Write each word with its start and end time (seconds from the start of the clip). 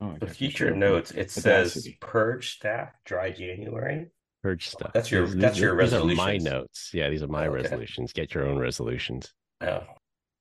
Oh, 0.00 0.16
The 0.20 0.26
future 0.26 0.68
sure. 0.68 0.76
notes 0.76 1.10
it 1.12 1.30
says 1.30 1.88
purge 2.00 2.56
staff, 2.56 2.90
dry 3.04 3.30
January. 3.30 4.08
Purge 4.42 4.68
stuff. 4.68 4.92
That's 4.92 5.10
your- 5.10 5.24
These- 5.26 5.36
that's 5.36 5.54
these- 5.54 5.62
your 5.62 5.80
These 5.82 5.94
are 5.94 6.04
my 6.14 6.36
notes. 6.36 6.90
Yeah, 6.92 7.08
these 7.08 7.22
are 7.22 7.28
my 7.28 7.46
Oh, 7.46 7.50
okay. 7.50 7.62
resolutions. 7.62 8.12
Get 8.12 8.34
your 8.34 8.44
own 8.46 8.58
resolutions. 8.58 9.32
Oh, 9.62 9.86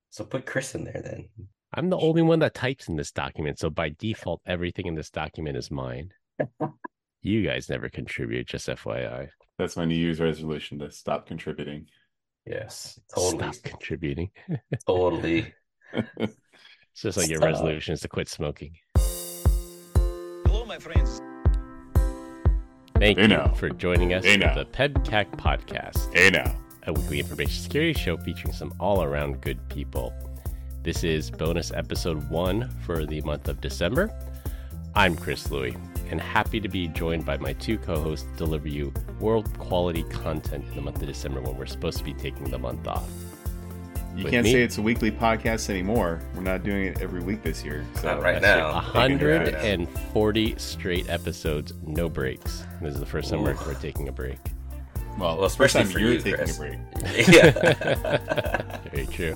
so 0.10 0.26
put 0.26 0.46
Chris 0.46 0.76
in 0.76 0.83
there 0.83 1.02
then. 1.02 1.29
I'm 1.73 1.89
the 1.89 1.97
only 1.97 2.21
one 2.21 2.39
that 2.39 2.54
types 2.54 2.88
in 2.89 2.96
this 2.97 3.12
document, 3.12 3.57
so 3.60 3.70
by 3.70 3.89
default, 3.97 4.41
everything 4.46 4.86
in 4.88 4.96
this 4.96 5.10
document 5.10 5.58
is 5.58 5.72
mine. 5.72 6.12
you 7.22 7.42
guys 7.44 7.70
never 7.70 7.90
contribute, 7.90 8.48
just 8.48 8.68
FYI. 8.68 9.30
That's 9.58 9.78
my 9.78 9.86
New 9.86 9.96
Year's 9.96 10.20
resolution 10.20 10.80
to 10.80 10.92
stop 10.92 11.26
contributing. 11.26 11.88
Yes, 12.46 13.00
totally, 13.14 13.52
Stop 13.54 13.64
contributing. 13.64 14.32
totally. 14.86 15.54
It's 16.94 17.02
just 17.02 17.18
like 17.18 17.28
your 17.30 17.40
Stop. 17.40 17.50
resolution 17.50 17.94
is 17.94 18.00
to 18.02 18.08
quit 18.08 18.30
smoking. 18.30 18.76
Hello, 20.76 20.88
my 20.89 20.94
friends. 20.94 21.21
Thank 22.99 23.16
They 23.18 23.22
you 23.22 23.27
know. 23.30 23.54
for 23.55 23.70
joining 23.70 24.13
us 24.13 24.23
They 24.23 24.34
for 24.34 24.40
know. 24.40 24.55
the 24.55 24.66
PEBCAK 24.66 25.32
podcast. 25.38 26.13
hey 26.13 26.30
now. 26.30 26.54
a 26.86 26.91
weekly 26.91 27.20
information 27.20 27.63
security 27.63 27.98
show 27.98 28.18
featuring 28.18 28.54
some 28.54 28.73
all 28.77 29.02
around 29.02 29.40
good 29.40 29.58
people. 29.70 30.13
This 30.84 31.05
is 31.05 31.32
bonus 31.32 31.72
episode 31.72 32.30
one 32.30 32.70
for 32.85 33.05
the 33.05 33.22
month 33.22 33.48
of 33.48 33.62
December. 33.62 34.12
I'm 34.96 35.16
Chris 35.16 35.49
Louie 35.49 35.77
and 36.09 36.20
happy 36.20 36.59
to 36.59 36.68
be 36.68 36.90
joined 36.90 37.26
by 37.26 37.38
my 37.38 37.54
two 37.54 37.77
co 37.77 38.02
hosts 38.02 38.27
to 38.34 38.38
deliver 38.38 38.68
you 38.68 38.94
world 39.21 39.57
quality 39.57 40.04
content 40.04 40.66
in 40.70 40.76
the 40.76 40.82
month 40.82 41.02
of 41.02 41.07
December 41.07 41.40
when 41.40 41.55
we're 41.57 41.66
supposed 41.68 41.99
to 41.99 42.04
be 42.04 42.13
taking 42.13 42.49
the 42.52 42.60
month 42.60 42.85
off. 42.85 43.10
You 44.16 44.26
can't 44.26 44.46
me? 44.46 44.52
say 44.54 44.62
it's 44.64 44.78
a 44.78 44.82
weekly 44.82 45.12
podcast 45.12 45.70
anymore. 45.70 46.22
We're 46.36 46.42
not 46.42 46.64
doing 46.64 46.86
it 46.86 47.02
every 47.02 47.22
week 47.22 47.44
this 47.44 47.64
year. 47.66 47.86
So 47.96 48.08
Not 48.14 48.22
right 48.22 48.41
now. 48.41 48.80
Taking 48.94 49.20
140 49.20 50.55
straight 50.58 51.10
episodes, 51.10 51.74
no 51.86 52.08
breaks. 52.08 52.64
This 52.82 52.94
is 52.94 53.00
the 53.00 53.05
first 53.05 53.30
time 53.30 53.41
we're, 53.44 53.55
we're 53.66 53.74
taking 53.76 54.07
a 54.07 54.12
break. 54.12 54.38
Well, 55.18 55.38
Well, 55.38 55.49
first 55.49 55.76
especially 55.76 55.94
time 55.94 56.02
you're 56.02 56.12
you, 56.13 56.20
taking 56.22 56.38
Chris. 56.38 56.57
a 56.57 56.60
break. 56.60 57.27
yeah, 57.27 58.77
Very 58.91 59.07
true. 59.07 59.35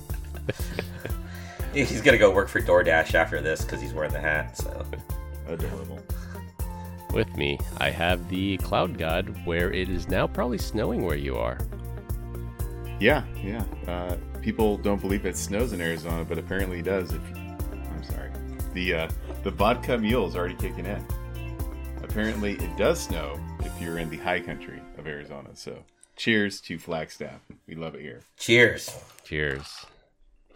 he's 1.73 2.01
gonna 2.01 2.17
go 2.17 2.31
work 2.31 2.47
for 2.49 2.61
DoorDash 2.61 3.13
after 3.15 3.41
this 3.41 3.63
because 3.63 3.81
he's 3.81 3.93
wearing 3.93 4.11
the 4.13 4.19
hat. 4.19 4.57
So 4.57 4.85
Adorable. 5.47 5.99
With 7.13 7.35
me, 7.35 7.57
I 7.79 7.89
have 7.89 8.29
the 8.29 8.57
Cloud 8.57 8.97
God, 8.97 9.35
where 9.45 9.71
it 9.73 9.89
is 9.89 10.07
now 10.09 10.27
probably 10.27 10.57
snowing 10.59 11.03
where 11.05 11.17
you 11.17 11.37
are. 11.37 11.57
Yeah, 12.99 13.23
yeah. 13.43 13.63
Uh, 13.87 14.15
people 14.49 14.77
don't 14.77 14.99
believe 14.99 15.27
it 15.27 15.37
snows 15.37 15.73
in 15.73 15.79
Arizona, 15.79 16.25
but 16.27 16.39
apparently 16.39 16.79
it 16.79 16.85
does. 16.85 17.11
If 17.13 17.21
I'm 17.35 18.03
sorry, 18.03 18.31
the 18.73 18.95
uh, 18.95 19.09
the 19.43 19.51
vodka 19.51 19.95
mule 19.95 20.27
is 20.27 20.35
already 20.35 20.55
kicking 20.55 20.87
in. 20.87 21.05
Apparently, 22.01 22.53
it 22.53 22.75
does 22.75 22.99
snow 22.99 23.39
if 23.59 23.71
you're 23.79 23.99
in 23.99 24.09
the 24.09 24.17
high 24.17 24.39
country 24.39 24.81
of 24.97 25.05
Arizona. 25.05 25.49
So, 25.53 25.83
cheers 26.15 26.59
to 26.61 26.79
Flagstaff. 26.79 27.41
We 27.67 27.75
love 27.75 27.93
it 27.93 28.01
here. 28.01 28.21
cheers, 28.39 28.89
Cheers. 29.23 29.85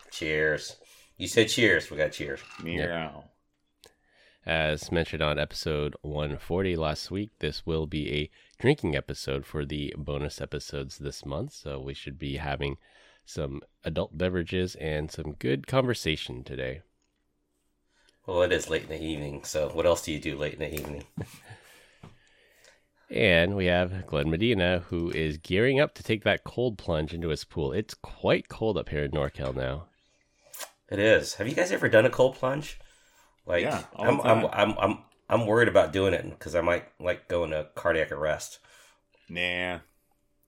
cheers. 0.10 0.76
You 1.18 1.28
said 1.28 1.50
cheers. 1.50 1.92
We 1.92 1.98
got 1.98 2.14
cheers. 2.14 2.40
Meow. 2.64 3.26
As 4.44 4.92
mentioned 4.92 5.22
on 5.22 5.38
episode 5.38 5.96
140 6.02 6.76
last 6.78 7.12
week, 7.12 7.30
this 7.38 7.64
will 7.68 7.86
be 7.86 8.12
a 8.12 8.30
drinking 8.60 8.96
episode 8.96 9.46
for 9.46 9.64
the 9.64 9.94
bonus 9.96 10.42
episodes 10.42 10.98
this 10.98 11.24
month. 11.28 11.54
So 11.54 11.80
we 11.80 11.94
should 11.94 12.18
be 12.18 12.38
having 12.38 12.78
some 13.26 13.62
adult 13.84 14.18
beverages 14.18 14.76
and 14.76 15.12
some 15.12 15.34
good 15.34 15.68
conversation 15.68 16.44
today. 16.44 16.82
Well, 18.26 18.42
it 18.42 18.52
is 18.52 18.70
late 18.70 18.84
in 18.84 18.90
the 18.90 19.02
evening. 19.02 19.46
So 19.46 19.70
what 19.70 19.86
else 19.86 20.04
do 20.04 20.12
you 20.12 20.20
do 20.20 20.38
late 20.38 20.54
in 20.56 20.60
the 20.60 20.74
evening? 20.74 21.06
And 23.10 23.56
we 23.56 23.68
have 23.68 24.06
Glenn 24.08 24.30
Medina, 24.30 24.80
who 24.80 25.10
is 25.12 25.38
gearing 25.38 25.80
up 25.80 25.94
to 25.96 26.04
take 26.04 26.26
that 26.26 26.44
cold 26.44 26.78
plunge 26.78 27.14
into 27.14 27.30
his 27.30 27.46
pool. 27.46 27.72
It's 27.72 27.94
quite 27.94 28.50
cold 28.50 28.78
up 28.78 28.90
here 28.90 29.06
in 29.06 29.12
NorCal 29.12 29.56
now. 29.56 29.88
It 30.90 31.00
is. 31.00 31.36
Have 31.36 31.48
you 31.48 31.56
guys 31.56 31.72
ever 31.72 31.90
done 31.90 32.06
a 32.06 32.10
cold 32.10 32.36
plunge? 32.36 32.80
Like, 33.46 33.64
Yeah, 33.64 33.84
I'm, 33.96 34.20
I'm. 34.22 34.46
I'm, 34.48 34.76
I'm, 34.80 35.00
I'm 35.30 35.48
worried 35.48 35.68
about 35.70 35.94
doing 35.94 36.14
it 36.14 36.30
because 36.30 36.56
I 36.56 36.62
might 36.62 36.86
like 37.00 37.28
go 37.28 37.44
into 37.44 37.68
cardiac 37.76 38.12
arrest. 38.12 38.60
Nah. 39.30 39.80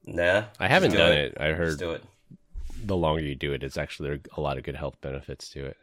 Nah, 0.06 0.46
I 0.60 0.68
haven't 0.68 0.92
do 0.92 0.98
done 0.98 1.14
it. 1.14 1.38
I 1.40 1.54
Just 1.58 1.58
heard 1.58 1.80
do 1.80 1.92
it. 1.92 2.04
The 2.84 2.96
longer 2.98 3.22
you 3.22 3.36
do 3.36 3.54
it, 3.54 3.64
it's 3.64 3.78
actually 3.78 4.10
there 4.10 4.16
are 4.18 4.22
a 4.38 4.42
lot 4.42 4.58
of 4.58 4.64
good 4.64 4.76
health 4.76 5.00
benefits 5.02 5.50
to 5.50 5.66
it. 5.66 5.78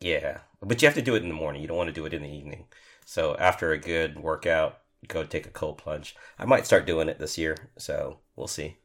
Yeah, 0.00 0.40
but 0.60 0.80
you 0.82 0.86
have 0.88 0.94
to 0.96 1.02
do 1.02 1.14
it 1.14 1.22
in 1.22 1.28
the 1.28 1.34
morning. 1.34 1.62
You 1.62 1.68
don't 1.68 1.76
want 1.76 1.88
to 1.88 1.92
do 1.92 2.04
it 2.06 2.14
in 2.14 2.22
the 2.22 2.28
evening. 2.28 2.66
So 3.04 3.36
after 3.36 3.72
a 3.72 3.78
good 3.78 4.18
workout, 4.18 4.80
go 5.08 5.24
take 5.24 5.46
a 5.46 5.50
cold 5.50 5.78
plunge. 5.78 6.14
I 6.38 6.44
might 6.44 6.66
start 6.66 6.86
doing 6.86 7.08
it 7.08 7.18
this 7.18 7.38
year. 7.38 7.70
So 7.78 8.18
we'll 8.36 8.46
see. 8.48 8.78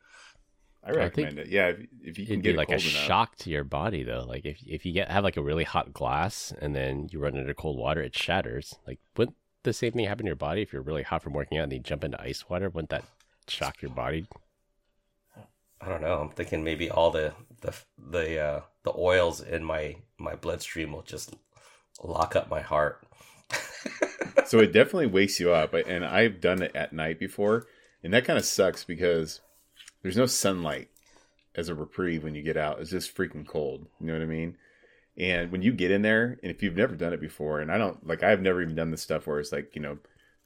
I 0.83 1.09
think 1.09 1.31
recommend 1.31 1.39
it. 1.39 1.47
Yeah, 1.49 1.67
if, 1.69 1.79
if 2.01 2.19
you 2.19 2.27
can 2.27 2.39
It'd 2.39 2.43
get 2.43 2.53
be 2.53 2.55
it 2.55 2.57
like 2.57 2.71
a 2.71 2.75
enough. 2.75 2.79
shock 2.79 3.35
to 3.37 3.49
your 3.49 3.63
body 3.63 4.03
though. 4.03 4.23
Like 4.27 4.45
if 4.45 4.61
if 4.65 4.85
you 4.85 4.93
get 4.93 5.09
have 5.11 5.23
like 5.23 5.37
a 5.37 5.41
really 5.41 5.63
hot 5.63 5.93
glass 5.93 6.53
and 6.61 6.75
then 6.75 7.07
you 7.11 7.19
run 7.19 7.35
into 7.37 7.53
cold 7.53 7.77
water, 7.77 8.01
it 8.01 8.15
shatters. 8.15 8.75
Like 8.87 8.99
wouldn't 9.17 9.37
the 9.63 9.73
same 9.73 9.93
thing 9.93 10.05
happen 10.05 10.25
to 10.25 10.29
your 10.29 10.35
body 10.35 10.61
if 10.61 10.71
you're 10.73 10.81
really 10.81 11.03
hot 11.03 11.23
from 11.23 11.33
working 11.33 11.57
out 11.57 11.63
and 11.63 11.71
then 11.71 11.77
you 11.77 11.83
jump 11.83 12.03
into 12.03 12.21
ice 12.21 12.49
water? 12.49 12.69
Wouldn't 12.69 12.89
that 12.91 13.05
shock 13.47 13.81
your 13.81 13.91
body? 13.91 14.27
I 15.81 15.87
don't 15.89 16.01
know. 16.01 16.19
I'm 16.21 16.29
thinking 16.29 16.63
maybe 16.63 16.89
all 16.89 17.11
the 17.11 17.33
the 17.61 17.75
the 17.97 18.39
uh, 18.39 18.61
the 18.83 18.93
oils 18.95 19.41
in 19.41 19.63
my 19.63 19.97
my 20.17 20.35
bloodstream 20.35 20.91
will 20.91 21.01
just 21.01 21.35
lock 22.03 22.35
up 22.35 22.49
my 22.49 22.61
heart. 22.61 23.05
so 24.45 24.59
it 24.59 24.71
definitely 24.71 25.07
wakes 25.07 25.39
you 25.39 25.51
up 25.51 25.73
and 25.73 26.05
i've 26.05 26.39
done 26.39 26.61
it 26.61 26.75
at 26.75 26.93
night 26.93 27.19
before 27.19 27.65
and 28.03 28.13
that 28.13 28.25
kind 28.25 28.37
of 28.37 28.45
sucks 28.45 28.83
because 28.83 29.41
there's 30.01 30.17
no 30.17 30.27
sunlight 30.27 30.89
as 31.55 31.67
a 31.67 31.75
reprieve 31.75 32.23
when 32.23 32.35
you 32.35 32.41
get 32.41 32.55
out. 32.55 32.79
It's 32.79 32.91
just 32.91 33.15
freaking 33.15 33.47
cold 33.47 33.87
you 33.99 34.07
know 34.07 34.13
what 34.13 34.21
i 34.21 34.25
mean? 34.25 34.57
And 35.17 35.51
when 35.51 35.61
you 35.61 35.73
get 35.73 35.91
in 35.91 36.03
there 36.03 36.39
and 36.43 36.51
if 36.51 36.61
you've 36.61 36.75
never 36.75 36.95
done 36.95 37.13
it 37.13 37.21
before 37.21 37.59
and 37.59 37.71
i 37.71 37.77
don't 37.77 38.05
like 38.05 38.23
i've 38.23 38.41
never 38.41 38.61
even 38.61 38.75
done 38.75 38.91
the 38.91 38.97
stuff 38.97 39.27
where 39.27 39.39
it's 39.39 39.51
like 39.51 39.75
you 39.75 39.81
know 39.81 39.97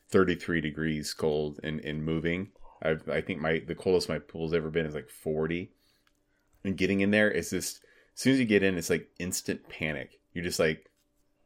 33 0.09 0.61
degrees 0.61 1.13
cold 1.13 1.59
and, 1.63 1.79
and 1.81 2.05
moving. 2.05 2.51
I've, 2.81 3.07
i 3.09 3.21
think 3.21 3.41
my 3.41 3.61
the 3.65 3.75
coldest 3.75 4.09
my 4.09 4.19
pool's 4.19 4.53
ever 4.53 4.69
been 4.69 4.85
is 4.85 4.95
like 4.95 5.09
40 5.09 5.71
and 6.63 6.77
getting 6.77 7.01
in 7.01 7.11
there 7.11 7.29
is 7.29 7.49
just 7.49 7.77
as 8.15 8.21
soon 8.21 8.33
as 8.33 8.39
you 8.39 8.45
get 8.45 8.63
in 8.63 8.77
it's 8.77 8.89
like 8.89 9.07
instant 9.19 9.67
panic 9.69 10.19
you're 10.33 10.43
just 10.43 10.59
like 10.59 10.89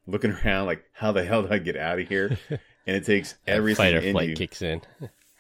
looking 0.06 0.32
around 0.46 0.66
like 0.66 0.84
how 0.94 1.12
the 1.12 1.24
hell 1.24 1.44
do 1.44 1.50
i 1.54 1.58
get 1.58 1.76
out 1.78 2.00
of 2.00 2.08
here 2.08 2.38
and 2.50 2.60
it 2.96 3.06
takes 3.06 3.34
That 3.46 3.54
everything 3.58 3.86
fight 3.86 3.96
or 3.96 4.00
in 4.00 4.14
flight 4.14 4.30
you 4.30 4.36
kicks 4.36 4.62
in. 4.62 4.82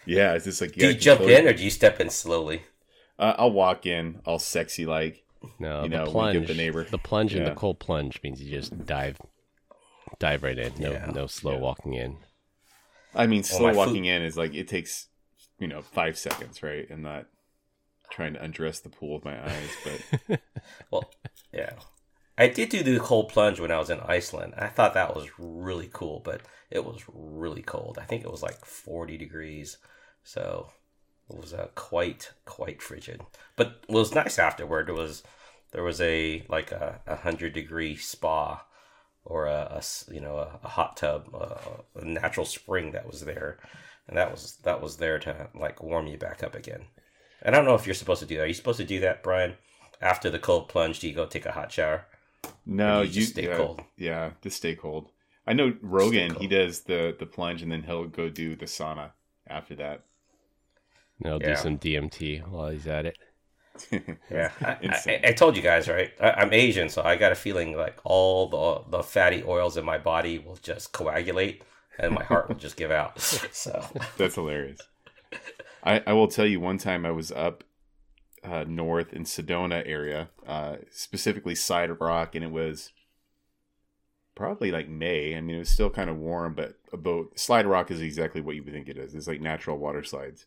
yeah 0.05 0.33
it's 0.33 0.45
just 0.45 0.61
like 0.61 0.73
do 0.73 0.87
you 0.87 0.93
jump 0.93 1.19
control- 1.21 1.37
in 1.39 1.47
or 1.47 1.53
do 1.53 1.63
you 1.63 1.69
step 1.71 1.99
in 1.99 2.09
slowly? 2.09 2.63
uh, 3.19 3.33
i'll 3.37 3.51
walk 3.51 3.85
in 3.85 4.19
all 4.25 4.39
sexy 4.39 4.85
like 4.85 5.23
No, 5.59 5.83
You 5.83 5.89
the 5.89 5.97
know, 5.97 6.05
we 6.05 6.11
plunge. 6.11 6.39
get 6.39 6.47
the 6.47 6.53
neighbor. 6.55 6.83
The 6.83 6.97
plunge 6.97 7.33
and 7.35 7.45
the 7.45 7.53
cold 7.55 7.79
plunge 7.79 8.19
means 8.23 8.41
you 8.41 8.49
just 8.49 8.85
dive, 8.87 9.17
dive 10.19 10.41
right 10.43 10.57
in. 10.57 10.73
No, 10.79 10.91
Yeah. 10.91 11.11
no 11.13 11.27
slow 11.27 11.53
Yeah. 11.53 11.59
walking 11.59 11.93
in. 11.93 12.17
i 13.15 13.27
mean 13.27 13.43
slow 13.43 13.67
my 13.67 13.73
walking 13.73 14.03
food- 14.03 14.09
in 14.09 14.21
is 14.23 14.35
like 14.37 14.53
it 14.55 14.67
takes 14.67 15.07
you 15.59 15.67
know 15.67 15.81
five 15.81 16.17
seconds 16.17 16.61
right 16.63 16.89
and 16.89 17.03
not 17.03 17.25
trying 18.09 18.33
to 18.33 18.43
undress 18.43 18.79
the 18.79 18.89
pool 18.89 19.15
with 19.15 19.25
my 19.25 19.43
eyes 19.43 19.69
but 20.27 20.41
Well, 20.91 21.09
yeah. 21.53 21.71
I 22.37 22.47
did 22.47 22.69
do 22.69 22.83
the 22.83 22.99
cold 22.99 23.29
plunge 23.29 23.59
when 23.59 23.71
I 23.71 23.79
was 23.79 23.89
in 23.89 23.99
Iceland. 24.01 24.53
I 24.57 24.67
thought 24.67 24.93
that 24.93 25.15
was 25.15 25.27
really 25.39 25.89
cool, 25.91 26.21
but 26.23 26.41
it 26.69 26.85
was 26.85 27.03
really 27.11 27.63
cold. 27.63 27.97
I 27.99 28.05
think 28.05 28.23
it 28.23 28.31
was 28.31 28.43
like 28.43 28.63
40 28.63 29.17
degrees. 29.17 29.77
So 30.23 30.69
it 31.29 31.37
was 31.39 31.53
uh, 31.53 31.67
quite, 31.75 32.31
quite 32.45 32.81
frigid. 32.81 33.21
But 33.55 33.81
what 33.87 33.99
was 33.99 34.13
nice 34.15 34.37
afterward 34.39 34.87
There 34.87 34.95
was 34.95 35.23
there 35.71 35.83
was 35.83 35.99
a 35.99 36.45
like 36.47 36.71
a, 36.71 37.01
a 37.07 37.15
100 37.15 37.53
degree 37.53 37.95
spa 37.95 38.63
or 39.25 39.47
a 39.47 39.81
you 40.11 40.21
know 40.21 40.37
a, 40.37 40.59
a 40.63 40.67
hot 40.69 40.95
tub, 40.97 41.29
a, 41.33 41.99
a 41.99 42.05
natural 42.05 42.45
spring 42.45 42.91
that 42.91 43.07
was 43.07 43.21
there, 43.21 43.59
and 44.07 44.17
that 44.17 44.31
was 44.31 44.57
that 44.63 44.81
was 44.81 44.97
there 44.97 45.19
to 45.19 45.49
like 45.53 45.83
warm 45.83 46.07
you 46.07 46.17
back 46.17 46.43
up 46.43 46.55
again. 46.55 46.85
I 47.43 47.51
don't 47.51 47.65
know 47.65 47.75
if 47.75 47.85
you're 47.87 47.95
supposed 47.95 48.19
to 48.21 48.25
do 48.27 48.37
that. 48.37 48.43
Are 48.43 48.47
you 48.47 48.53
supposed 48.53 48.79
to 48.79 48.85
do 48.85 48.99
that, 49.01 49.23
Brian? 49.23 49.55
After 50.01 50.29
the 50.29 50.39
cold 50.39 50.69
plunge, 50.69 50.99
do 50.99 51.07
you 51.07 51.13
go 51.15 51.25
take 51.25 51.45
a 51.45 51.51
hot 51.53 51.71
shower? 51.71 52.05
no 52.65 53.01
you, 53.01 53.07
you 53.07 53.25
just 53.25 53.29
stay 53.31 53.47
yeah, 53.47 53.47
cold? 53.47 53.81
yeah 53.97 54.31
just 54.41 54.57
stay 54.57 54.75
cold 54.75 55.09
i 55.45 55.53
know 55.53 55.73
rogan 55.81 56.33
he 56.33 56.47
does 56.47 56.81
the 56.81 57.15
the 57.19 57.25
plunge 57.25 57.61
and 57.61 57.71
then 57.71 57.83
he'll 57.83 58.05
go 58.07 58.29
do 58.29 58.55
the 58.55 58.65
sauna 58.65 59.11
after 59.47 59.75
that 59.75 60.03
No, 61.19 61.37
do 61.37 61.53
Yeah. 61.53 61.55
some 61.55 61.77
DMT 61.77 62.39
while 62.39 62.69
he's 62.71 62.87
at 62.87 63.05
it. 63.05 63.19
Yeah, 64.29 64.51
I, 64.61 64.77
I, 65.07 65.19
I 65.29 65.31
told 65.33 65.55
you 65.55 65.61
guys, 65.61 65.87
right? 65.87 66.11
I, 66.19 66.31
I'm 66.31 66.51
Asian, 66.53 66.89
so 66.89 67.01
I 67.01 67.15
got 67.15 67.31
a 67.31 67.35
feeling 67.35 67.77
like 67.77 67.97
all 68.03 68.49
the 68.49 68.97
the 68.97 69.03
fatty 69.03 69.43
oils 69.43 69.77
in 69.77 69.85
my 69.85 69.97
body 69.97 70.37
will 70.37 70.57
just 70.57 70.91
coagulate, 70.91 71.63
and 71.97 72.13
my 72.13 72.23
heart 72.23 72.49
will 72.49 72.57
just 72.57 72.75
give 72.77 72.91
out. 72.91 73.19
So 73.53 73.85
That's 74.17 74.35
hilarious. 74.35 74.89
I, 75.83 76.03
I 76.05 76.13
will 76.13 76.27
tell 76.27 76.45
you 76.45 76.59
one 76.59 76.77
time 76.77 77.05
I 77.05 77.11
was 77.11 77.31
up 77.31 77.63
uh, 78.43 78.65
north 78.67 79.13
in 79.13 79.23
Sedona 79.23 79.83
area, 79.85 80.29
uh, 80.45 80.77
specifically 80.91 81.55
Slide 81.55 81.99
Rock, 81.99 82.35
and 82.35 82.43
it 82.43 82.51
was 82.51 82.91
probably 84.35 84.71
like 84.71 84.87
May. 84.87 85.35
I 85.35 85.41
mean, 85.41 85.55
it 85.55 85.59
was 85.59 85.69
still 85.69 85.89
kind 85.89 86.09
of 86.09 86.17
warm, 86.17 86.53
but 86.53 86.75
about 86.93 87.37
Slide 87.37 87.65
Rock 87.65 87.91
is 87.91 88.01
exactly 88.01 88.41
what 88.41 88.55
you 88.55 88.63
would 88.63 88.73
think 88.73 88.87
it 88.87 88.97
is. 88.97 89.15
It's 89.15 89.27
like 89.27 89.41
natural 89.41 89.77
water 89.77 90.03
slides, 90.03 90.45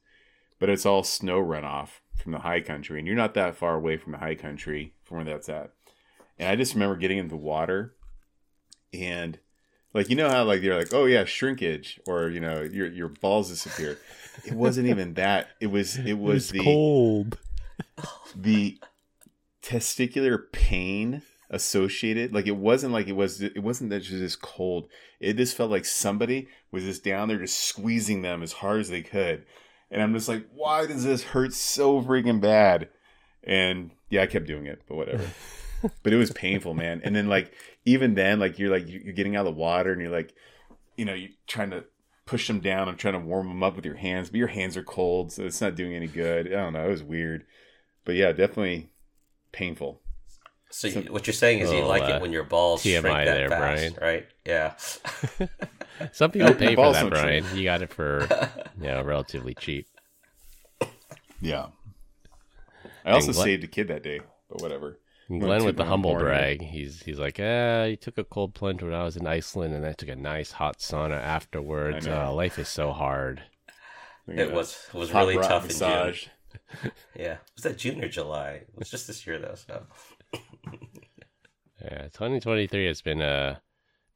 but 0.58 0.70
it's 0.70 0.86
all 0.86 1.02
snow 1.02 1.40
runoff 1.40 2.00
from 2.16 2.32
the 2.32 2.38
high 2.40 2.60
country, 2.60 2.98
and 2.98 3.06
you're 3.06 3.16
not 3.16 3.34
that 3.34 3.56
far 3.56 3.74
away 3.74 3.96
from 3.96 4.12
the 4.12 4.18
high 4.18 4.34
country 4.34 4.94
from 5.02 5.18
where 5.18 5.26
that's 5.26 5.48
at. 5.48 5.72
And 6.38 6.48
I 6.48 6.56
just 6.56 6.74
remember 6.74 6.96
getting 6.96 7.18
in 7.18 7.28
the 7.28 7.36
water, 7.36 7.94
and 8.92 9.38
like 9.92 10.08
you 10.08 10.16
know 10.16 10.30
how 10.30 10.44
like 10.44 10.62
you're 10.62 10.78
like, 10.78 10.94
oh 10.94 11.06
yeah, 11.06 11.24
shrinkage, 11.24 12.00
or 12.06 12.30
you 12.30 12.40
know 12.40 12.62
your 12.62 12.86
your 12.86 13.08
balls 13.08 13.50
disappear. 13.50 13.98
It 14.44 14.54
wasn't 14.54 14.88
even 14.88 15.14
that. 15.14 15.48
It 15.60 15.68
was 15.68 15.96
it 15.96 16.14
was 16.18 16.50
the 16.50 16.60
cold. 16.60 17.38
the 18.36 18.78
testicular 19.62 20.50
pain 20.52 21.22
associated. 21.50 22.32
Like 22.32 22.46
it 22.46 22.56
wasn't 22.56 22.92
like 22.92 23.08
it 23.08 23.16
was 23.16 23.42
it 23.42 23.62
wasn't 23.62 23.90
that 23.90 23.96
it 23.96 24.10
was 24.10 24.20
just 24.20 24.40
cold. 24.40 24.88
It 25.18 25.36
just 25.36 25.56
felt 25.56 25.70
like 25.70 25.84
somebody 25.84 26.48
was 26.70 26.84
just 26.84 27.04
down 27.04 27.28
there 27.28 27.38
just 27.38 27.58
squeezing 27.64 28.22
them 28.22 28.42
as 28.42 28.52
hard 28.52 28.80
as 28.80 28.88
they 28.88 29.02
could. 29.02 29.44
And 29.90 30.00
i'm 30.00 30.14
just 30.14 30.28
like 30.28 30.46
why 30.54 30.86
does 30.86 31.04
this 31.04 31.24
hurt 31.24 31.52
so 31.52 32.00
freaking 32.00 32.40
bad? 32.40 32.88
And 33.42 33.90
yeah 34.08 34.22
i 34.22 34.26
kept 34.26 34.46
doing 34.46 34.66
it 34.66 34.82
but 34.88 34.96
whatever. 34.96 35.26
But 36.02 36.12
it 36.12 36.16
was 36.16 36.30
painful 36.32 36.74
man. 36.74 37.00
And 37.02 37.16
then 37.16 37.30
like 37.30 37.54
even 37.86 38.12
then 38.12 38.38
like 38.38 38.58
you're 38.58 38.70
like 38.70 38.86
you're 38.86 39.14
getting 39.14 39.34
out 39.34 39.46
of 39.46 39.54
the 39.54 39.58
water 39.58 39.92
and 39.92 40.00
you're 40.02 40.10
like 40.10 40.34
you 40.98 41.06
know 41.06 41.14
you're 41.14 41.30
trying 41.46 41.70
to 41.70 41.84
push 42.30 42.46
them 42.46 42.60
down 42.60 42.88
I'm 42.88 42.96
trying 42.96 43.14
to 43.14 43.20
warm 43.20 43.48
them 43.48 43.62
up 43.62 43.74
with 43.76 43.84
your 43.84 43.96
hands 43.96 44.30
but 44.30 44.38
your 44.38 44.46
hands 44.48 44.76
are 44.76 44.84
cold 44.84 45.32
so 45.32 45.42
it's 45.44 45.60
not 45.60 45.74
doing 45.74 45.94
any 45.94 46.06
good 46.06 46.46
i 46.46 46.50
don't 46.50 46.72
know 46.74 46.86
it 46.86 46.90
was 46.90 47.02
weird 47.02 47.44
but 48.04 48.14
yeah 48.14 48.30
definitely 48.30 48.90
painful 49.52 50.00
So 50.70 50.86
you, 50.86 51.00
what 51.12 51.26
you're 51.26 51.34
saying 51.34 51.58
is 51.58 51.72
you 51.72 51.80
Oh, 51.80 51.88
like 51.88 52.02
uh, 52.04 52.14
it 52.16 52.22
when 52.22 52.30
your 52.32 52.44
balls 52.44 52.82
TMI 52.84 53.00
shrink 53.00 53.02
that 53.02 53.24
there, 53.34 53.48
fast, 53.48 53.96
Brian. 53.96 53.96
right? 54.00 54.26
Yeah. 54.46 54.74
Some 56.12 56.30
people 56.30 56.54
pay 56.54 56.76
for 56.76 56.92
that, 56.92 57.00
don't 57.00 57.10
Brian. 57.10 57.44
You 57.54 57.64
got 57.64 57.82
it 57.82 57.92
for 57.92 58.28
you 58.80 58.86
know 58.86 59.02
relatively 59.02 59.54
cheap. 59.54 59.88
Yeah. 61.40 61.66
I 63.04 63.10
also 63.12 63.28
And 63.28 63.36
saved 63.36 63.64
a 63.64 63.66
kid 63.66 63.88
that 63.88 64.02
day, 64.04 64.20
but 64.48 64.60
whatever. 64.62 64.98
And 65.30 65.40
Glenn 65.40 65.64
with 65.64 65.76
the 65.76 65.84
the 65.84 65.88
humble 65.88 66.10
morning. 66.10 66.26
brag, 66.26 66.62
he's 66.62 67.02
he's 67.02 67.20
like, 67.20 67.38
eh, 67.38 67.84
I 67.84 67.94
took 67.94 68.18
a 68.18 68.24
cold 68.24 68.52
plunge 68.52 68.82
when 68.82 68.92
I 68.92 69.04
was 69.04 69.16
in 69.16 69.28
Iceland, 69.28 69.74
and 69.74 69.86
I 69.86 69.92
took 69.92 70.08
a 70.08 70.16
nice 70.16 70.50
hot 70.50 70.78
sauna 70.78 71.20
afterwards. 71.20 72.08
Uh, 72.08 72.32
life 72.34 72.58
is 72.58 72.68
so 72.68 72.90
hard. 72.90 73.42
It 74.26 74.52
was 74.52 74.76
it 74.92 74.98
was 74.98 75.12
really 75.14 75.36
tough 75.36 75.64
massage. 75.64 76.24
in 76.24 76.28
June. 76.82 76.92
Yeah. 77.16 77.36
Was 77.54 77.62
that 77.62 77.78
June 77.78 78.02
or 78.02 78.08
July? 78.08 78.50
It 78.54 78.68
was 78.76 78.90
just 78.90 79.06
this 79.06 79.24
year 79.24 79.38
though, 79.38 79.54
so 79.54 79.86
Yeah, 81.80 82.02
2023 82.12 82.86
has 82.86 83.00
been 83.00 83.20
a 83.20 83.62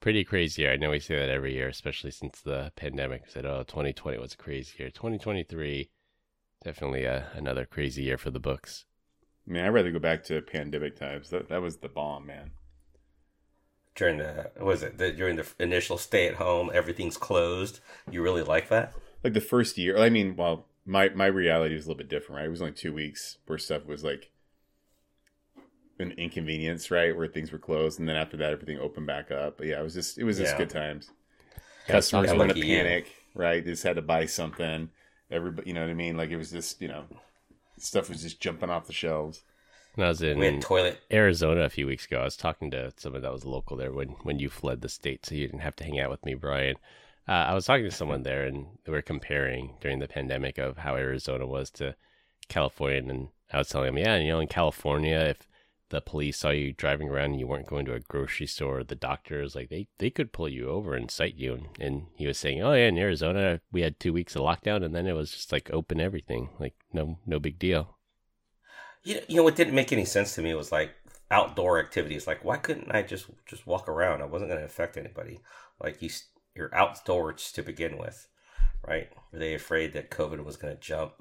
pretty 0.00 0.24
crazy 0.24 0.62
year. 0.62 0.72
I 0.72 0.76
know 0.76 0.90
we 0.90 1.00
say 1.00 1.16
that 1.16 1.30
every 1.30 1.54
year, 1.54 1.68
especially 1.68 2.10
since 2.10 2.40
the 2.40 2.72
pandemic. 2.76 3.22
We 3.22 3.30
said, 3.30 3.46
oh, 3.46 3.62
2020 3.66 4.18
was 4.18 4.34
a 4.34 4.36
crazy 4.36 4.74
year. 4.78 4.90
2023, 4.90 5.90
definitely 6.62 7.04
a, 7.04 7.28
another 7.34 7.64
crazy 7.64 8.02
year 8.02 8.18
for 8.18 8.30
the 8.30 8.40
books. 8.40 8.84
I 9.48 9.52
mean, 9.52 9.64
I'd 9.64 9.68
rather 9.70 9.90
go 9.90 9.98
back 9.98 10.22
to 10.24 10.42
pandemic 10.42 10.96
times. 10.96 11.30
That 11.30 11.48
that 11.48 11.62
was 11.62 11.78
the 11.78 11.88
bomb, 11.88 12.26
man. 12.26 12.52
during 13.96 14.18
the 14.18 14.50
was 14.60 14.82
it 14.84 14.98
the, 14.98 15.10
during 15.12 15.34
the 15.36 15.46
initial 15.58 15.98
stay 15.98 16.28
at 16.28 16.36
home, 16.36 16.70
everything's 16.72 17.16
closed. 17.16 17.80
You 18.10 18.22
really 18.22 18.42
like 18.42 18.68
that? 18.68 18.94
Like 19.24 19.32
the 19.32 19.40
first 19.40 19.76
year. 19.78 19.98
I 19.98 20.08
mean, 20.10 20.36
well, 20.36 20.66
my 20.84 21.08
my 21.10 21.26
reality 21.26 21.74
was 21.74 21.84
a 21.84 21.88
little 21.88 21.98
bit 21.98 22.08
different, 22.08 22.36
right? 22.38 22.46
It 22.46 22.50
was 22.50 22.60
only 22.62 22.74
two 22.74 22.92
weeks 22.92 23.38
where 23.46 23.58
stuff 23.58 23.86
was 23.86 24.04
like 24.04 24.30
an 25.98 26.12
inconvenience, 26.12 26.90
right? 26.90 27.16
Where 27.16 27.28
things 27.28 27.52
were 27.52 27.58
closed, 27.58 27.98
and 28.00 28.08
then 28.08 28.16
after 28.16 28.36
that, 28.38 28.52
everything 28.52 28.78
opened 28.78 29.06
back 29.06 29.30
up. 29.30 29.58
But 29.58 29.66
yeah, 29.68 29.80
it 29.80 29.82
was 29.84 29.94
just 29.94 30.18
it 30.18 30.24
was 30.24 30.38
just 30.38 30.56
Yeah. 30.56 30.56
good 30.56 30.70
times. 30.70 31.10
Yeah, 31.88 32.00
Customers 32.00 32.10
talking 32.10 32.34
were 32.34 32.42
in 32.44 32.50
a 32.50 32.54
lucky 32.54 32.60
you. 32.60 32.92
panic, 32.94 33.12
right? 33.34 33.64
They 33.64 33.72
just 33.72 33.84
had 33.84 33.96
to 33.96 34.02
buy 34.02 34.26
something. 34.26 34.90
Everybody, 35.30 35.68
you 35.68 35.74
know 35.74 35.82
what 35.82 35.90
I 35.90 35.94
mean? 35.94 36.16
Like 36.16 36.30
it 36.30 36.36
was 36.38 36.50
just 36.52 36.82
you 36.82 36.88
know, 36.88 37.04
stuff 37.78 38.08
was 38.08 38.22
just 38.22 38.40
jumping 38.40 38.70
off 38.70 38.86
the 38.86 38.92
shelves. 38.92 39.42
When 39.94 40.06
I 40.06 40.08
was 40.08 40.22
in 40.22 40.38
We 40.38 40.46
had 40.46 40.60
toilet. 40.60 41.00
Arizona 41.12 41.62
a 41.62 41.68
few 41.68 41.86
weeks 41.86 42.06
ago, 42.06 42.20
I 42.20 42.24
was 42.24 42.36
talking 42.36 42.70
to 42.72 42.92
someone 42.96 43.22
that 43.22 43.32
was 43.32 43.44
local 43.44 43.76
there 43.76 43.92
when, 43.92 44.08
when 44.22 44.40
you 44.40 44.48
fled 44.48 44.80
the 44.80 44.88
state, 44.88 45.24
so 45.24 45.34
you 45.34 45.46
didn't 45.46 45.60
have 45.60 45.76
to 45.76 45.84
hang 45.84 46.00
out 46.00 46.10
with 46.10 46.24
me, 46.24 46.34
Brian. 46.34 46.76
Uh, 47.28 47.32
I 47.32 47.54
was 47.54 47.66
talking 47.66 47.84
to 47.84 47.90
someone 47.90 48.22
there, 48.22 48.44
and 48.44 48.66
they 48.84 48.92
were 48.92 49.02
comparing 49.02 49.74
during 49.80 50.00
the 50.00 50.08
pandemic 50.08 50.58
of 50.58 50.78
how 50.78 50.96
Arizona 50.96 51.46
was 51.46 51.70
to 51.72 51.94
California, 52.48 52.98
and 53.08 53.28
I 53.52 53.58
was 53.58 53.68
telling 53.68 53.88
him, 53.88 53.98
yeah, 53.98 54.16
you 54.16 54.28
know, 54.28 54.40
in 54.40 54.48
California, 54.48 55.16
if 55.16 55.46
the 55.90 56.00
police 56.00 56.38
saw 56.38 56.50
you 56.50 56.72
driving 56.72 57.08
around 57.08 57.32
and 57.32 57.40
you 57.40 57.46
weren't 57.46 57.66
going 57.66 57.84
to 57.86 57.94
a 57.94 58.00
grocery 58.00 58.46
store, 58.46 58.82
the 58.82 58.94
doctors 58.94 59.54
like 59.54 59.68
they 59.68 59.86
they 59.98 60.10
could 60.10 60.32
pull 60.32 60.48
you 60.48 60.68
over 60.68 60.94
and 60.94 61.10
cite 61.10 61.36
you. 61.36 61.54
And, 61.54 61.68
and 61.78 62.06
he 62.16 62.26
was 62.26 62.38
saying, 62.38 62.62
oh 62.62 62.72
yeah, 62.72 62.88
in 62.88 62.98
Arizona 62.98 63.60
we 63.70 63.82
had 63.82 64.00
two 64.00 64.12
weeks 64.12 64.34
of 64.34 64.42
lockdown, 64.42 64.84
and 64.84 64.94
then 64.94 65.06
it 65.06 65.12
was 65.12 65.30
just 65.30 65.52
like 65.52 65.70
open 65.72 66.00
everything, 66.00 66.50
like 66.58 66.74
no 66.92 67.18
no 67.26 67.38
big 67.38 67.58
deal. 67.58 67.96
You 69.02 69.16
know, 69.16 69.20
you 69.28 69.36
know 69.36 69.42
what 69.42 69.56
didn't 69.56 69.74
make 69.74 69.92
any 69.92 70.04
sense 70.04 70.34
to 70.34 70.42
me 70.42 70.54
was 70.54 70.72
like 70.72 70.94
outdoor 71.30 71.78
activities. 71.78 72.26
Like, 72.26 72.44
why 72.44 72.56
couldn't 72.56 72.94
I 72.94 73.02
just 73.02 73.26
just 73.46 73.66
walk 73.66 73.88
around? 73.88 74.22
I 74.22 74.26
wasn't 74.26 74.50
going 74.50 74.60
to 74.60 74.66
affect 74.66 74.96
anybody. 74.96 75.40
Like 75.82 76.00
you, 76.00 76.10
you're 76.54 76.74
outdoors 76.74 77.52
to 77.52 77.62
begin 77.62 77.98
with, 77.98 78.28
right? 78.86 79.10
Were 79.32 79.38
they 79.38 79.54
afraid 79.54 79.92
that 79.92 80.10
COVID 80.10 80.44
was 80.44 80.56
going 80.56 80.74
to 80.74 80.80
jump 80.80 81.12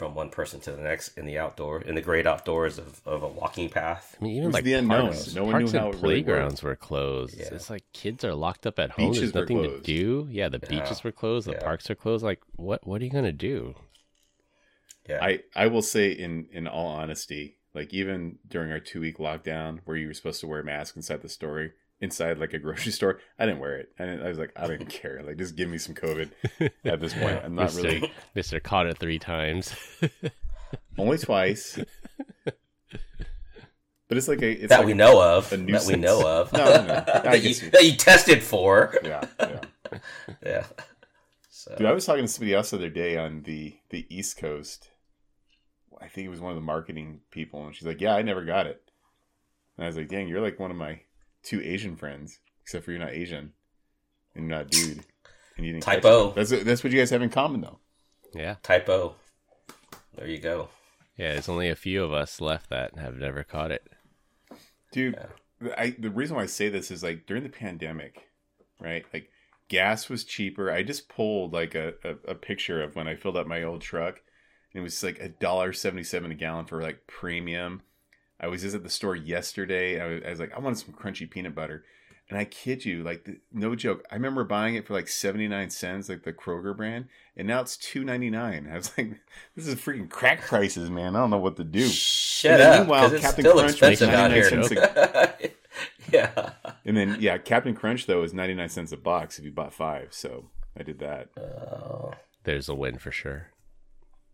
from 0.00 0.14
one 0.14 0.30
person 0.30 0.58
to 0.60 0.72
the 0.72 0.80
next 0.80 1.18
in 1.18 1.26
the 1.26 1.38
outdoor, 1.38 1.82
in 1.82 1.94
the 1.94 2.00
great 2.00 2.26
outdoors 2.26 2.78
of, 2.78 3.02
of 3.04 3.22
a 3.22 3.28
walking 3.28 3.68
path? 3.68 4.16
I 4.18 4.24
mean, 4.24 4.32
It 4.32 4.36
even 4.38 4.46
was 4.46 4.54
like 4.54 4.64
the 4.64 4.72
unknown. 4.72 5.10
parks, 5.12 5.34
No 5.34 5.44
one 5.44 5.52
parks 5.52 5.72
knew 5.74 5.78
and 5.78 5.84
how 5.84 5.88
it 5.90 6.02
really 6.02 6.22
playgrounds 6.22 6.62
were 6.62 6.74
closed. 6.74 7.36
Yeah. 7.38 7.48
It's 7.52 7.68
like 7.68 7.84
kids 7.92 8.24
are 8.24 8.34
locked 8.34 8.66
up 8.66 8.78
at 8.78 8.92
home. 8.92 9.10
Beaches 9.12 9.32
There's 9.32 9.48
were 9.50 9.54
nothing 9.56 9.70
to 9.70 9.80
do. 9.82 10.26
Yeah, 10.30 10.48
the 10.48 10.58
Yeah. 10.62 10.68
beaches 10.80 11.04
were 11.04 11.12
closed. 11.12 11.46
The 11.46 11.52
Yeah. 11.52 11.62
parks 11.62 11.90
are 11.90 11.94
closed. 11.94 12.24
Like, 12.24 12.40
what? 12.56 12.86
What 12.86 13.02
are 13.02 13.04
you 13.04 13.10
gonna 13.10 13.30
do? 13.30 13.74
Yeah, 15.06 15.18
I 15.22 15.40
I 15.54 15.66
will 15.66 15.82
say 15.82 16.10
in 16.12 16.46
in 16.50 16.66
all 16.66 16.86
honesty, 16.86 17.58
like 17.74 17.92
even 17.92 18.38
during 18.48 18.72
our 18.72 18.80
two 18.80 19.00
week 19.00 19.18
lockdown 19.18 19.80
where 19.84 19.98
you 19.98 20.06
were 20.08 20.14
supposed 20.14 20.40
to 20.40 20.46
wear 20.46 20.60
a 20.60 20.64
mask 20.64 20.96
inside 20.96 21.20
the 21.20 21.28
store, 21.28 21.74
inside 22.00 22.38
like 22.38 22.52
a 22.54 22.58
grocery 22.58 22.92
store, 22.98 23.20
I 23.38 23.46
didn't 23.46 23.60
wear 23.60 23.76
it. 23.76 23.88
I, 23.98 24.04
I 24.04 24.28
was 24.28 24.38
like, 24.38 24.52
I 24.56 24.66
don't 24.66 24.88
care. 24.88 25.22
Like, 25.24 25.36
just 25.36 25.56
give 25.56 25.68
me 25.68 25.78
some 25.78 25.94
COVID. 25.94 26.30
At 26.84 27.00
this 27.00 27.14
point, 27.14 27.40
I'm 27.44 27.54
not 27.54 27.64
Mister, 27.74 27.82
really 27.82 28.12
Mister 28.34 28.60
caught 28.60 28.86
it 28.86 28.98
three 28.98 29.18
times. 29.18 29.74
only 30.98 31.18
twice. 31.18 31.78
But 34.08 34.16
it's 34.18 34.26
like 34.28 34.42
a 34.42 34.50
it's 34.50 34.70
that 34.70 34.78
like 34.78 34.86
we 34.86 34.94
know 34.94 35.22
of. 35.22 35.52
a 35.52 35.56
That 35.56 35.84
we 35.86 35.94
know 35.96 36.26
of. 36.26 36.52
No, 36.52 36.64
no, 36.64 36.76
no. 36.86 37.04
That, 37.04 37.42
you, 37.42 37.50
you- 37.50 37.70
that 37.70 37.84
you 37.84 37.96
tested 37.96 38.42
for. 38.42 38.94
Yeah, 39.04 39.24
yeah. 39.38 39.60
Yeah. 40.44 40.66
So 41.48 41.74
Dude, 41.76 41.86
I 41.86 41.92
was 41.92 42.06
talking 42.06 42.24
to 42.24 42.28
somebody 42.28 42.54
else 42.54 42.70
the 42.70 42.76
other 42.78 42.88
day 42.90 43.16
on 43.16 43.42
the 43.42 43.76
the 43.90 44.06
East 44.08 44.36
Coast. 44.36 44.90
I 46.00 46.08
think 46.08 46.26
it 46.26 46.30
was 46.30 46.40
one 46.40 46.50
of 46.50 46.56
the 46.56 46.62
marketing 46.62 47.20
people, 47.30 47.64
and 47.66 47.74
she's 47.76 47.86
like, 47.86 48.00
"Yeah, 48.00 48.14
I 48.16 48.22
never 48.22 48.44
got 48.44 48.66
it." 48.66 48.82
And 49.76 49.84
I 49.84 49.86
was 49.88 49.96
like, 49.96 50.08
"Dang, 50.08 50.26
you're 50.26 50.40
like 50.40 50.58
one 50.58 50.70
of 50.72 50.76
my 50.76 51.02
two 51.42 51.60
Asian 51.62 51.96
friends, 51.96 52.38
except 52.62 52.84
for 52.84 52.90
you're 52.92 53.00
not 53.00 53.10
Asian 53.12 53.52
and 54.34 54.48
you're 54.48 54.58
not 54.58 54.70
dude, 54.70 55.00
and 55.56 55.66
you 55.66 55.72
didn't 55.72 55.84
Typo. 55.84 56.32
That's 56.32 56.50
that's 56.50 56.82
what 56.84 56.92
you 56.92 56.98
guys 56.98 57.10
have 57.10 57.22
in 57.22 57.30
common, 57.30 57.60
though. 57.62 57.78
yeah, 58.34 58.56
typo. 58.62 59.14
There 60.16 60.26
you 60.28 60.38
go. 60.38 60.68
yeah. 61.16 61.32
There's 61.32 61.48
only 61.48 61.68
a 61.70 61.76
few 61.76 62.02
of 62.04 62.12
us 62.12 62.40
left 62.40 62.68
that 62.70 62.98
have 62.98 63.16
never 63.16 63.42
caught 63.44 63.70
it. 63.70 63.88
dude 64.92 65.16
I, 65.76 65.94
the 65.98 66.10
reason 66.10 66.36
why 66.36 66.42
i 66.42 66.46
say 66.46 66.68
this 66.68 66.90
is 66.90 67.02
like 67.02 67.26
during 67.26 67.42
the 67.42 67.48
pandemic 67.48 68.28
right 68.80 69.04
like 69.12 69.30
gas 69.68 70.08
was 70.08 70.24
cheaper 70.24 70.70
i 70.70 70.82
just 70.82 71.08
pulled 71.08 71.52
like 71.52 71.74
a, 71.74 71.94
a, 72.02 72.30
a 72.32 72.34
picture 72.34 72.82
of 72.82 72.96
when 72.96 73.06
i 73.06 73.14
filled 73.14 73.36
up 73.36 73.46
my 73.46 73.62
old 73.62 73.82
truck 73.82 74.20
and 74.72 74.80
it 74.80 74.82
was 74.82 75.02
like 75.02 75.20
a 75.20 75.28
dollar 75.28 75.72
77 75.72 76.30
a 76.32 76.34
gallon 76.34 76.64
for 76.66 76.82
like 76.82 77.06
premium 77.06 77.82
i 78.40 78.46
was 78.46 78.62
just 78.62 78.74
at 78.74 78.82
the 78.82 78.90
store 78.90 79.14
yesterday 79.16 80.00
I 80.00 80.06
was, 80.06 80.22
I 80.26 80.30
was 80.30 80.40
like 80.40 80.54
i 80.56 80.58
wanted 80.58 80.78
some 80.78 80.94
crunchy 80.94 81.28
peanut 81.30 81.54
butter 81.54 81.84
and 82.28 82.38
i 82.38 82.44
kid 82.44 82.84
you 82.84 83.02
like 83.02 83.24
the, 83.24 83.38
no 83.52 83.74
joke 83.74 84.04
i 84.10 84.14
remember 84.14 84.44
buying 84.44 84.74
it 84.74 84.86
for 84.86 84.94
like 84.94 85.08
79 85.08 85.70
cents 85.70 86.08
like 86.08 86.22
the 86.24 86.32
kroger 86.32 86.76
brand 86.76 87.06
and 87.36 87.46
now 87.48 87.60
it's 87.60 87.76
2.99 87.76 88.72
i 88.72 88.76
was 88.76 88.90
like 88.96 89.20
this 89.56 89.66
is 89.66 89.74
freaking 89.76 90.08
crack 90.08 90.40
prices 90.42 90.90
man 90.90 91.14
i 91.16 91.20
don't 91.20 91.30
know 91.30 91.38
what 91.38 91.56
to 91.56 91.64
do 91.64 91.86
Shut 91.88 92.52
And 92.52 92.62
up. 92.62 92.80
meanwhile, 92.80 93.02
'cause 93.04 93.12
it's 93.14 93.22
Captain 93.22 93.42
still 93.44 93.52
Crunch 93.58 93.80
makes 93.82 94.00
expensive 94.00 94.08
out 94.10 94.30
99 94.30 94.68
here. 94.78 94.78
cents 95.38 95.52
yeah. 96.12 96.50
And 96.84 96.96
then 96.96 97.16
yeah, 97.20 97.36
Captain 97.38 97.74
Crunch 97.74 98.06
though 98.06 98.22
is 98.22 98.32
ninety 98.34 98.54
nine 98.54 98.68
cents 98.70 98.90
a 98.92 98.96
box 98.96 99.38
if 99.38 99.44
you 99.44 99.52
bought 99.52 99.72
five. 99.74 100.08
So 100.12 100.46
I 100.78 100.82
did 100.82 100.98
that. 101.00 101.28
Oh, 101.38 102.12
There's 102.44 102.68
a 102.68 102.74
win 102.74 102.98
for 102.98 103.12
sure. 103.12 103.48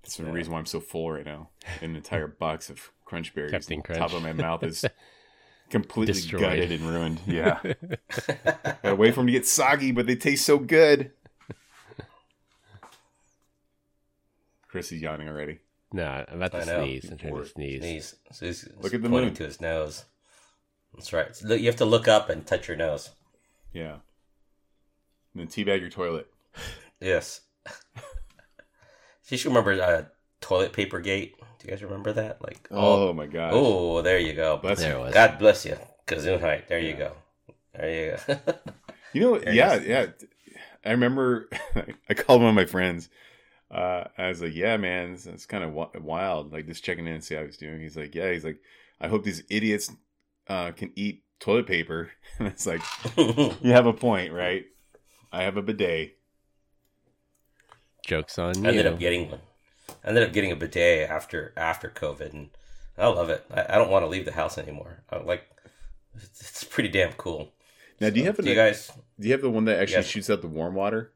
That's 0.07 0.17
the 0.19 0.25
reason 0.25 0.53
why 0.53 0.61
I'm 0.61 0.67
so 0.67 0.79
full 0.79 1.11
right 1.11 1.27
now. 1.27 1.49
An 1.83 1.97
entire 1.97 2.29
box 2.39 2.71
of 2.71 2.93
Crunch 3.05 3.35
berries. 3.35 3.51
Captain 3.51 3.83
The 3.87 3.95
Top 3.95 4.13
of 4.13 4.23
my 4.23 4.33
mouth 4.33 4.63
is 4.63 4.85
completely 5.71 6.15
Destroyed. 6.15 6.43
gutted 6.43 6.71
and 6.71 6.83
ruined. 6.89 7.21
Yeah. 7.27 7.59
Gotta 8.83 8.95
wait 8.95 9.15
for 9.15 9.21
them 9.21 9.27
to 9.27 9.33
get 9.33 9.47
soggy, 9.47 9.91
but 9.91 10.07
they 10.07 10.15
taste 10.15 10.47
so 10.47 10.59
good. 10.59 11.11
Chris 14.69 14.93
is 14.93 15.01
yawning 15.03 15.29
already. 15.29 15.59
No, 15.93 16.05
I'm 16.29 16.37
about 16.37 16.53
to 16.53 16.59
I 16.63 16.65
know. 16.65 16.85
sneeze. 16.85 17.09
I'm 17.11 17.17
trying 17.19 17.35
to 17.35 17.47
sneeze. 17.47 17.81
sneeze. 17.81 18.15
So 18.33 18.47
he's, 18.47 18.69
Look 18.81 18.95
at 18.95 19.03
the 19.03 19.09
pointing 19.09 19.29
moon. 19.31 19.35
to 19.37 19.45
his 19.45 19.61
nose. 19.61 20.05
That's 20.95 21.13
right. 21.13 21.35
So 21.35 21.49
look, 21.49 21.61
you 21.61 21.67
have 21.67 21.77
to 21.77 21.85
look 21.85 22.07
up 22.09 22.29
and 22.31 22.47
touch 22.47 22.69
your 22.69 22.77
nose. 22.77 23.11
Yeah. 23.73 23.95
And 25.35 25.41
then 25.43 25.47
teabag 25.49 25.81
your 25.81 25.91
toilet. 25.91 26.29
Yes. 27.01 27.41
You 29.35 29.39
should 29.39 29.49
remember 29.49 29.73
uh, 29.83 30.05
toilet 30.41 30.73
paper 30.73 31.01
gate. 31.01 31.37
Do 31.59 31.67
you 31.67 31.71
guys 31.71 31.83
remember 31.83 32.13
that? 32.13 32.43
Like, 32.43 32.69
Oh, 32.71 33.13
my 33.13 33.27
god. 33.27 33.53
oh, 33.55 34.03
there 34.03 34.19
you 34.19 34.33
go. 34.35 34.57
Bless 34.59 34.79
There 34.79 34.93
you. 34.95 35.01
was. 35.01 35.15
God 35.15 35.39
bless 35.39 35.65
you, 35.65 35.77
Gesundheit. 36.07 36.69
There 36.69 36.79
you 36.79 36.95
go. 36.95 37.13
There 37.75 37.91
you 38.13 38.17
go. 38.27 38.39
You 39.13 39.21
know, 39.23 39.39
There 39.39 39.55
yeah, 39.55 39.75
is. 39.75 39.87
yeah. 39.87 40.07
I 40.85 40.91
remember 40.91 41.49
I 42.09 42.15
called 42.15 42.43
one 42.43 42.51
of 42.51 42.55
my 42.55 42.67
friends. 42.67 43.09
Uh, 43.71 44.05
I 44.19 44.29
was 44.29 44.43
like, 44.43 44.55
"Yeah, 44.55 44.77
man, 44.77 45.13
it's, 45.13 45.25
it's 45.27 45.47
kind 45.47 45.65
of 45.65 45.73
wild. 46.03 46.53
Like 46.53 46.67
just 46.67 46.85
checking 46.85 47.07
in 47.07 47.15
and 47.15 47.25
see 47.25 47.35
how 47.35 47.45
he's 47.45 47.57
doing." 47.57 47.81
He's 47.81 47.97
like, 47.97 48.15
"Yeah." 48.15 48.31
He's 48.31 48.45
like, 48.45 48.59
"I 49.01 49.09
hope 49.09 49.25
these 49.25 49.43
idiots 49.49 49.91
uh, 50.49 50.73
can 50.73 50.93
eat 50.97 51.25
toilet 51.41 51.67
paper." 51.67 52.11
And 52.39 52.49
it's 52.49 52.67
like, 52.67 52.83
you 53.17 53.73
have 53.73 53.87
a 53.87 53.93
point, 53.95 54.33
right? 54.35 54.67
I 55.33 55.45
have 55.45 55.57
a 55.57 55.63
bidet. 55.63 56.19
Jokes 58.07 58.39
on 58.39 58.65
I 58.65 58.71
ended 58.71 58.87
up 58.87 58.99
getting 58.99 59.31
one. 59.31 59.41
I 60.05 60.09
ended 60.09 60.23
up 60.25 60.33
getting 60.33 60.53
a 60.53 60.57
bidet 60.57 61.11
after 61.11 61.53
after 61.57 61.89
COVID, 61.91 62.33
and 62.33 62.49
I 62.97 63.07
love 63.09 63.29
it. 63.31 63.45
I, 63.53 63.67
I 63.71 63.79
don't 63.79 63.91
want 63.91 64.05
to 64.05 64.09
leave 64.09 64.25
the 64.25 64.33
house 64.33 64.57
anymore. 64.59 65.03
I 65.11 65.19
like 65.19 65.45
it's 66.15 66.41
it's 66.41 66.65
pretty 66.65 66.89
damn 66.89 67.13
cool. 67.15 67.53
Now, 68.01 68.11
do 68.11 68.21
you 68.21 68.27
have 68.27 68.37
Do 68.37 68.43
an, 68.43 68.49
you 68.49 68.55
guys? 68.55 68.91
do 69.19 69.27
you 69.27 69.33
have 69.33 69.43
the 69.43 69.51
one 69.51 69.65
that 69.67 69.79
actually 69.81 69.97
Yes. 69.97 70.07
shoots 70.07 70.31
out 70.31 70.41
the 70.43 70.49
warm 70.49 70.75
water? 70.75 71.13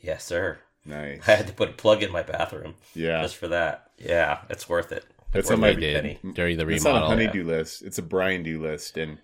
Yes, 0.00 0.24
sir. 0.24 0.58
Nice. 0.86 1.20
I 1.28 1.32
had 1.36 1.46
to 1.46 1.52
put 1.52 1.70
a 1.70 1.72
plug 1.72 2.02
in 2.02 2.12
my 2.12 2.22
bathroom 2.22 2.74
Yeah, 2.94 3.22
just 3.22 3.36
for 3.36 3.48
that. 3.48 3.90
Yeah, 3.98 4.40
it's 4.50 4.68
worth 4.68 4.92
it. 4.92 5.04
That's 5.32 5.50
on 5.50 5.60
my- 5.60 5.70
every 5.70 5.80
did 5.82 5.94
penny. 5.96 6.18
during 6.34 6.58
the 6.58 6.66
remodel. 6.66 6.76
it's 6.76 6.84
not 6.84 6.90
a 6.90 6.94
remodel. 6.94 7.08
honeydew 7.26 7.44
list. 7.44 7.82
It's 7.82 7.98
a 7.98 8.02
Brian 8.02 8.42
do 8.42 8.60
list, 8.62 8.96
and 8.96 9.18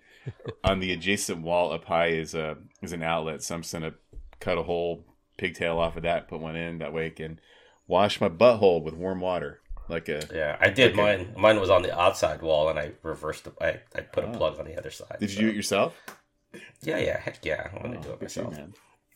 on 0.63 0.79
the 0.79 0.91
adjacent 0.91 1.41
wall 1.41 1.71
up 1.71 1.85
high 1.85 2.07
is 2.07 2.33
a 2.35 2.57
is 2.81 2.91
an 2.93 3.01
outlet. 3.03 3.43
So 3.43 3.55
I'm 3.55 3.61
just 3.61 3.73
gonna 3.73 3.93
cut 4.39 4.57
a 4.57 4.63
whole 4.63 5.05
pigtail 5.41 5.79
off 5.79 5.97
of 5.97 6.03
that, 6.03 6.27
put 6.27 6.39
one 6.39 6.55
in. 6.55 6.77
That 6.77 6.93
way, 6.93 7.07
I 7.07 7.09
can 7.09 7.39
wash 7.87 8.21
my 8.21 8.29
butthole 8.29 8.83
with 8.83 8.93
warm 8.93 9.19
water, 9.19 9.59
like 9.89 10.07
a. 10.07 10.21
Yeah, 10.33 10.55
I 10.59 10.69
did 10.69 10.93
Okay. 10.93 11.01
mine. 11.01 11.33
Mine 11.35 11.59
was 11.59 11.69
on 11.69 11.81
the 11.81 11.97
outside 11.99 12.41
wall, 12.41 12.69
and 12.69 12.79
I 12.79 12.91
reversed. 13.03 13.45
The, 13.45 13.51
I 13.59 13.81
I 13.97 14.01
put 14.01 14.23
a 14.23 14.27
Oh. 14.27 14.37
plug 14.37 14.59
on 14.59 14.65
the 14.65 14.77
other 14.77 14.91
side. 14.91 15.17
Did 15.19 15.31
you 15.31 15.39
do 15.39 15.47
it 15.49 15.55
yourself? 15.55 15.99
Yeah, 16.83 16.97
yeah, 16.99 17.19
heck 17.19 17.43
yeah. 17.43 17.69
I'm 17.73 17.81
gonna 17.81 17.97
Oh, 17.97 18.01
do 18.01 18.09
it 18.13 18.19
good 18.19 18.31
for 18.31 18.39
you, 18.41 18.45
myself. 18.45 18.57
man. 18.57 18.73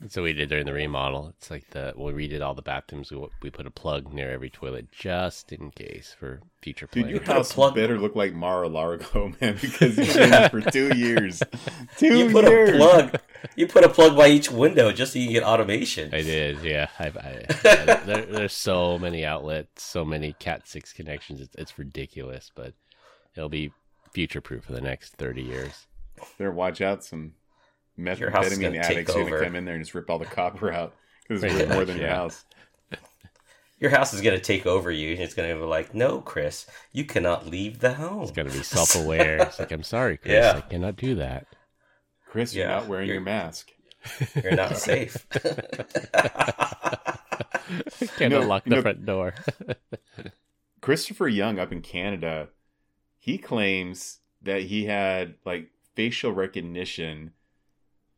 So 0.10 0.24
we 0.24 0.34
did 0.34 0.50
during 0.50 0.66
the 0.66 0.74
remodel. 0.74 1.30
It's 1.38 1.50
like 1.50 1.70
the 1.70 1.94
when 1.96 2.14
we 2.14 2.28
redid 2.28 2.42
all 2.42 2.54
the 2.54 2.62
bathrooms, 2.62 3.12
we 3.12 3.28
we 3.42 3.50
put 3.50 3.66
a 3.66 3.72
plug 3.72 4.12
near 4.14 4.30
every 4.30 4.50
toilet 4.50 4.92
just 4.92 5.54
in 5.54 5.72
case 5.72 6.14
for 6.20 6.42
future 6.62 6.88
Dude, 6.92 7.04
play. 7.06 7.12
your 7.12 7.22
put 7.22 7.30
a 7.30 7.34
house 7.36 7.54
plug- 7.54 7.76
better 7.76 7.98
look 7.98 8.14
like 8.14 8.34
Mar-a-Lago, 8.34 9.34
man, 9.42 9.58
because 9.62 9.98
you've 9.98 10.14
been 10.14 10.30
there 10.32 10.50
for 10.50 10.60
two 10.62 10.96
years. 10.98 11.42
Two 11.98 12.18
You 12.18 12.30
put 12.30 12.44
years. 12.46 12.72
a 12.72 12.78
plug. 12.78 13.20
You 13.56 13.68
put 13.68 13.86
a 13.86 13.90
plug 13.90 14.18
by 14.18 14.28
each 14.28 14.52
window 14.52 14.92
just 14.92 15.14
so 15.14 15.20
you 15.20 15.28
can 15.28 15.34
get 15.36 15.44
automation. 15.44 16.14
I 16.14 16.22
did, 16.24 16.62
yeah. 16.62 16.90
I, 17.00 17.06
I, 17.06 17.46
yeah, 17.64 17.96
there, 18.04 18.26
there's 18.26 18.54
so 18.54 19.00
many 19.00 19.24
outlets, 19.24 19.82
so 19.84 20.04
many 20.04 20.34
Cat 20.34 20.68
six 20.68 20.92
connections. 20.92 21.40
It's, 21.40 21.56
it's 21.56 21.80
ridiculous, 21.80 22.52
but 22.54 22.74
it'll 23.36 23.48
be 23.50 23.72
future 24.12 24.42
proof 24.42 24.66
for 24.66 24.74
the 24.74 24.82
next 24.82 25.14
thirty 25.14 25.42
years. 25.42 25.88
There, 26.38 26.52
watch 26.52 26.82
out. 26.82 27.04
Some 27.04 27.22
Your 27.22 27.30
house 27.30 27.34
is 27.34 27.45
methamphetamine 28.00 28.62
gonna 28.62 28.84
take 28.84 28.92
addicts 28.92 29.12
are 29.12 29.14
gonna 29.24 29.26
over. 29.36 29.44
come 29.44 29.56
in 29.56 29.66
there 29.66 29.76
and 29.76 29.84
just 29.84 29.94
rip 29.96 30.10
all 30.10 30.20
the 30.20 30.26
copper 30.26 30.72
out 30.80 30.94
because 31.28 31.44
it's 31.44 31.54
Pretty 31.54 31.68
worth 31.68 31.70
more 31.70 31.78
much, 31.80 31.88
than 31.88 31.98
your 32.00 32.10
house. 32.10 32.46
Your 33.78 33.92
house 33.92 34.14
is 34.14 34.22
gonna 34.22 34.40
take 34.40 34.66
over 34.66 34.90
you, 34.90 35.12
and 35.14 35.20
it's 35.22 35.34
gonna 35.34 35.54
be 35.54 35.62
like, 35.62 35.94
"No, 35.94 36.22
Chris, 36.22 36.66
you 36.94 37.04
cannot 37.04 37.46
leave 37.48 37.80
the 37.80 37.94
home." 37.96 38.24
It's 38.24 38.32
going 38.32 38.48
to 38.48 38.54
be 38.54 38.64
self 38.64 38.96
aware. 38.96 39.36
It's 39.42 39.60
like 39.60 39.72
I'm 39.74 39.84
sorry, 39.84 40.16
Chris, 40.16 40.32
Yeah. 40.34 40.54
I 40.56 40.62
cannot 40.62 40.96
do 40.96 41.16
that. 41.16 41.46
Chris, 42.26 42.56
you're 42.56 42.66
Yeah, 42.68 42.76
not 42.76 42.88
wearing 42.88 43.08
you're- 43.08 43.16
your 43.18 43.24
mask. 43.26 43.72
You're 44.42 44.56
not 44.56 44.78
safe. 44.78 45.28
Can't 48.18 48.32
know- 48.32 48.42
unlock 48.42 48.64
the 48.64 48.70
know- 48.72 48.82
front 48.82 49.06
door. 49.06 49.34
Christopher 50.82 51.28
Young 51.28 51.60
up 51.60 51.72
in 51.72 51.82
Canada, 51.82 52.50
he 53.20 53.38
claims 53.38 54.20
that 54.42 54.64
he 54.64 54.86
had 54.86 55.36
like 55.46 55.70
facial 55.96 56.32
recognition 56.32 57.32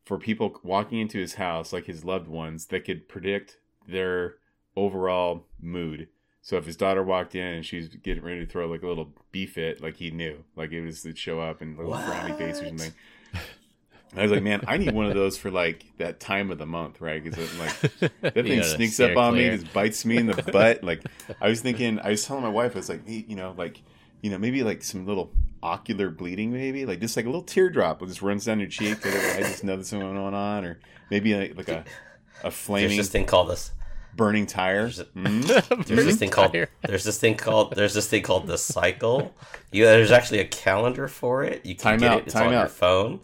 for 0.07 0.17
people 0.17 0.57
walking 0.63 0.99
into 0.99 1.19
his 1.19 1.33
house, 1.33 1.73
like 1.73 1.85
his 1.85 2.05
loved 2.05 2.29
ones, 2.29 2.67
that 2.67 2.85
could 2.85 3.09
predict 3.09 3.57
their 3.87 4.35
overall 4.75 5.45
mood. 5.61 6.07
So 6.41 6.55
if 6.55 6.65
his 6.65 6.77
daughter 6.77 7.03
walked 7.03 7.35
in 7.35 7.55
and 7.55 7.65
she's 7.65 7.89
getting 7.89 8.23
ready 8.23 8.39
to 8.39 8.49
throw 8.49 8.67
like 8.67 8.83
a 8.83 8.87
little 8.87 9.11
beef 9.33 9.53
fit, 9.53 9.81
like 9.81 9.97
he 9.97 10.11
knew, 10.11 10.45
like 10.55 10.71
it 10.71 10.81
was 10.81 11.05
it'd 11.05 11.17
show 11.17 11.41
up 11.41 11.61
and 11.61 11.77
a 11.77 11.81
little 11.81 11.97
frowny 11.97 12.37
face 12.37 12.61
or 12.61 12.67
something. 12.67 12.93
I 14.15 14.21
was 14.21 14.31
like, 14.31 14.43
man, 14.43 14.63
I 14.65 14.77
need 14.77 14.93
one 14.93 15.07
of 15.07 15.13
those 15.13 15.37
for 15.37 15.51
like 15.51 15.85
that 15.97 16.21
time 16.21 16.51
of 16.51 16.57
the 16.57 16.65
month, 16.65 17.01
right? 17.01 17.21
Because 17.21 17.53
like 17.59 17.81
that 18.21 18.33
thing 18.33 18.63
sneaks 18.63 19.01
up 19.01 19.17
on 19.17 19.35
me, 19.35 19.49
just 19.49 19.73
bites 19.73 20.05
me 20.05 20.15
in 20.15 20.27
the 20.27 20.41
butt. 20.41 20.85
Like 20.85 21.03
I 21.41 21.49
was 21.49 21.59
thinking, 21.59 21.99
I 21.99 22.11
was 22.11 22.25
telling 22.25 22.43
my 22.43 22.49
wife, 22.49 22.71
I 22.75 22.79
was 22.79 22.87
like, 22.87 23.05
hey, 23.05 23.25
you 23.27 23.35
know, 23.35 23.53
like, 23.57 23.81
you 24.21 24.29
know, 24.29 24.37
maybe 24.37 24.63
like 24.63 24.83
some 24.83 25.05
little 25.05 25.31
ocular 25.63 26.09
bleeding, 26.09 26.51
maybe 26.51 26.85
like 26.85 26.99
just 26.99 27.15
like 27.17 27.25
a 27.25 27.29
little 27.29 27.41
teardrop 27.43 27.99
that 27.99 28.07
just 28.07 28.21
runs 28.21 28.45
down 28.45 28.59
your 28.59 28.69
cheek. 28.69 29.01
That 29.01 29.37
I 29.37 29.41
just 29.41 29.63
know 29.63 29.75
there's 29.75 29.89
something 29.89 30.13
going 30.13 30.33
on, 30.33 30.65
or 30.65 30.79
maybe 31.09 31.35
like, 31.35 31.57
like 31.57 31.69
a 31.69 31.83
a 32.39 32.43
There's 32.43 32.53
flaming 32.53 32.97
this 32.97 33.09
thing 33.09 33.25
called 33.25 33.49
this. 33.49 33.71
burning 34.15 34.45
tire. 34.45 34.81
There's 34.83 34.99
a- 34.99 35.05
Mm? 35.15 35.85
There's 35.87 36.05
this 36.05 36.17
thing 36.17 36.29
called. 36.29 36.53
There's 36.83 37.03
this 37.03 37.17
thing 37.19 37.35
called. 37.35 37.75
There's 37.75 37.93
this 37.93 38.07
thing 38.07 38.21
called 38.23 38.47
the 38.47 38.57
cycle. 38.57 39.33
You, 39.71 39.85
there's 39.85 40.11
actually 40.11 40.39
a 40.39 40.47
calendar 40.47 41.07
for 41.07 41.43
it. 41.43 41.65
You 41.65 41.75
can 41.75 41.83
Time 41.83 41.99
get 41.99 42.11
out, 42.11 42.19
it. 42.19 42.23
It's 42.25 42.33
time 42.33 42.47
on 42.47 42.53
your 42.53 42.67
phone. 42.67 43.19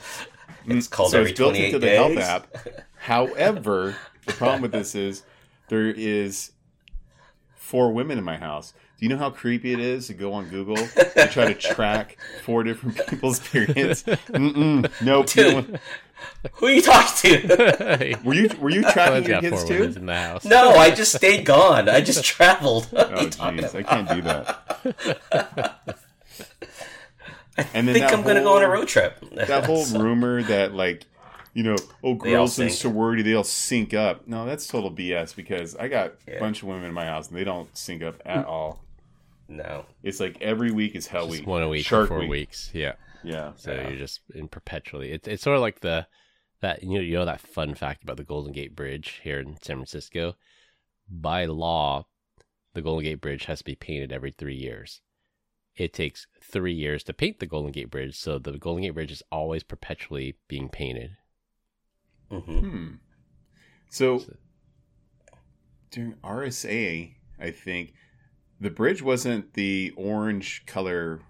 It's 0.66 0.88
called 0.88 1.12
so 1.12 1.20
every 1.20 1.32
it's 1.32 1.38
built 1.40 1.52
28 1.56 1.66
into 1.74 1.80
the 1.80 1.90
health 1.96 2.18
app. 2.18 2.58
However, 2.98 3.96
the 4.26 4.34
problem 4.34 4.62
with 4.62 4.72
this 4.80 4.96
is 4.96 5.24
there 5.70 5.90
is 5.90 6.52
four 7.56 7.92
women 7.92 8.18
in 8.18 8.24
my 8.24 8.38
house. 8.38 8.74
Do 9.00 9.06
you 9.06 9.10
know 9.10 9.18
how 9.18 9.30
creepy 9.32 9.74
it 9.74 9.80
is 9.80 10.08
to 10.08 10.14
go 10.14 10.34
on 10.34 10.48
Google 10.50 10.76
to 10.78 11.28
try 11.32 11.46
to 11.46 11.56
track 11.56 12.18
four 12.44 12.64
different 12.64 13.06
people's 13.08 13.40
periods? 13.40 14.04
Mm-mm, 14.04 14.90
nope. 15.02 15.28
Dude, 15.28 15.54
want- 15.54 15.76
who 16.54 16.68
are 16.68 16.72
you 16.72 16.82
talking 16.82 17.42
to? 17.48 18.18
were 18.24 18.34
you 18.34 18.50
were 18.60 18.70
you 18.70 18.82
tracking 18.92 19.24
your 19.30 19.42
got 19.42 19.42
kids 19.42 19.60
four 19.64 19.68
too? 19.68 19.84
in 19.84 20.06
the 20.06 20.16
house. 20.16 20.46
no, 20.46 20.70
I 20.72 20.92
just 20.92 21.14
stayed 21.16 21.44
gone. 21.46 21.90
I 21.90 22.00
just 22.02 22.24
traveled. 22.24 22.88
Oh, 22.94 22.98
what 23.14 23.38
Oh 23.40 23.52
jeez, 23.52 23.76
I 23.76 23.84
can't 23.84 24.08
do 24.10 24.22
that. 24.22 25.98
And 27.56 27.68
I 27.88 27.94
then 27.94 27.94
think 27.94 28.12
I'm 28.12 28.24
gonna 28.24 28.42
go 28.42 28.56
on 28.56 28.64
a 28.64 28.68
road 28.68 28.88
trip. 28.88 29.14
That 29.32 29.66
whole 29.66 29.86
So- 29.86 30.00
rumor 30.00 30.42
that 30.44 30.74
like, 30.74 31.04
you 31.54 31.64
know, 31.64 31.76
oh 32.04 32.16
girls 32.16 32.58
in 32.60 32.70
sync. 32.70 32.80
sorority 32.80 33.22
they 33.22 33.34
all 33.34 33.44
sync 33.44 33.94
up. 33.94 34.28
No, 34.28 34.46
that's 34.46 34.68
total 34.68 34.92
BS 34.92 35.36
because 35.36 35.76
I 35.76 35.88
got 35.88 36.14
a 36.28 36.40
bunch 36.40 36.62
of 36.62 36.68
women 36.68 36.86
in 36.86 36.94
my 36.94 37.06
house 37.06 37.30
and 37.30 37.38
they 37.38 37.44
don't 37.44 37.76
sync 37.78 38.02
up 38.02 38.16
at 38.26 38.46
all. 38.46 38.84
No. 39.48 39.86
It's 40.02 40.20
like 40.20 40.42
every 40.42 40.72
week 40.72 40.96
is 40.96 41.08
hell 41.08 41.28
Just 41.28 41.40
week. 41.40 41.48
one 41.48 41.62
a 41.62 41.70
week 41.70 41.86
Shark 41.86 42.08
four 42.08 42.20
week. 42.20 42.30
weeks. 42.30 42.72
Yeah. 42.74 42.94
Yeah. 43.24 43.52
So 43.56 43.74
yeah. 43.74 43.90
you're 43.90 43.98
just 43.98 44.22
in 44.34 44.48
perpetually. 44.48 45.12
It's 45.12 45.28
it's 45.28 45.44
sort 45.44 45.56
of 45.56 45.62
like 45.62 45.82
the 45.82 46.08
that 46.62 46.82
you 46.82 46.96
know 46.96 47.02
you 47.02 47.14
know 47.14 47.26
that 47.26 47.42
fun 47.42 47.76
fact 47.76 48.04
about 48.04 48.18
the 48.18 48.24
Golden 48.24 48.52
Gate 48.52 48.76
Bridge 48.76 49.22
here 49.24 49.40
in 49.40 49.58
San 49.62 49.78
Francisco. 49.78 50.36
By 51.10 51.46
law, 51.46 52.08
the 52.74 52.82
Golden 52.82 53.04
Gate 53.04 53.22
Bridge 53.22 53.46
has 53.46 53.60
to 53.60 53.66
be 53.66 53.76
painted 53.76 54.12
every 54.12 54.32
three 54.32 54.56
years. 54.56 55.02
It 55.76 55.94
takes 55.94 56.28
three 56.42 56.74
years 56.74 57.04
to 57.04 57.14
paint 57.14 57.40
the 57.40 57.48
Golden 57.48 57.72
Gate 57.72 57.90
Bridge, 57.90 58.16
so 58.16 58.38
the 58.38 58.58
Golden 58.58 58.84
Gate 58.84 58.92
Bridge 58.92 59.12
is 59.12 59.24
always 59.32 59.64
perpetually 59.64 60.36
being 60.48 60.70
painted. 60.70 61.18
Hmm 62.42 62.60
Hmm. 62.60 62.88
So 63.90 64.22
during 65.92 66.14
RSA, 66.24 67.14
I 67.40 67.52
think 67.52 67.94
the 68.60 68.70
bridge 68.70 69.02
wasn't 69.02 69.54
the 69.54 69.94
orange 69.96 70.66
color. 70.66 71.22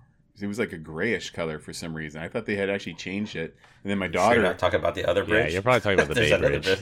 It 0.42 0.48
was 0.48 0.58
like 0.60 0.74
a 0.74 0.78
grayish 0.78 1.30
color 1.32 1.60
for 1.60 1.74
some 1.74 1.94
reason. 1.94 2.22
I 2.22 2.28
thought 2.28 2.46
they 2.46 2.56
had 2.56 2.70
actually 2.70 2.96
changed 2.96 3.36
it. 3.36 3.56
And 3.84 3.92
then 3.92 3.98
my 4.00 4.06
Sure, 4.08 4.12
daughter, 4.14 4.36
you're 4.36 4.44
not 4.44 4.58
talking 4.60 4.80
about 4.80 4.96
the 4.96 5.06
other 5.06 5.24
bridge. 5.24 5.32
Yeah, 5.36 5.42
bridge. 5.44 5.54
you're 5.54 5.62
probably 5.62 5.82
talking 5.82 6.00
about 6.00 6.08
the 6.08 6.16
Bay 6.22 6.32
another 6.32 6.60
Bridge. 6.60 6.82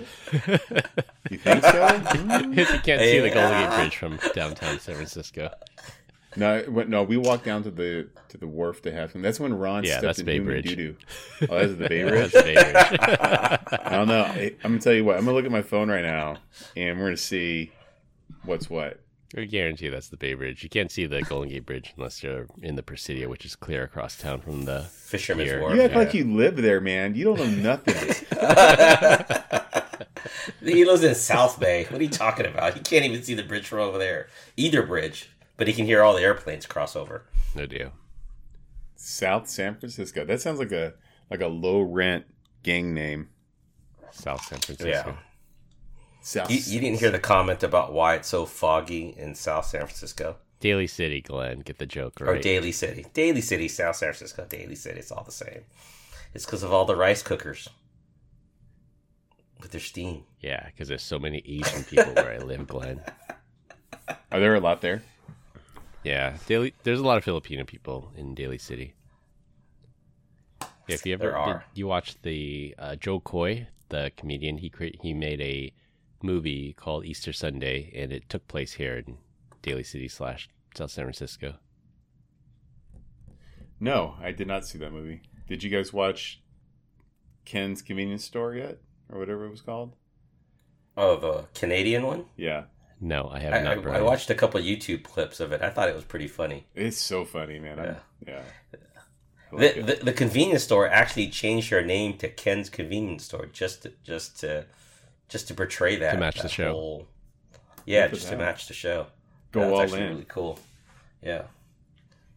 you 1.29 1.37
think 1.37 1.63
so? 1.63 2.01
You 2.51 2.79
can't 2.79 3.01
see 3.01 3.19
the 3.19 3.29
Golden 3.29 3.51
Gate 3.51 3.61
Yeah. 3.61 3.75
Bridge 3.77 3.97
from 3.97 4.19
downtown 4.33 4.79
San 4.79 4.95
Francisco. 4.95 5.49
No, 6.37 6.63
no, 6.87 7.03
we 7.03 7.17
walked 7.17 7.43
down 7.43 7.63
to 7.63 7.71
the 7.71 8.07
to 8.29 8.37
the 8.37 8.47
wharf 8.47 8.81
to 8.83 8.91
have 8.91 9.11
some. 9.11 9.21
That's 9.21 9.39
when 9.39 9.53
Ron 9.53 9.83
Yeah, 9.83 9.91
stepped 9.91 10.03
that's 10.03 10.19
in 10.19 10.25
Bay 10.25 10.37
Doom 10.37 10.45
Bridge. 10.45 10.65
Doo-doo. 10.69 10.95
Oh, 11.49 11.57
that's 11.59 11.73
the 11.77 11.89
Bay 11.89 12.03
That's 12.03 12.31
Bridge. 12.31 12.31
the 12.31 12.41
Bay 12.43 12.53
Bridge. 12.53 12.75
I 13.85 13.89
don't 13.89 14.07
know. 14.07 14.23
I, 14.23 14.55
I'm 14.63 14.71
gonna 14.71 14.79
tell 14.79 14.93
you 14.93 15.03
what. 15.03 15.17
I'm 15.17 15.25
gonna 15.25 15.35
look 15.35 15.45
at 15.45 15.51
my 15.51 15.61
phone 15.61 15.89
right 15.89 16.03
now, 16.03 16.37
and 16.77 16.97
we're 16.97 17.05
gonna 17.07 17.17
see 17.17 17.71
what's 18.45 18.69
what. 18.69 19.01
I 19.35 19.45
guarantee 19.45 19.87
that's 19.89 20.09
the 20.09 20.17
Bay 20.17 20.33
Bridge. 20.33 20.61
You 20.63 20.69
can't 20.69 20.91
see 20.91 21.05
the 21.05 21.21
Golden 21.21 21.49
Gate 21.49 21.65
Bridge 21.65 21.93
unless 21.97 22.21
you're 22.21 22.47
in 22.61 22.75
the 22.75 22.83
Presidio, 22.83 23.29
which 23.29 23.45
is 23.45 23.55
clear 23.55 23.83
across 23.83 24.17
town 24.17 24.41
from 24.41 24.65
the. 24.65 24.81
Fisherman's 24.83 25.49
Here. 25.49 25.59
Wharf. 25.61 25.75
You 25.75 25.81
act 25.81 25.93
yeah. 25.93 25.99
like 25.99 26.13
you 26.13 26.23
live 26.33 26.55
there, 26.57 26.79
man. 26.79 27.15
You 27.15 27.25
don't 27.25 27.39
know 27.39 27.45
nothing. 27.75 27.95
he 30.63 30.85
lives 30.85 31.03
in 31.03 31.15
South 31.15 31.59
Bay. 31.59 31.85
What 31.89 31.99
are 31.99 32.03
you 32.03 32.09
talking 32.09 32.45
about? 32.45 32.73
He 32.73 32.79
can't 32.79 33.03
even 33.05 33.21
see 33.23 33.33
the 33.33 33.43
bridge 33.43 33.67
from 33.67 33.79
over 33.79 33.97
there. 33.97 34.27
Either 34.55 34.83
bridge. 34.83 35.29
But 35.57 35.67
he 35.67 35.73
can 35.73 35.85
hear 35.85 36.01
all 36.01 36.15
the 36.15 36.21
airplanes 36.21 36.65
cross 36.65 36.95
over. 36.95 37.25
No 37.55 37.65
deal. 37.65 37.91
South 38.95 39.49
San 39.49 39.77
Francisco. 39.77 40.25
That 40.25 40.41
sounds 40.41 40.59
like 40.59 40.71
a 40.71 40.93
like 41.29 41.41
a 41.41 41.47
low 41.47 41.81
rent 41.81 42.25
gang 42.63 42.93
name. 42.93 43.29
South 44.11 44.43
San 44.45 44.59
Francisco. 44.59 44.89
Yeah. 44.89 45.15
South. 46.21 46.51
You, 46.51 46.57
you 46.73 46.79
didn't 46.79 46.99
hear 46.99 47.11
the 47.11 47.19
comment 47.19 47.63
about 47.63 47.93
why 47.93 48.15
it's 48.15 48.27
so 48.27 48.45
foggy 48.45 49.15
in 49.17 49.35
South 49.35 49.65
San 49.65 49.81
Francisco 49.81 50.37
Daly 50.61 50.87
City, 50.87 51.21
Glenn. 51.21 51.59
Get 51.59 51.79
the 51.79 51.85
joke 51.85 52.19
right. 52.21 52.29
or 52.29 52.33
right. 52.33 52.41
Daly 52.41 52.71
City, 52.71 53.05
Daly 53.13 53.41
City, 53.41 53.67
South 53.67 53.97
San 53.97 54.13
Francisco, 54.13 54.45
Daly 54.47 54.75
City. 54.75 54.99
It's 54.99 55.11
all 55.11 55.23
the 55.23 55.31
same. 55.31 55.61
It's 56.33 56.45
because 56.45 56.63
of 56.63 56.71
all 56.71 56.85
the 56.85 56.95
rice 56.95 57.21
cookers 57.21 57.67
with 59.59 59.71
their 59.71 59.81
steam. 59.81 60.23
yeah, 60.39 60.67
because 60.67 60.87
there's 60.87 61.03
so 61.03 61.19
many 61.19 61.43
Asian 61.45 61.83
people 61.83 62.13
where 62.13 62.31
I 62.31 62.37
live, 62.37 62.67
Glenn. 62.67 63.01
Are 64.31 64.39
there 64.39 64.55
a 64.55 64.59
lot 64.59 64.81
there? 64.81 65.03
Yeah, 66.03 66.37
Daly. 66.47 66.73
There's 66.83 66.99
a 66.99 67.03
lot 67.03 67.17
of 67.17 67.23
Filipino 67.23 67.63
people 67.63 68.11
in 68.15 68.33
Daly 68.33 68.57
City. 68.57 68.95
Yeah, 70.87 70.95
if 70.95 71.05
you 71.05 71.13
ever 71.13 71.31
There 71.31 71.53
did 71.53 71.61
you 71.75 71.87
watch 71.87 72.19
the 72.21 72.75
uh, 72.79 72.95
Jo 72.95 73.19
Koy, 73.19 73.67
the 73.89 74.11
comedian, 74.17 74.57
he 74.57 74.69
cre- 74.69 74.97
he 74.99 75.13
made 75.13 75.39
a 75.41 75.73
movie 76.23 76.73
called 76.73 77.05
Easter 77.05 77.31
Sunday, 77.31 77.91
and 77.95 78.11
it 78.11 78.29
took 78.29 78.47
place 78.47 78.73
here 78.73 78.97
in 78.97 79.17
Daly 79.61 79.83
City 79.83 80.07
slash 80.07 80.49
South 80.75 80.91
San 80.91 81.05
Francisco. 81.05 81.55
No, 83.79 84.15
I 84.21 84.31
did 84.31 84.47
not 84.47 84.65
see 84.65 84.77
that 84.79 84.91
movie. 84.91 85.21
Did 85.47 85.63
you 85.63 85.69
guys 85.69 85.91
watch 85.91 86.41
Ken's 87.45 87.81
Convenience 87.81 88.23
Store 88.23 88.55
yet, 88.55 88.79
or 89.09 89.19
whatever 89.19 89.45
it 89.45 89.51
was 89.51 89.61
called? 89.61 89.95
Oh, 90.97 91.17
the 91.19 91.47
Canadian 91.53 92.03
one. 92.03 92.25
Yeah, 92.35 92.63
No, 93.03 93.29
I 93.33 93.39
have 93.39 93.53
I, 93.53 93.61
not. 93.63 93.87
I, 93.87 93.97
I 93.97 94.01
watched 94.01 94.29
a 94.29 94.35
couple 94.35 94.61
YouTube 94.61 95.01
clips 95.03 95.39
of 95.39 95.51
it. 95.51 95.61
I 95.63 95.71
thought 95.71 95.89
it 95.89 95.95
was 95.95 96.03
pretty 96.03 96.27
funny. 96.27 96.67
it's 96.75 96.97
so 96.99 97.25
funny, 97.25 97.59
man. 97.59 97.79
I'm- 97.79 97.95
yeah. 98.27 98.41
Like 99.51 99.75
The, 99.75 99.81
the 99.81 100.05
the 100.05 100.13
convenience 100.13 100.63
store 100.63 100.87
actually 100.87 101.27
changed 101.29 101.71
their 101.71 101.83
name 101.83 102.17
to 102.19 102.29
Ken's 102.29 102.69
Convenience 102.69 103.25
Store 103.25 103.47
just 103.47 103.81
to, 103.83 103.91
just 104.03 104.39
to 104.41 104.65
just 105.27 105.47
to 105.49 105.53
portray 105.53 105.95
that 105.97 106.13
to 106.13 106.17
match 106.19 106.37
the 106.37 106.43
that 106.43 106.51
show. 106.51 106.71
whole- 106.71 107.07
yeah, 107.85 108.03
Look 108.03 108.11
at 108.11 108.13
just 108.13 108.29
to 108.29 108.37
match 108.37 108.67
the 108.67 108.73
show. 108.73 109.07
Go 109.51 109.59
That's 109.61 109.71
all 109.73 109.81
actually 109.81 110.01
in. 110.01 110.09
Really 110.09 110.25
cool. 110.29 110.59
Yeah. 111.21 111.43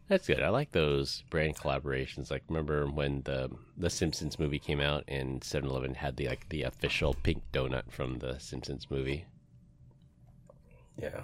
That's 0.07 0.27
good. 0.27 0.41
I 0.41 0.49
like 0.49 0.71
those 0.71 1.23
brand 1.29 1.55
collaborations. 1.55 2.29
Like 2.29 2.43
remember 2.49 2.87
when 2.87 3.21
the 3.23 3.49
the 3.77 3.89
Simpsons 3.89 4.37
movie 4.39 4.59
came 4.59 4.81
out 4.81 5.03
and 5.07 5.41
7-Eleven 5.41 5.93
had 5.95 6.17
the 6.17 6.27
like 6.27 6.49
the 6.49 6.63
official 6.63 7.13
pink 7.23 7.43
donut 7.53 7.91
from 7.91 8.19
the 8.19 8.39
Simpsons 8.39 8.87
movie. 8.89 9.25
Yeah. 10.97 11.21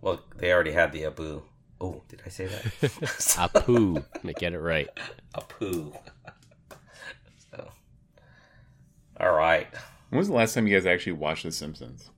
Well, 0.00 0.20
they 0.36 0.52
already 0.52 0.72
had 0.72 0.92
the 0.92 1.06
Abu. 1.06 1.42
Oh, 1.80 2.02
did 2.08 2.22
I 2.24 2.28
say 2.28 2.46
that? 2.46 2.62
Apu, 2.82 4.04
get 4.38 4.52
it 4.52 4.58
right. 4.60 4.88
Apu. 5.34 5.94
so. 7.50 7.68
All 9.20 9.32
right. 9.32 9.66
When 10.10 10.18
was 10.18 10.28
the 10.28 10.34
last 10.34 10.54
time 10.54 10.66
you 10.66 10.76
guys 10.76 10.86
actually 10.86 11.12
watched 11.12 11.42
The 11.44 11.52
Simpsons? 11.52 12.10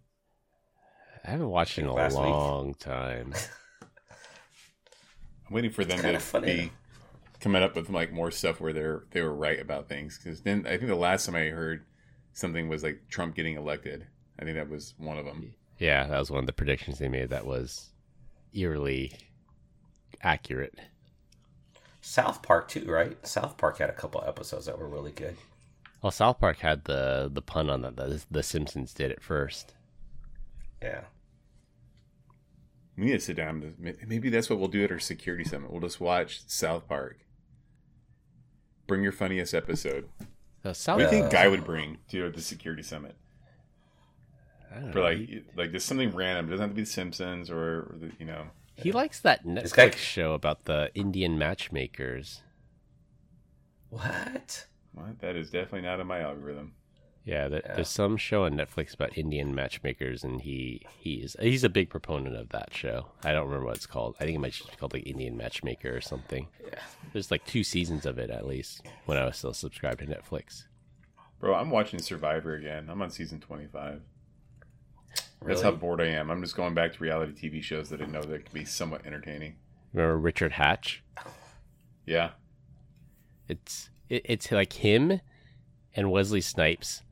I 1.25 1.30
haven't 1.30 1.48
watched 1.48 1.78
it 1.78 1.82
in 1.82 1.86
a 1.88 1.94
Last 1.94 2.14
week. 2.14 2.22
long 2.25 2.75
time. 2.75 3.32
I'm 5.48 5.54
waiting 5.54 5.70
for 5.70 5.84
them 5.84 5.98
kinda 6.00 6.14
to 6.14 6.20
funny, 6.20 6.46
be 6.56 6.72
coming 7.40 7.62
up 7.62 7.76
with 7.76 7.88
like 7.88 8.12
more 8.12 8.30
stuff 8.30 8.60
where 8.60 8.72
they're 8.72 9.04
they 9.12 9.22
were 9.22 9.34
right 9.34 9.60
about 9.60 9.88
things. 9.88 10.18
Because 10.22 10.42
then 10.42 10.66
I 10.66 10.70
think 10.76 10.88
the 10.88 10.94
last 10.96 11.26
time 11.26 11.36
I 11.36 11.46
heard 11.48 11.84
something 12.32 12.68
was 12.68 12.82
like 12.82 13.02
Trump 13.08 13.34
getting 13.34 13.56
elected. 13.56 14.06
I 14.38 14.44
think 14.44 14.56
that 14.56 14.68
was 14.68 14.94
one 14.98 15.18
of 15.18 15.25
them. 15.25 15.54
Yeah, 15.78 16.06
that 16.06 16.18
was 16.18 16.30
one 16.30 16.40
of 16.40 16.47
the 16.47 16.52
predictions 16.52 16.99
they 16.99 17.09
made 17.09 17.30
that 17.30 17.47
was 17.47 17.90
eerily 18.54 19.12
accurate. 20.23 20.75
South 22.00 22.42
Park 22.42 22.68
too, 22.68 22.85
right? 22.90 23.16
South 23.26 23.56
Park 23.59 23.78
had 23.78 23.90
a 23.90 23.95
couple 23.95 24.23
episodes 24.26 24.66
that 24.66 24.78
were 24.78 24.88
really 24.88 25.11
good. 25.12 25.37
Well, 26.02 26.12
South 26.12 26.38
Park 26.38 26.59
had 26.59 26.85
the 26.85 27.28
the 27.33 27.42
pun 27.42 27.68
on 27.68 27.83
that. 27.83 27.97
The, 27.97 28.25
the 28.30 28.42
Simpsons 28.42 28.95
did 28.95 29.11
it 29.11 29.23
first. 29.23 29.75
Yeah. 30.80 31.02
We 32.97 33.06
need 33.06 33.12
to 33.12 33.21
sit 33.21 33.36
down. 33.36 33.60
To, 33.60 33.95
maybe 34.06 34.30
that's 34.30 34.49
what 34.49 34.58
we'll 34.58 34.69
do 34.69 34.84
at 34.84 34.91
our 34.93 34.99
security 34.99 35.45
summit. 35.45 35.71
We'll 35.71 35.80
just 35.82 36.00
watch 36.00 36.43
South 36.47 36.89
Park. 36.89 37.19
Bring 38.86 39.02
your 39.02 39.12
funniest 39.12 39.52
episode. 39.52 40.08
So 40.62 40.73
South, 40.73 40.99
What 41.00 41.10
do 41.10 41.17
you 41.17 41.23
think 41.23 41.26
Uh, 41.34 41.43
Guy 41.43 41.49
would 41.49 41.65
bring 41.65 41.99
to 42.08 42.30
the 42.30 42.41
security 42.41 42.82
summit? 42.82 43.17
I 44.76 44.80
don't 44.80 44.93
For 44.93 44.99
know. 44.99 45.04
like, 45.04 45.19
he, 45.19 45.43
like 45.56 45.73
just 45.73 45.86
something 45.86 46.15
random. 46.15 46.47
It 46.47 46.50
doesn't 46.50 46.62
have 46.65 46.71
to 46.71 46.75
be 46.76 46.82
The 46.82 46.86
Simpsons 46.91 47.50
or, 47.50 47.56
or 47.58 47.95
the, 47.99 48.12
you 48.19 48.26
know. 48.26 48.49
he 48.76 48.93
likes 48.93 49.21
that 49.21 49.45
Netflix 49.47 49.75
guy- 49.75 49.91
show 49.91 50.34
about 50.34 50.65
the 50.67 50.91
Indian 50.95 51.39
matchmakers. 51.39 52.43
What? 53.91 54.67
What? 54.93 55.19
That 55.21 55.36
is 55.36 55.50
definitely 55.50 55.82
not 55.82 56.00
in 56.00 56.06
my 56.06 56.21
algorithm. 56.21 56.75
Yeah, 57.25 57.49
there, 57.49 57.62
Yeah. 57.65 57.75
there's 57.75 57.89
some 57.89 58.17
show 58.17 58.45
on 58.45 58.54
Netflix 58.54 58.95
about 58.95 59.19
Indian 59.19 59.54
matchmakers, 59.54 60.23
and 60.23 60.41
he 60.43 60.82
he's 60.99 61.34
he's 61.41 61.65
a 61.65 61.69
big 61.69 61.91
proponent 61.91 62.36
of 62.36 62.50
that 62.50 62.73
show. 62.73 63.06
I 63.25 63.32
don't 63.32 63.47
remember 63.47 63.67
what 63.67 63.76
it's 63.76 63.86
called. 63.86 64.15
I 64.21 64.25
think 64.25 64.36
it 64.36 64.41
might 64.41 64.52
just 64.52 64.71
be 64.71 64.76
called 64.76 64.93
like 64.95 65.06
Indian 65.06 65.36
Matchmaker 65.36 65.95
or 65.97 66.00
something. 66.00 66.47
Yeah. 66.65 66.78
There's 67.12 67.30
like 67.32 67.45
two 67.45 67.65
seasons 67.65 68.06
of 68.06 68.19
it 68.19 68.30
at 68.30 68.47
least 68.47 68.82
when 69.06 69.19
I 69.19 69.25
was 69.25 69.36
still 69.39 69.54
subscribed 69.54 70.00
to 70.00 70.06
Netflix. 70.06 70.65
Bro, 71.41 71.54
I'm 71.56 71.71
watching 71.71 72.00
Survivor 72.00 72.54
again. 72.54 72.89
I'm 72.89 73.02
on 73.02 73.10
season 73.10 73.41
25. 73.41 74.02
That's 75.44 75.62
how 75.62 75.70
bored 75.70 76.00
I 76.00 76.06
am. 76.06 76.30
I'm 76.30 76.42
just 76.42 76.56
going 76.56 76.75
back 76.75 76.92
to 76.94 77.02
reality 77.02 77.32
TV 77.32 77.62
shows 77.62 77.88
that 77.90 78.00
I 78.00 78.06
know 78.06 78.22
that 78.22 78.46
can 78.46 78.54
be 78.54 78.64
somewhat 78.64 79.06
entertaining. 79.06 79.56
Remember 79.92 80.18
Richard 80.18 80.52
Hatch? 80.52 81.02
Yeah. 82.04 82.30
It's 83.49 83.90
it, 84.08 84.22
it's 84.25 84.50
like 84.50 84.72
him 84.72 85.20
and 85.94 86.10
Wesley 86.10 86.40
Snipes. 86.40 87.02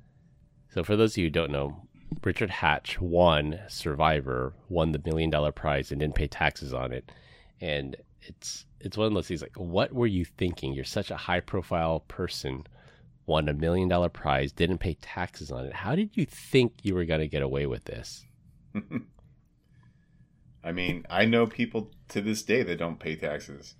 So 0.68 0.82
for 0.82 0.96
those 0.96 1.12
of 1.12 1.18
you 1.18 1.26
who 1.26 1.30
don't 1.30 1.52
know, 1.52 1.86
Richard 2.22 2.50
Hatch 2.50 3.00
won 3.00 3.60
Survivor, 3.68 4.54
won 4.68 4.92
the 4.92 5.02
million 5.04 5.30
dollar 5.30 5.52
prize, 5.52 5.90
and 5.90 6.00
didn't 6.00 6.14
pay 6.14 6.26
taxes 6.26 6.72
on 6.74 6.92
it. 6.92 7.10
And 7.60 7.96
it's 8.22 8.66
it's 8.80 8.96
one 8.96 9.06
of 9.06 9.14
those 9.14 9.28
things 9.28 9.42
like, 9.42 9.56
what 9.56 9.92
were 9.92 10.06
you 10.06 10.24
thinking? 10.24 10.74
You're 10.74 10.84
such 10.84 11.10
a 11.10 11.16
high 11.16 11.40
profile 11.40 12.00
person, 12.00 12.66
won 13.26 13.48
a 13.48 13.54
million 13.54 13.88
dollar 13.88 14.08
prize, 14.08 14.52
didn't 14.52 14.78
pay 14.78 14.94
taxes 14.94 15.50
on 15.50 15.64
it. 15.64 15.72
How 15.72 15.94
did 15.94 16.16
you 16.16 16.26
think 16.26 16.72
you 16.82 16.94
were 16.94 17.04
gonna 17.04 17.26
get 17.26 17.42
away 17.42 17.66
with 17.66 17.84
this? 17.84 18.24
I 20.64 20.72
mean, 20.72 21.04
I 21.10 21.26
know 21.26 21.46
people 21.46 21.90
to 22.08 22.20
this 22.20 22.42
day 22.42 22.62
that 22.62 22.78
don't 22.78 22.98
pay 22.98 23.16
taxes. 23.16 23.74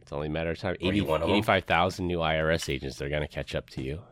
It's 0.00 0.12
only 0.12 0.28
a 0.28 0.30
matter 0.30 0.50
of 0.50 0.58
time. 0.58 0.76
Were 0.80 0.86
you 0.92 1.02
80, 1.02 1.10
one 1.10 1.22
of 1.22 1.28
'em? 1.28 1.34
85,000 1.36 2.06
new 2.06 2.18
IRS 2.18 2.72
agents, 2.72 2.96
they're 2.96 3.10
gonna 3.10 3.28
catch 3.28 3.54
up 3.54 3.68
to 3.70 3.82
you. 3.82 4.02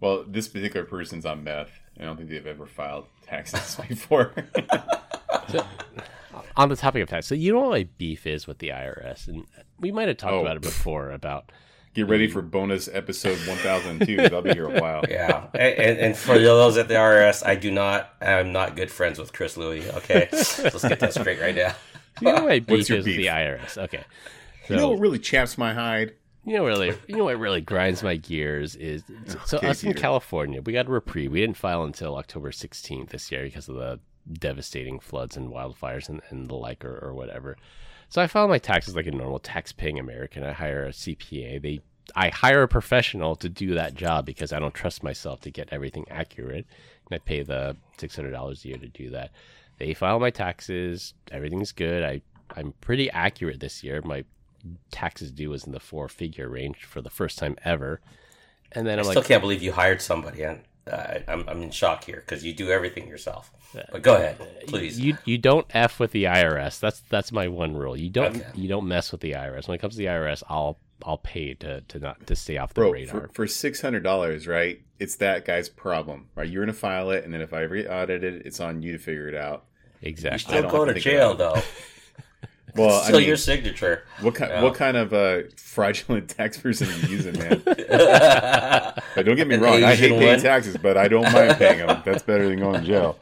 Well, 0.00 0.24
this 0.26 0.48
particular 0.48 0.86
person's 0.86 1.26
on 1.26 1.44
meth. 1.44 1.70
I 2.00 2.04
don't 2.04 2.16
think 2.16 2.30
they've 2.30 2.46
ever 2.46 2.66
filed 2.66 3.06
taxes 3.26 3.76
before. 3.88 4.32
on 6.56 6.68
the 6.68 6.76
topic 6.76 7.02
of 7.02 7.08
tax, 7.08 7.26
so 7.26 7.34
you 7.34 7.52
know 7.52 7.60
what 7.60 7.70
my 7.70 7.88
beef 7.98 8.26
is 8.26 8.46
with 8.46 8.58
the 8.58 8.68
IRS, 8.68 9.28
and 9.28 9.44
we 9.78 9.92
might 9.92 10.08
have 10.08 10.16
talked 10.16 10.32
Oh. 10.34 10.40
about 10.40 10.56
it 10.56 10.62
before 10.62 11.10
about 11.10 11.52
Get 11.94 12.06
ready 12.08 12.28
mm. 12.28 12.32
for 12.32 12.42
bonus 12.42 12.88
episode 12.92 13.38
1002. 13.46 14.16
'cause 14.16 14.32
I'll 14.32 14.42
be 14.42 14.52
here 14.52 14.66
a 14.66 14.80
while. 14.80 15.02
Yeah, 15.08 15.46
and, 15.54 15.74
and, 15.78 15.98
and 15.98 16.16
for 16.16 16.38
those 16.38 16.76
at 16.76 16.88
the 16.88 16.94
IRS, 16.94 17.44
I 17.46 17.54
do 17.56 17.70
not. 17.70 18.14
I'm 18.20 18.52
not 18.52 18.76
good 18.76 18.90
friends 18.90 19.18
with 19.18 19.32
Chris 19.32 19.56
Louie. 19.56 19.88
Okay, 19.90 20.28
let's 20.32 20.86
get 20.86 21.00
that 21.00 21.14
straight 21.14 21.40
right 21.40 21.54
now. 21.54 21.74
you 22.20 22.28
know 22.28 22.34
what 22.34 22.44
my 22.44 22.58
beef 22.58 22.68
What's 22.68 22.88
your 22.88 22.98
is 22.98 23.04
beef? 23.04 23.16
the 23.16 23.26
IRS. 23.26 23.78
Okay, 23.78 24.04
so 24.66 24.74
You 24.74 24.80
know 24.80 24.90
what 24.90 25.00
really 25.00 25.18
chaps 25.18 25.56
my 25.58 25.72
hide? 25.74 26.14
you 26.44 26.54
know 26.54 26.64
really 26.64 26.94
you 27.06 27.16
know 27.16 27.24
what 27.24 27.38
really 27.38 27.60
grinds 27.60 28.02
my 28.02 28.16
gears 28.16 28.74
is 28.76 29.02
so 29.44 29.58
Okay, 29.58 29.66
us 29.68 29.84
in 29.84 29.92
California, 29.92 30.62
we 30.62 30.72
got 30.72 30.86
a 30.86 30.90
reprieve. 30.90 31.30
We 31.32 31.40
didn't 31.40 31.56
file 31.58 31.82
until 31.84 32.16
October 32.16 32.50
16th 32.52 33.10
this 33.10 33.30
year 33.30 33.42
because 33.44 33.68
of 33.68 33.74
the 33.74 34.00
devastating 34.32 34.98
floods 35.00 35.36
and 35.36 35.50
wildfires 35.50 36.08
and, 36.08 36.20
and 36.30 36.48
the 36.48 36.54
like 36.54 36.84
or, 36.84 36.98
or 36.98 37.14
whatever. 37.14 37.56
So 38.08 38.22
I 38.22 38.26
file 38.26 38.48
my 38.48 38.58
taxes 38.58 38.96
like 38.96 39.06
a 39.06 39.10
normal 39.10 39.38
tax-paying 39.38 39.98
American. 39.98 40.42
I 40.42 40.52
hire 40.52 40.86
a 40.86 40.90
CPA. 40.90 41.60
They 41.60 41.80
I 42.16 42.30
hire 42.30 42.62
a 42.62 42.68
professional 42.68 43.36
to 43.36 43.50
do 43.50 43.74
that 43.74 43.94
job 43.94 44.24
because 44.24 44.52
I 44.52 44.58
don't 44.58 44.72
trust 44.72 45.02
myself 45.02 45.42
to 45.42 45.50
get 45.50 45.68
everything 45.70 46.06
accurate, 46.10 46.66
and 47.10 47.14
I 47.14 47.18
pay 47.18 47.42
the 47.42 47.76
six 47.98 48.16
hundred 48.16 48.30
dollars 48.30 48.64
a 48.64 48.68
year 48.68 48.78
to 48.78 48.88
do 48.88 49.10
that. 49.10 49.30
They 49.78 49.92
file 49.92 50.18
my 50.18 50.30
taxes. 50.30 51.12
Everything's 51.30 51.72
good. 51.72 52.02
I 52.02 52.22
I'm 52.56 52.72
pretty 52.80 53.10
accurate 53.10 53.60
this 53.60 53.84
year. 53.84 54.00
My 54.02 54.24
taxes 54.90 55.30
due 55.30 55.50
was 55.50 55.64
in 55.64 55.72
the 55.72 55.80
four-figure 55.80 56.48
range 56.48 56.84
for 56.84 57.02
the 57.02 57.10
first 57.10 57.38
time 57.38 57.56
ever. 57.64 58.00
And 58.72 58.86
then 58.86 58.98
I 58.98 59.00
I'm 59.00 59.04
still 59.04 59.20
like, 59.20 59.28
can't 59.28 59.42
believe 59.42 59.62
you 59.62 59.72
hired 59.72 60.00
somebody, 60.00 60.42
and 60.42 60.60
uh, 60.88 61.20
I'm 61.28 61.48
I'm 61.48 61.62
in 61.62 61.70
shock 61.70 62.04
here 62.04 62.22
because 62.26 62.44
you 62.44 62.52
do 62.52 62.70
everything 62.70 63.06
yourself. 63.08 63.50
But 63.92 64.02
go 64.02 64.14
ahead, 64.16 64.38
please. 64.66 64.98
You 64.98 65.18
you 65.24 65.36
don't 65.38 65.66
f 65.70 66.00
with 66.00 66.12
the 66.12 66.24
IRS. 66.24 66.80
That's 66.80 67.00
that's 67.10 67.32
my 67.32 67.48
one 67.48 67.76
rule. 67.76 67.96
You 67.96 68.08
don't 68.10 68.36
Okay. 68.36 68.46
you 68.54 68.68
don't 68.68 68.88
mess 68.88 69.12
with 69.12 69.20
the 69.20 69.32
IRS. 69.32 69.68
When 69.68 69.74
it 69.74 69.80
comes 69.80 69.94
to 69.94 69.98
the 69.98 70.06
IRS, 70.06 70.42
I'll 70.48 70.78
I'll 71.04 71.18
pay 71.18 71.54
to 71.54 71.82
to 71.82 71.98
not 71.98 72.26
to 72.26 72.34
stay 72.34 72.56
off 72.56 72.70
the 72.74 72.80
Bro, 72.80 72.92
radar. 72.92 73.28
for, 73.32 73.46
for 73.46 73.46
$600, 73.46 74.48
right? 74.48 74.80
It's 74.98 75.16
that 75.16 75.44
guy's 75.44 75.68
problem, 75.68 76.28
right? 76.34 76.48
You're 76.48 76.64
going 76.64 76.74
to 76.74 76.78
file 76.80 77.10
it, 77.10 77.24
and 77.24 77.32
then 77.32 77.40
if 77.40 77.52
I 77.52 77.60
re 77.60 77.86
audit 77.86 78.24
it, 78.24 78.44
it's 78.46 78.58
on 78.58 78.82
you 78.82 78.92
to 78.92 78.98
figure 78.98 79.28
it 79.28 79.34
out. 79.36 79.64
you 80.00 80.08
exactly. 80.08 80.34
I 80.34 80.38
still 80.38 80.62
don't 80.62 80.70
go 80.72 80.84
to 80.86 80.94
to 80.94 81.00
jail 81.00 81.34
though. 81.34 81.60
Well, 82.78 83.00
I 83.00 83.04
Still 83.04 83.18
mean, 83.18 83.28
your 83.28 83.36
signature. 83.36 84.04
what 84.20 84.34
kind 84.34 84.50
Yeah. 84.52 84.62
what 84.62 84.74
kind 84.74 84.96
of 84.96 85.12
uh, 85.12 85.42
fraudulent 85.56 86.28
tax 86.36 86.56
person 86.58 86.88
are 86.88 86.96
you 86.96 87.08
using, 87.08 87.38
man? 87.38 87.62
But 89.14 89.26
don't 89.26 89.36
get 89.36 89.48
me 89.48 89.56
An 89.56 89.60
wrong, 89.60 89.82
I 89.82 89.94
hate 89.96 90.06
Asian 90.06 90.18
paying 90.18 90.32
one. 90.34 90.40
taxes, 90.40 90.76
but 90.76 90.96
I 90.96 91.08
don't 91.08 91.30
mind 91.32 91.56
paying 91.58 91.78
them. 91.84 92.02
That's 92.04 92.22
better 92.22 92.48
than 92.48 92.58
going 92.60 92.80
to 92.80 92.86
jail. 92.86 93.18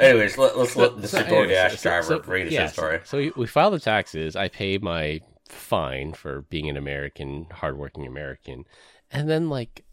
Anyways, 0.00 0.38
let, 0.38 0.56
let's 0.56 0.74
let 0.74 0.92
Mr. 0.92 1.06
So 1.08 1.18
anyways, 1.18 1.50
DoorDash 1.50 1.76
so- 1.76 1.82
driver 1.90 2.06
so- 2.06 2.22
read 2.22 2.46
us 2.46 2.52
yeah, 2.52 2.62
his 2.62 2.72
story. 2.72 3.00
So 3.04 3.18
we, 3.18 3.32
we 3.36 3.46
file 3.46 3.70
the 3.70 3.78
taxes. 3.78 4.34
I 4.36 4.48
pay 4.48 4.78
my 4.78 5.20
fine 5.48 6.14
for 6.14 6.42
being 6.48 6.68
an 6.70 6.76
American, 6.78 7.46
hardworking 7.52 8.06
American, 8.06 8.64
and 9.10 9.28
then 9.28 9.50
like, 9.50 9.84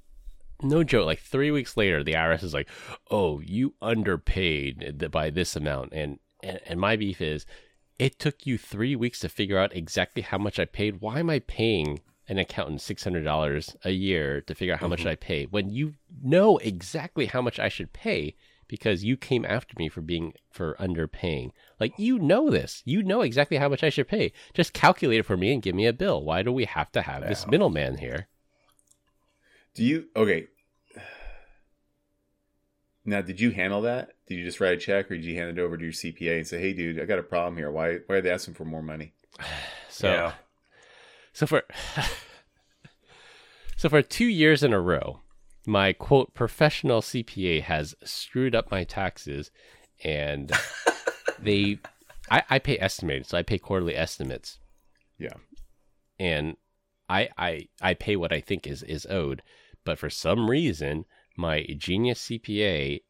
no 0.62 0.84
joke, 0.84 1.06
like 1.06 1.20
three 1.20 1.52
weeks 1.52 1.76
later, 1.78 2.04
the 2.04 2.13
IRS 2.13 2.44
is 2.44 2.54
like, 2.54 2.70
"Oh, 3.12 3.39
you 3.42 3.76
underpaid 3.82 5.10
by 5.12 5.30
this 5.30 5.56
amount," 5.56 5.92
and 5.94 6.20
and, 6.42 6.60
and 6.65 6.80
my 6.80 6.96
beef 6.96 7.20
is, 7.22 7.46
it 8.00 8.18
took 8.18 8.48
you 8.48 8.58
three 8.58 8.96
weeks 8.96 9.20
to 9.20 9.30
figure 9.30 9.60
out 9.60 9.76
exactly 9.76 10.24
how 10.24 10.38
much 10.38 10.58
I 10.58 10.66
paid. 10.66 11.02
Why 11.02 11.20
am 11.20 11.30
I 11.30 11.40
paying? 11.40 12.00
An 12.28 12.38
accountant 12.38 12.80
six 12.80 13.04
hundred 13.04 13.24
dollars 13.24 13.76
a 13.84 13.90
year 13.90 14.42
to 14.42 14.54
figure 14.54 14.76
out 14.76 14.82
how 14.82 14.88
much 14.88 15.00
mm-hmm. 15.00 15.10
I 15.10 15.16
pay 15.16 15.46
when 15.46 15.72
you 15.72 15.96
know 16.22 16.58
exactly 16.58 17.26
how 17.26 17.42
much 17.42 17.58
I 17.58 17.70
should 17.70 17.92
pay 17.92 18.36
because 18.68 19.04
you 19.04 19.18
came 19.18 19.44
after 19.46 19.74
me 19.80 19.90
for 19.90 20.02
being 20.02 20.34
for 20.52 20.76
underpaying. 20.80 21.54
Like 21.80 21.98
you 21.98 22.20
know 22.20 22.52
this. 22.52 22.84
You 22.86 23.02
know 23.02 23.22
exactly 23.22 23.58
how 23.58 23.68
much 23.68 23.84
I 23.84 23.90
should 23.90 24.08
pay. 24.08 24.32
Just 24.54 24.74
calculate 24.74 25.20
it 25.20 25.26
for 25.26 25.38
me 25.38 25.52
and 25.52 25.62
give 25.64 25.74
me 25.74 25.88
a 25.88 25.92
bill. 25.92 26.24
Why 26.24 26.44
do 26.44 26.52
we 26.52 26.66
have 26.66 26.92
to 26.92 27.02
have 27.02 27.28
this 27.28 27.48
middleman 27.48 27.98
here? 27.98 28.28
Do 29.74 29.84
you 29.84 30.06
okay? 30.16 30.50
Now, 33.10 33.22
did 33.22 33.41
you 33.41 33.50
handle 33.50 33.82
that? 33.82 34.12
Did 34.28 34.36
you 34.36 34.45
just 34.45 34.60
write 34.60 34.74
a 34.74 34.78
check, 34.78 35.10
or 35.10 35.15
did 35.15 35.26
you 35.26 35.36
hand 35.36 35.58
it 35.58 35.60
over 35.60 35.76
to 35.78 35.84
your 35.84 35.91
CPA 35.91 36.38
and 36.38 36.48
say, 36.48 36.62
"Hey, 36.62 36.74
dude, 36.74 37.02
I 37.02 37.06
got 37.06 37.17
a 37.17 37.24
problem 37.24 37.58
here. 37.58 37.72
Why? 37.72 37.98
Why 38.06 38.17
are 38.17 38.22
they 38.22 38.30
asking 38.30 38.54
for 38.54 38.65
more 38.65 38.84
money?" 38.84 39.13
So 39.91 40.08
yeah. 40.08 40.34
so 41.34 41.45
for 41.45 41.63
so 43.76 43.89
for 43.89 44.02
2 44.02 44.26
years 44.26 44.63
in 44.63 44.72
a 44.72 44.80
row, 44.80 45.19
my 45.67 45.91
quote 45.91 46.34
professional 46.34 47.02
CPA 47.02 47.63
has 47.63 47.95
screwed 48.06 48.56
up 48.56 48.72
my 48.72 48.86
taxes 48.86 49.52
and 50.02 50.54
they 51.39 51.80
I, 52.32 52.43
I 52.50 52.60
pay 52.60 52.78
estimated, 52.80 53.26
so 53.26 53.38
I 53.38 53.43
pay 53.43 53.58
quarterly 53.58 53.95
estimates. 53.95 54.60
Yeah. 55.17 55.34
and 56.17 56.56
I 57.10 57.30
I 57.38 57.67
I 57.82 57.93
pay 57.95 58.15
what 58.15 58.32
I 58.32 58.39
think 58.39 58.67
is 58.67 58.84
is 58.84 59.06
owed, 59.08 59.41
but 59.84 59.98
for 59.98 60.10
some 60.10 60.50
reason 60.50 61.06
my 61.38 61.63
genius 61.78 62.28
CPA 62.28 63.02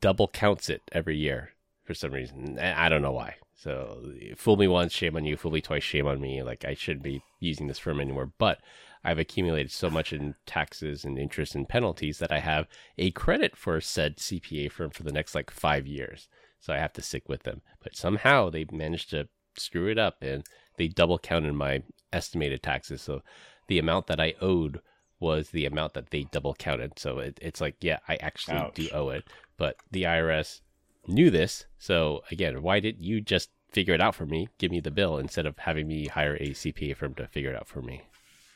double 0.00 0.28
counts 0.28 0.68
it 0.68 0.82
every 0.92 1.16
year 1.16 1.50
for 1.84 1.94
some 1.94 2.12
reason. 2.12 2.58
I 2.58 2.88
don't 2.88 3.02
know 3.02 3.12
why. 3.12 3.36
So 3.54 4.12
fool 4.36 4.56
me 4.56 4.68
once, 4.68 4.92
shame 4.92 5.16
on 5.16 5.24
you. 5.24 5.36
Fool 5.36 5.50
me 5.50 5.60
twice, 5.60 5.82
shame 5.82 6.06
on 6.06 6.20
me. 6.20 6.42
Like 6.42 6.64
I 6.64 6.74
shouldn't 6.74 7.02
be 7.02 7.22
using 7.40 7.66
this 7.66 7.78
firm 7.78 8.00
anymore. 8.00 8.30
But 8.38 8.60
I've 9.02 9.18
accumulated 9.18 9.72
so 9.72 9.90
much 9.90 10.12
in 10.12 10.34
taxes 10.46 11.04
and 11.04 11.18
interest 11.18 11.54
and 11.54 11.68
penalties 11.68 12.18
that 12.18 12.32
I 12.32 12.40
have 12.40 12.68
a 12.96 13.10
credit 13.12 13.56
for 13.56 13.80
said 13.80 14.18
CPA 14.18 14.70
firm 14.70 14.90
for 14.90 15.02
the 15.02 15.12
next 15.12 15.34
like 15.34 15.50
five 15.50 15.86
years. 15.86 16.28
So 16.60 16.72
I 16.72 16.78
have 16.78 16.92
to 16.94 17.02
stick 17.02 17.28
with 17.28 17.44
them. 17.44 17.62
But 17.82 17.96
somehow 17.96 18.50
they 18.50 18.66
managed 18.70 19.10
to 19.10 19.28
screw 19.56 19.88
it 19.88 19.98
up 19.98 20.22
and 20.22 20.44
they 20.76 20.88
double 20.88 21.18
counted 21.18 21.54
my 21.54 21.82
estimated 22.12 22.62
taxes. 22.62 23.02
So 23.02 23.22
the 23.66 23.78
amount 23.78 24.06
that 24.08 24.20
I 24.20 24.34
owed 24.40 24.80
was 25.20 25.50
the 25.50 25.66
amount 25.66 25.94
that 25.94 26.10
they 26.10 26.24
double 26.24 26.54
counted. 26.54 26.98
So 26.98 27.18
it, 27.18 27.38
it's 27.42 27.60
like, 27.60 27.76
yeah, 27.80 27.98
I 28.08 28.16
actually 28.16 28.58
Ouch. 28.58 28.74
do 28.74 28.88
owe 28.92 29.10
it. 29.10 29.24
But 29.56 29.76
the 29.90 30.04
IRS 30.04 30.60
knew 31.06 31.30
this. 31.30 31.66
So 31.78 32.22
again, 32.30 32.62
why 32.62 32.80
didn't 32.80 33.02
you 33.02 33.20
just 33.20 33.50
figure 33.72 33.94
it 33.94 34.00
out 34.00 34.14
for 34.14 34.26
me? 34.26 34.48
Give 34.58 34.70
me 34.70 34.80
the 34.80 34.90
bill 34.90 35.18
instead 35.18 35.46
of 35.46 35.58
having 35.58 35.88
me 35.88 36.06
hire 36.06 36.36
a 36.36 36.50
CPA 36.50 36.96
firm 36.96 37.14
to 37.14 37.26
figure 37.26 37.50
it 37.50 37.56
out 37.56 37.68
for 37.68 37.82
me. 37.82 38.02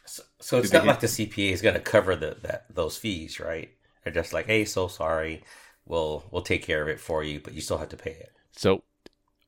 So, 0.05 0.23
so 0.41 0.59
it's 0.59 0.73
not 0.73 0.87
like 0.87 1.01
the 1.01 1.07
CPA 1.07 1.53
is 1.53 1.63
going 1.63 1.75
to 1.75 1.81
cover 1.81 2.17
the 2.17 2.37
that 2.43 2.67
those 2.75 2.97
fees, 2.97 3.39
right? 3.39 3.71
They're 4.03 4.13
just 4.13 4.33
like, 4.33 4.47
hey, 4.47 4.65
so 4.65 4.89
sorry, 4.89 5.45
we'll 5.87 6.25
we'll 6.31 6.43
take 6.43 6.63
care 6.63 6.83
of 6.83 6.89
it 6.89 6.99
for 6.99 7.23
you, 7.23 7.41
but 7.41 7.55
you 7.55 7.61
still 7.61 7.79
have 7.79 7.89
to 7.91 7.97
pay 7.97 8.11
it. 8.11 8.33
So, 8.57 8.83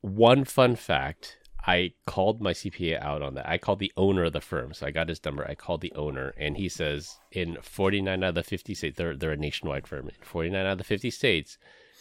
one 0.01 0.45
fun 0.45 0.77
fact 0.77 1.39
I 1.67 1.93
called 2.07 2.41
my 2.43 2.53
CPA 2.53 3.01
out 3.01 3.23
on 3.23 3.35
that. 3.35 3.49
I 3.49 3.59
called 3.59 3.79
the 3.79 3.93
owner 3.97 4.25
of 4.25 4.33
the 4.33 4.41
firm. 4.41 4.75
So, 4.75 4.87
I 4.87 4.91
got 4.91 5.09
his 5.09 5.25
number. 5.25 5.47
I 5.49 5.55
called 5.55 5.81
the 5.81 5.93
owner, 5.95 6.35
and 6.37 6.57
he 6.57 6.69
says 6.69 7.17
in 7.33 7.57
49 7.63 8.23
out 8.23 8.29
of 8.31 8.35
the 8.35 8.43
50 8.43 8.75
states, 8.75 8.99
they're, 8.99 9.17
they're 9.17 9.33
a 9.33 9.37
nationwide 9.37 9.87
firm. 9.87 10.09
In 10.09 10.15
49 10.23 10.67
out 10.67 10.73
of 10.73 10.79
the 10.79 10.85
50 10.85 11.11
states, 11.11 11.59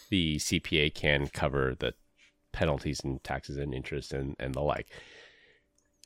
the 0.09 0.35
CPA 0.35 0.93
can 0.93 1.27
cover 1.27 1.75
the 1.77 1.93
penalties 2.51 3.01
and 3.03 3.23
taxes 3.23 3.57
and 3.57 3.73
interest 3.73 4.13
and, 4.13 4.35
and 4.39 4.53
the 4.53 4.61
like. 4.61 4.87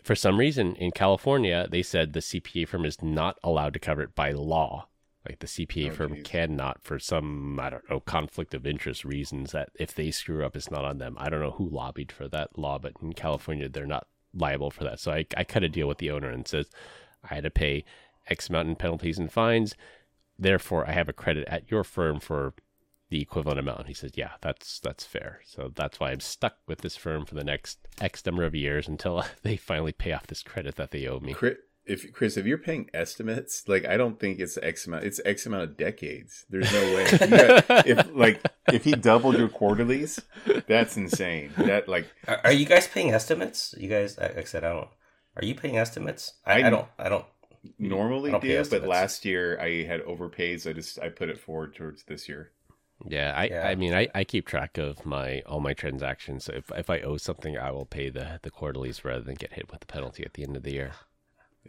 For 0.04 0.15
some 0.15 0.39
reason, 0.39 0.76
in 0.78 0.91
California, 0.91 1.67
they 1.70 1.84
said 1.84 2.13
the 2.13 2.22
CPA 2.22 2.67
firm 2.67 2.86
is 2.86 3.02
not 3.02 3.38
allowed 3.43 3.74
to 3.74 3.80
cover 3.80 4.02
it 4.04 4.15
by 4.15 4.32
law. 4.32 4.88
Like 5.28 5.40
the 5.40 5.48
CPA 5.48 5.92
Oh, 5.92 5.94
firm 5.94 6.16
geez. 6.16 6.24
cannot, 6.26 6.82
for 6.84 7.00
some 7.00 7.60
I 7.60 7.70
don't 7.70 7.90
know 7.90 8.00
conflict 8.00 8.54
of 8.54 8.66
interest 8.66 9.04
reasons, 9.04 9.52
that 9.52 9.70
if 9.80 9.94
they 9.94 10.12
screw 10.12 10.46
up, 10.46 10.56
it's 10.56 10.72
not 10.72 10.86
on 10.86 10.98
them. 11.00 11.16
I 11.20 11.30
don't 11.30 11.42
know 11.42 11.52
who 11.52 11.68
lobbied 11.70 12.12
for 12.12 12.28
that 12.30 12.58
law, 12.58 12.78
but 12.80 12.94
in 13.02 13.13
California, 13.13 13.68
they're 13.68 13.86
not 13.86 14.08
liable 14.34 14.72
for 14.72 14.84
that. 14.86 15.00
So 15.00 15.12
I, 15.12 15.26
I 15.36 15.44
cut 15.44 15.63
a 15.63 15.70
deal 15.70 15.88
with 15.88 15.98
the 15.98 16.12
owner 16.12 16.30
and 16.30 16.48
says 16.48 16.70
I 17.30 17.36
had 17.36 17.44
to 17.44 17.50
pay 17.50 17.84
X 18.28 18.50
amount 18.50 18.70
in 18.70 18.76
penalties 18.76 19.18
and 19.18 19.32
fines. 19.32 19.76
Therefore, 20.40 20.88
I 20.88 20.92
have 20.92 21.10
a 21.10 21.13
credit 21.13 21.48
at 21.48 21.72
your 21.72 21.84
firm 21.84 22.20
for 22.20 22.54
the 23.10 23.22
equivalent 23.22 23.58
amount. 23.60 23.88
He 23.88 23.94
says, 23.94 24.12
"Yeah, 24.16 24.32
that's 24.42 24.80
that's 24.80 25.04
fair." 25.06 25.40
So 25.46 25.72
that's 25.74 26.00
why 26.00 26.12
I'm 26.12 26.20
stuck 26.20 26.58
with 26.68 26.82
this 26.82 26.96
firm 26.98 27.26
for 27.26 27.36
the 27.36 27.44
next 27.44 27.80
X 28.00 28.26
number 28.26 28.44
of 28.44 28.54
years 28.54 28.88
until 28.88 29.24
they 29.44 29.56
finally 29.58 29.94
pay 29.94 30.12
off 30.12 30.28
this 30.28 30.44
credit 30.44 30.76
that 30.76 30.92
they 30.92 31.08
owe 31.08 31.20
me. 31.20 31.34
Chris, 31.34 31.58
if 31.88 32.12
Chris, 32.13 32.38
if 32.38 32.45
you're 32.45 32.58
paying 32.58 32.89
estimates, 32.93 33.67
like 33.67 33.86
I 33.86 33.97
don't 33.97 34.19
think 34.19 34.39
it's 34.39 34.58
X 34.58 34.86
amount. 34.88 35.04
It's 35.06 35.19
X 35.26 35.45
amount 35.45 35.63
of 35.63 35.78
decades. 35.78 36.45
There's 36.50 36.71
no 36.71 36.82
way. 36.95 37.06
Got- 37.17 37.88
if 37.88 38.08
like 38.13 38.41
if 38.71 38.84
he 38.84 38.91
doubled 38.93 39.38
your 39.38 39.50
quarterlies, 39.50 40.19
that's 40.67 40.97
insane. 40.97 41.52
That 41.58 41.88
like 41.88 42.08
Are, 42.28 42.39
are 42.45 42.52
you 42.52 42.65
guys 42.65 42.88
paying 42.88 43.13
estimates? 43.13 43.73
You 43.78 43.89
guys, 43.89 44.17
like 44.17 44.38
I 44.38 44.43
said, 44.43 44.63
I 44.63 44.69
don't. 44.73 44.89
Are 45.36 45.45
you 45.45 45.56
paying 45.56 45.78
estimates? 45.78 46.34
I, 46.45 46.62
I 46.63 46.67
I- 46.67 46.69
don't. 46.69 46.88
I 47.00 47.10
don't. 47.10 47.26
normally 47.80 48.30
I 48.30 48.34
don't 48.34 48.41
do, 48.41 48.63
but 48.69 48.88
last 48.88 49.26
year 49.26 49.60
I 49.60 49.84
had 49.84 50.02
overpaid, 50.02 50.62
so 50.62 50.69
I 50.69 50.73
just 50.73 51.00
I 51.00 51.10
put 51.10 51.30
it 51.30 51.39
forward 51.39 51.76
towards 51.76 52.04
this 52.04 52.28
year. 52.30 52.52
Yeah, 53.08 53.34
I, 53.36 53.43
Yeah. 53.45 53.67
I 53.67 53.76
mean, 53.76 53.93
I, 53.93 54.08
I 54.15 54.23
keep 54.23 54.47
track 54.47 54.78
of 54.80 55.06
my 55.06 55.41
all 55.45 55.60
my 55.60 55.73
transactions. 55.73 56.45
So 56.45 56.54
if 56.54 56.71
if 56.76 56.89
I 56.89 57.00
owe 57.02 57.17
something, 57.17 57.58
I 57.58 57.69
will 57.71 57.86
pay 57.86 58.10
the 58.10 58.39
the 58.41 58.50
quarterlies 58.50 59.06
rather 59.06 59.21
than 59.21 59.36
get 59.36 59.54
hit 59.54 59.69
with 59.71 59.82
the 59.82 59.86
penalty 59.86 60.23
at 60.26 60.34
the 60.34 60.43
end 60.43 60.56
of 60.58 60.63
the 60.63 60.73
year. 60.73 60.91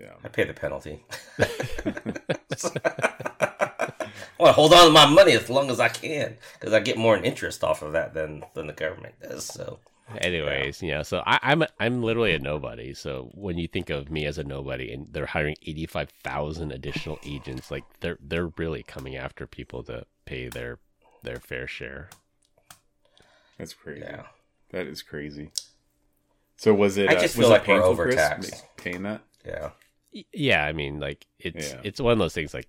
Yeah. 0.00 0.12
I 0.22 0.28
pay 0.28 0.44
the 0.44 0.54
penalty. 0.54 1.04
well, 4.38 4.52
hold 4.52 4.72
on 4.72 4.87
to 4.87 4.92
my 4.92 5.06
money 5.06 5.32
as 5.32 5.50
long 5.50 5.70
as 5.70 5.80
I 5.80 5.88
can 5.88 6.37
because 6.54 6.72
I 6.72 6.80
get 6.80 6.96
more 6.96 7.16
in 7.16 7.24
interest 7.24 7.64
off 7.64 7.82
of 7.82 7.92
that 7.92 8.14
than 8.14 8.44
than 8.54 8.66
the 8.68 8.72
government 8.72 9.14
does. 9.20 9.44
So 9.44 9.80
Anyways, 10.16 10.82
you 10.82 10.90
know, 10.92 11.02
so 11.02 11.22
I, 11.26 11.38
I'm 11.42 11.62
a, 11.62 11.68
I'm 11.78 12.02
literally 12.02 12.32
a 12.32 12.38
nobody. 12.38 12.94
So 12.94 13.30
when 13.34 13.58
you 13.58 13.68
think 13.68 13.90
of 13.90 14.11
me 14.11 14.24
as 14.24 14.38
a 14.38 14.44
nobody, 14.44 14.90
and 14.92 15.06
they're 15.12 15.26
hiring 15.26 15.56
eighty 15.66 15.84
five 15.84 16.11
thousand 16.24 16.72
additional 16.72 17.18
agents, 17.24 17.70
like 17.70 17.84
they're 18.00 18.18
they're 18.20 18.50
really 18.56 18.82
coming 18.82 19.16
after 19.16 19.46
people 19.46 19.82
to 19.84 20.06
pay 20.24 20.48
their 20.48 20.78
their 21.22 21.37
fair 21.37 21.66
share. 21.66 22.08
That's 23.58 23.74
crazy. 23.74 24.00
yeah, 24.00 24.22
That 24.70 24.87
is 24.87 25.02
crazy. 25.02 25.50
So 26.56 26.72
was 26.72 26.96
it? 26.96 27.11
I 27.11 27.14
uh, 27.16 27.20
just 27.20 27.37
was 27.37 27.46
feel 27.46 27.54
it 27.54 27.58
like 27.58 27.68
we're 27.68 27.74
painful, 27.74 27.96
Chris, 27.96 28.14
overtaxed. 28.14 28.64
Paying 28.76 29.02
that. 29.02 29.22
yeah. 29.44 29.70
Yeah, 30.12 30.64
I 30.64 30.73
mean, 30.73 31.01
like 31.01 31.27
it's 31.38 31.73
Yeah. 31.73 31.81
it's 31.85 32.01
one 32.01 32.12
of 32.12 32.18
those 32.18 32.35
things. 32.35 32.55
Like 32.55 32.68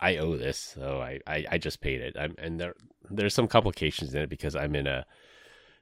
I 0.00 0.16
owe 0.16 0.36
this, 0.36 0.58
so 0.58 1.00
I 1.00 1.20
I, 1.26 1.46
I 1.52 1.58
just 1.58 1.80
paid 1.80 2.00
it. 2.00 2.16
I'm, 2.18 2.34
and 2.38 2.60
there 2.60 2.74
there's 3.10 3.34
some 3.34 3.48
complications 3.48 4.14
in 4.14 4.22
it 4.22 4.28
because 4.30 4.56
I'm 4.56 4.74
in 4.74 4.86
a 4.86 5.06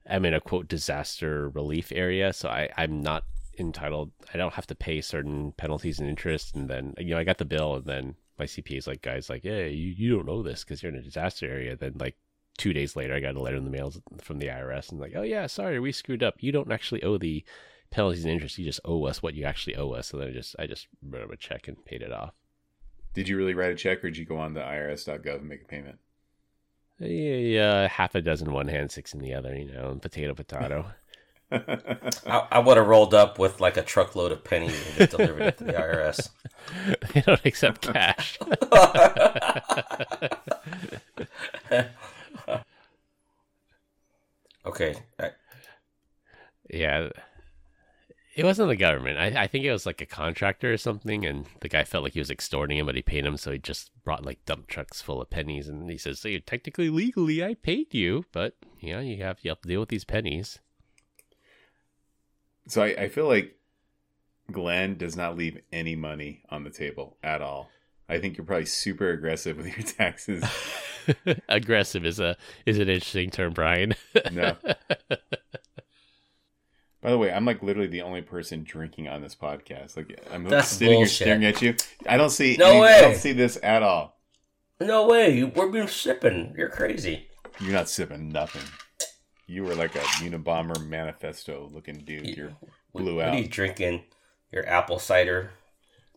I'm 0.08 0.24
in 0.24 0.34
a 0.34 0.40
quote 0.40 0.68
disaster 0.68 1.48
relief 1.48 1.92
area, 1.94 2.32
so 2.32 2.48
I 2.48 2.68
I'm 2.76 3.00
not 3.00 3.24
entitled. 3.58 4.12
I 4.32 4.38
don't 4.38 4.54
have 4.54 4.66
to 4.68 4.74
pay 4.74 5.00
certain 5.00 5.52
penalties 5.52 6.00
and 6.00 6.08
interest, 6.08 6.54
and 6.54 6.68
then 6.68 6.94
you 6.98 7.14
know 7.14 7.18
I 7.18 7.24
got 7.24 7.38
the 7.38 7.44
bill, 7.44 7.76
and 7.76 7.86
then 7.86 8.16
my 8.38 8.46
CPA 8.46 8.78
is 8.78 8.86
like, 8.86 9.02
guys, 9.02 9.28
like, 9.28 9.44
yeah, 9.44 9.64
you, 9.66 9.94
you 9.96 10.16
don't 10.16 10.26
know 10.26 10.42
this 10.42 10.64
because 10.64 10.82
you're 10.82 10.92
in 10.92 10.98
a 10.98 11.02
disaster 11.02 11.46
area. 11.46 11.76
Then 11.76 11.94
like 11.98 12.16
two 12.58 12.72
days 12.72 12.96
later, 12.96 13.14
I 13.14 13.20
got 13.20 13.36
a 13.36 13.40
letter 13.40 13.56
in 13.56 13.64
the 13.64 13.70
mail 13.70 13.92
from 14.20 14.38
the 14.38 14.46
IRS, 14.48 14.90
and 14.90 15.00
like, 15.00 15.12
oh 15.16 15.22
yeah, 15.22 15.46
sorry, 15.46 15.78
we 15.80 15.92
screwed 15.92 16.22
up. 16.22 16.36
You 16.42 16.52
don't 16.52 16.72
actually 16.72 17.02
owe 17.02 17.18
the 17.18 17.44
penalties 17.92 18.24
and 18.24 18.32
interest. 18.32 18.58
You 18.58 18.64
just 18.64 18.80
owe 18.84 19.04
us 19.04 19.22
what 19.22 19.34
you 19.34 19.44
actually 19.44 19.76
owe 19.76 19.92
us. 19.92 20.08
So 20.08 20.18
then 20.18 20.28
I 20.28 20.32
just 20.32 20.56
I 20.58 20.66
just 20.66 20.88
wrote 21.08 21.22
him 21.22 21.30
a 21.30 21.36
check 21.36 21.68
and 21.68 21.82
paid 21.84 22.02
it 22.02 22.12
off. 22.12 22.34
Did 23.14 23.28
you 23.28 23.36
really 23.36 23.54
write 23.54 23.70
a 23.70 23.76
check, 23.76 24.02
or 24.02 24.08
did 24.08 24.16
you 24.16 24.24
go 24.24 24.38
on 24.38 24.54
to 24.54 24.60
irs.gov 24.60 25.36
and 25.36 25.48
make 25.48 25.62
a 25.62 25.66
payment? 25.66 25.98
Yeah, 26.98 27.88
half 27.88 28.14
a 28.14 28.22
dozen 28.22 28.52
one 28.52 28.68
hand, 28.68 28.90
six 28.90 29.12
in 29.12 29.20
the 29.20 29.34
other. 29.34 29.54
You 29.54 29.72
know, 29.72 29.98
potato, 30.00 30.34
potato. 30.34 30.86
I, 31.52 32.46
I 32.50 32.58
would 32.60 32.78
have 32.78 32.86
rolled 32.86 33.12
up 33.12 33.38
with 33.38 33.60
like 33.60 33.76
a 33.76 33.82
truckload 33.82 34.32
of 34.32 34.42
pennies 34.42 34.74
and 34.86 34.96
just 34.96 35.10
delivered 35.10 35.42
it 35.42 35.58
to 35.58 35.64
the 35.64 35.74
IRS. 35.74 36.30
they 37.12 37.20
don't 37.20 37.44
accept 37.44 37.82
cash. 37.82 38.38
okay, 44.66 44.94
I, 45.18 45.30
yeah, 46.70 47.10
It 48.34 48.44
wasn't 48.44 48.68
the 48.70 48.76
government. 48.76 49.18
I, 49.18 49.42
I 49.42 49.46
think 49.46 49.64
it 49.64 49.72
was 49.72 49.84
like 49.84 50.00
a 50.00 50.06
contractor 50.06 50.72
or 50.72 50.78
something, 50.78 51.26
and 51.26 51.46
the 51.60 51.68
guy 51.68 51.84
felt 51.84 52.02
like 52.02 52.14
he 52.14 52.18
was 52.18 52.30
extorting 52.30 52.78
him, 52.78 52.86
but 52.86 52.94
he 52.94 53.02
paid 53.02 53.26
him, 53.26 53.36
so 53.36 53.52
he 53.52 53.58
just 53.58 53.90
brought 54.04 54.24
like 54.24 54.44
dump 54.46 54.68
trucks 54.68 55.02
full 55.02 55.20
of 55.20 55.28
pennies, 55.28 55.68
and 55.68 55.90
he 55.90 55.98
says, 55.98 56.18
"So 56.18 56.28
you 56.28 56.40
technically 56.40 56.88
legally, 56.88 57.44
I 57.44 57.54
paid 57.54 57.92
you, 57.92 58.24
but 58.32 58.56
yeah, 58.80 59.00
you 59.00 59.22
have 59.22 59.38
you 59.42 59.50
have 59.50 59.60
to 59.62 59.68
deal 59.68 59.80
with 59.80 59.90
these 59.90 60.04
pennies." 60.04 60.60
So 62.68 62.82
I, 62.82 62.86
I 63.02 63.08
feel 63.08 63.26
like 63.26 63.56
Glenn 64.50 64.96
does 64.96 65.16
not 65.16 65.36
leave 65.36 65.60
any 65.70 65.96
money 65.96 66.42
on 66.48 66.64
the 66.64 66.70
table 66.70 67.18
at 67.22 67.42
all. 67.42 67.68
I 68.08 68.18
think 68.18 68.36
you're 68.36 68.46
probably 68.46 68.66
super 68.66 69.10
aggressive 69.10 69.56
with 69.58 69.66
your 69.66 69.86
taxes. 69.86 70.44
Aggressive 71.48 72.06
is 72.06 72.20
a 72.20 72.36
is 72.66 72.78
an 72.78 72.88
interesting 72.88 73.30
term, 73.30 73.52
Brian. 73.52 73.94
No. 74.32 74.56
By 77.02 77.10
the 77.10 77.18
way, 77.18 77.32
I'm 77.32 77.44
like 77.44 77.62
literally 77.62 77.88
the 77.88 78.02
only 78.02 78.22
person 78.22 78.62
drinking 78.62 79.08
on 79.08 79.22
this 79.22 79.34
podcast. 79.34 79.96
Like 79.96 80.20
I'm 80.32 80.44
That's 80.44 80.68
sitting 80.68 80.94
bullshit. 80.98 81.26
here 81.26 81.36
staring 81.40 81.44
at 81.44 81.60
you. 81.60 81.74
I 82.08 82.16
don't 82.16 82.30
see 82.30 82.56
No 82.58 82.82
any- 82.82 82.94
I 82.94 83.00
don't 83.00 83.16
see 83.16 83.32
this 83.32 83.58
at 83.62 83.82
all. 83.82 84.18
No 84.80 85.06
way. 85.08 85.42
We're 85.44 85.68
been 85.70 85.88
sipping. 85.88 86.54
You're 86.56 86.68
crazy. 86.68 87.28
You're 87.60 87.72
not 87.72 87.88
sipping 87.88 88.30
nothing. 88.30 88.62
You 89.46 89.64
were 89.64 89.74
like 89.74 89.94
a 89.96 90.00
Unabomber 90.00 90.84
manifesto 90.86 91.68
looking 91.72 91.98
dude. 91.98 92.36
You're 92.36 92.52
What, 92.92 93.02
blew 93.04 93.16
what 93.16 93.26
out. 93.26 93.34
are 93.34 93.38
you 93.38 93.48
drinking? 93.48 94.04
Your 94.52 94.66
apple 94.68 94.98
cider. 94.98 95.50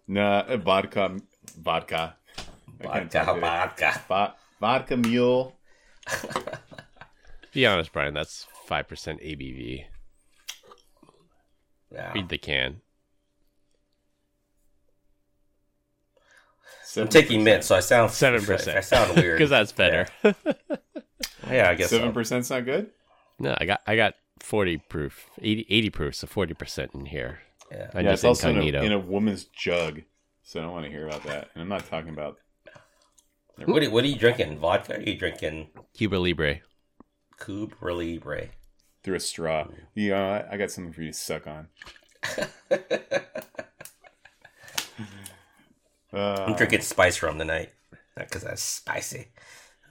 Nah, 0.07 0.39
uh, 0.41 0.57
vodka, 0.57 1.17
vodka, 1.57 2.15
Vodka, 2.81 3.37
vodka. 3.39 4.01
Vo- 4.07 4.33
vodka 4.59 4.97
mule. 4.97 5.55
Be 7.53 7.65
honest, 7.65 7.91
Brian. 7.91 8.13
That's 8.13 8.45
five 8.67 8.87
percent 8.87 9.21
ABV. 9.21 9.85
Yeah. 11.95 12.11
Read 12.13 12.29
the 12.29 12.37
can. 12.37 12.81
I'm 16.97 17.07
taking 17.09 17.43
mint, 17.43 17.63
so 17.63 17.75
I 17.75 17.79
sound 17.81 18.11
Seven 18.11 18.43
percent. 18.43 18.77
I 18.77 18.81
sound 18.81 19.15
weird 19.15 19.37
because 19.37 19.49
that's 19.49 19.71
better. 19.71 20.07
Yeah, 21.49 21.69
I 21.69 21.75
guess 21.75 21.91
Seven 21.91 22.09
so. 22.09 22.13
percent's 22.13 22.49
not 22.49 22.65
good. 22.65 22.89
no, 23.39 23.55
I 23.57 23.65
got 23.65 23.81
I 23.85 23.95
got 23.95 24.15
forty 24.39 24.77
proof, 24.77 25.29
80, 25.39 25.67
80 25.69 25.89
proof, 25.91 26.15
so 26.15 26.27
forty 26.27 26.53
percent 26.55 26.91
in 26.95 27.05
here. 27.05 27.39
Yeah. 27.71 27.91
I'm 27.93 28.03
yeah, 28.03 28.11
just 28.11 28.23
it's 28.23 28.43
also 28.43 28.49
in 28.49 28.75
a, 28.75 28.81
in 28.81 28.91
a 28.91 28.99
woman's 28.99 29.45
jug, 29.45 30.01
so 30.43 30.59
I 30.59 30.63
don't 30.63 30.71
want 30.71 30.85
to 30.85 30.91
hear 30.91 31.07
about 31.07 31.23
that. 31.25 31.49
And 31.53 31.61
I'm 31.61 31.69
not 31.69 31.87
talking 31.87 32.09
about. 32.09 32.37
What 33.63 33.83
are, 33.83 33.89
what 33.91 34.03
are 34.03 34.07
you 34.07 34.17
drinking? 34.17 34.57
Vodka? 34.57 34.97
Are 34.97 35.01
you 35.01 35.17
drinking 35.17 35.69
Cuba 35.93 36.15
Libre. 36.15 36.61
Cuba 37.39 37.75
Libre? 37.93 38.49
Through 39.05 39.15
a 39.15 39.19
straw. 39.19 39.67
You 39.93 40.09
know, 40.09 40.29
I, 40.29 40.53
I 40.53 40.57
got 40.57 40.71
something 40.71 40.91
for 40.91 41.03
you 41.03 41.11
to 41.11 41.17
suck 41.17 41.47
on. 41.47 41.67
Uh, 46.13 46.45
I'm 46.47 46.55
drinking 46.55 46.79
spice 46.79 47.21
rum 47.21 47.37
tonight 47.37 47.73
because 48.15 48.43
that's 48.43 48.61
spicy. 48.61 49.27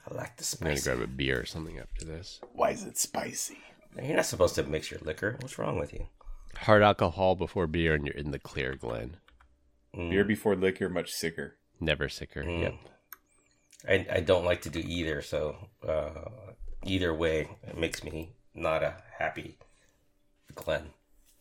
I 0.09 0.15
like 0.15 0.35
the 0.37 0.43
spice. 0.43 0.59
I'm 0.87 0.93
gonna 0.93 0.97
grab 0.97 1.07
a 1.07 1.11
beer 1.11 1.41
or 1.41 1.45
something 1.45 1.77
after 1.77 2.03
this. 2.03 2.39
why 2.53 2.71
is 2.71 2.83
it 2.83 2.97
spicy? 2.97 3.59
You're 4.01 4.15
not 4.15 4.25
supposed 4.25 4.55
to 4.55 4.63
mix 4.63 4.89
your 4.89 4.99
liquor. 5.03 5.37
What's 5.39 5.59
wrong 5.59 5.77
with 5.77 5.93
you? 5.93 6.07
Hard 6.57 6.81
alcohol 6.81 7.35
before 7.35 7.67
beer, 7.67 7.93
and 7.93 8.07
you're 8.07 8.15
in 8.15 8.31
the 8.31 8.39
clear, 8.39 8.75
Glenn. 8.75 9.17
Mm. 9.95 10.09
Beer 10.09 10.23
before 10.23 10.55
liquor, 10.55 10.89
much 10.89 11.11
sicker. 11.11 11.57
Never 11.79 12.09
sicker. 12.09 12.43
Mm. 12.43 12.61
Yep. 12.61 12.73
I, 13.87 14.07
I 14.17 14.19
don't 14.21 14.45
like 14.45 14.63
to 14.63 14.71
do 14.71 14.79
either, 14.79 15.21
so 15.21 15.69
uh, 15.87 16.29
either 16.83 17.13
way, 17.13 17.49
it 17.67 17.77
makes 17.77 18.03
me 18.03 18.34
not 18.55 18.83
a 18.83 18.95
happy 19.19 19.57
Glenn. 20.53 20.91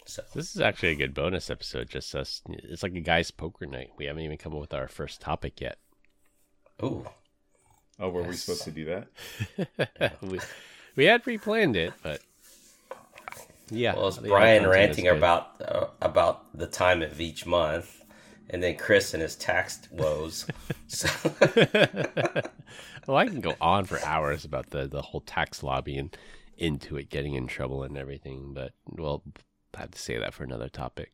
So 0.06 0.22
This 0.34 0.54
is 0.54 0.60
actually 0.60 0.90
a 0.90 0.96
good 0.96 1.14
bonus 1.14 1.48
episode. 1.48 1.88
Just 1.88 2.14
us. 2.14 2.42
It's 2.48 2.82
like 2.82 2.94
a 2.94 3.00
guy's 3.00 3.30
poker 3.30 3.66
night. 3.66 3.90
We 3.96 4.04
haven't 4.04 4.22
even 4.22 4.36
come 4.36 4.52
up 4.52 4.60
with 4.60 4.74
our 4.74 4.88
first 4.88 5.20
topic 5.20 5.60
yet. 5.60 5.78
ooh, 6.82 7.06
Oh, 8.00 8.08
were 8.08 8.22
we 8.22 8.34
supposed 8.34 8.64
to 8.64 8.70
do 8.72 8.84
that? 8.86 10.16
we, 10.22 10.40
we 10.96 11.04
had 11.04 11.22
pre-planned 11.22 11.76
it, 11.76 11.92
but 12.02 12.20
yeah. 13.70 13.94
well, 13.94 14.08
it's 14.08 14.18
Brian 14.18 14.66
ranting 14.66 15.06
about 15.06 15.60
uh, 15.60 15.86
about 16.02 16.58
the 16.58 16.66
time 16.66 17.02
of 17.02 17.20
each 17.20 17.46
month, 17.46 18.04
and 18.50 18.60
then 18.62 18.76
Chris 18.76 19.14
and 19.14 19.22
his 19.22 19.36
tax 19.36 19.78
woes. 19.92 20.46
so, 20.88 21.08
well, 23.06 23.16
I 23.16 23.26
can 23.26 23.40
go 23.40 23.54
on 23.60 23.84
for 23.84 24.00
hours 24.04 24.44
about 24.44 24.70
the 24.70 24.88
the 24.88 25.02
whole 25.02 25.20
tax 25.20 25.62
lobby 25.62 25.96
and 25.96 26.16
Intuit 26.58 27.08
getting 27.08 27.34
in 27.34 27.46
trouble 27.46 27.82
and 27.82 27.96
everything, 27.96 28.52
but 28.54 28.72
well, 28.86 29.22
I 29.74 29.80
have 29.80 29.90
to 29.92 29.98
say 29.98 30.18
that 30.18 30.34
for 30.34 30.44
another 30.44 30.68
topic. 30.68 31.12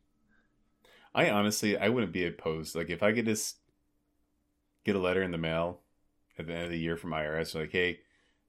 I 1.13 1.29
honestly, 1.29 1.77
I 1.77 1.89
wouldn't 1.89 2.13
be 2.13 2.25
opposed. 2.25 2.75
Like, 2.75 2.89
if 2.89 3.03
I 3.03 3.11
could 3.11 3.25
just 3.25 3.57
get 4.85 4.95
a 4.95 4.99
letter 4.99 5.21
in 5.21 5.31
the 5.31 5.37
mail 5.37 5.81
at 6.39 6.47
the 6.47 6.53
end 6.53 6.65
of 6.65 6.71
the 6.71 6.79
year 6.79 6.95
from 6.95 7.11
IRS, 7.11 7.53
like, 7.53 7.71
hey, 7.71 7.99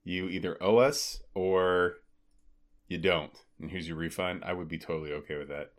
you 0.04 0.28
either 0.28 0.62
owe 0.62 0.78
us 0.78 1.20
or 1.34 1.96
you 2.88 2.98
don't, 2.98 3.32
and 3.60 3.70
here's 3.70 3.88
your 3.88 3.96
refund, 3.96 4.42
I 4.44 4.52
would 4.52 4.68
be 4.68 4.78
totally 4.78 5.12
okay 5.12 5.36
with 5.36 5.48
that. 5.48 5.72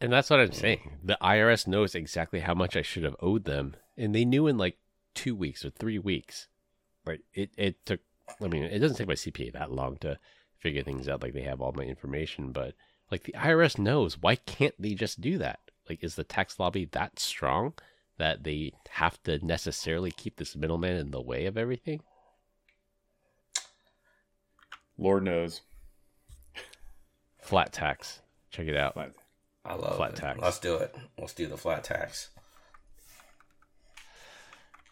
And 0.00 0.12
that's 0.12 0.30
what 0.30 0.40
I'm 0.40 0.52
saying. 0.52 0.98
The 1.02 1.18
IRS 1.20 1.66
knows 1.66 1.94
exactly 1.94 2.40
how 2.40 2.54
much 2.54 2.76
I 2.76 2.82
should 2.82 3.02
have 3.02 3.16
owed 3.20 3.44
them, 3.44 3.74
and 3.96 4.14
they 4.14 4.24
knew 4.24 4.46
in 4.46 4.56
like 4.56 4.78
two 5.14 5.34
weeks 5.34 5.64
or 5.64 5.70
three 5.70 5.98
weeks. 5.98 6.48
Like 7.04 7.20
it, 7.34 7.50
it 7.56 7.84
took. 7.84 8.00
I 8.42 8.46
mean, 8.46 8.62
it 8.64 8.78
doesn't 8.78 8.96
take 8.96 9.08
my 9.08 9.14
CPA 9.14 9.52
that 9.54 9.72
long 9.72 9.96
to 9.98 10.18
figure 10.58 10.82
things 10.82 11.08
out. 11.08 11.22
Like 11.22 11.32
they 11.34 11.42
have 11.42 11.60
all 11.60 11.72
my 11.72 11.84
information, 11.84 12.52
but 12.52 12.74
like 13.10 13.24
the 13.24 13.32
IRS 13.32 13.78
knows. 13.78 14.18
Why 14.20 14.36
can't 14.36 14.74
they 14.78 14.94
just 14.94 15.20
do 15.20 15.38
that? 15.38 15.60
Like, 15.88 16.04
is 16.04 16.16
the 16.16 16.24
tax 16.24 16.58
lobby 16.60 16.84
that 16.92 17.18
strong 17.18 17.72
that 18.18 18.44
they 18.44 18.72
have 18.90 19.22
to 19.22 19.44
necessarily 19.44 20.10
keep 20.10 20.36
this 20.36 20.54
middleman 20.54 20.96
in 20.96 21.10
the 21.12 21.20
way 21.20 21.46
of 21.46 21.56
everything? 21.56 22.00
Lord 24.98 25.22
knows. 25.22 25.62
Flat 27.40 27.72
tax. 27.72 28.20
Check 28.50 28.66
it 28.66 28.76
out. 28.76 28.94
But 28.94 29.12
I 29.64 29.74
love 29.74 29.96
Flat 29.96 30.10
it. 30.10 30.16
tax. 30.16 30.38
Let's 30.40 30.58
do 30.58 30.76
it. 30.76 30.94
Let's 31.18 31.32
do 31.32 31.46
the 31.46 31.56
flat 31.56 31.84
tax. 31.84 32.30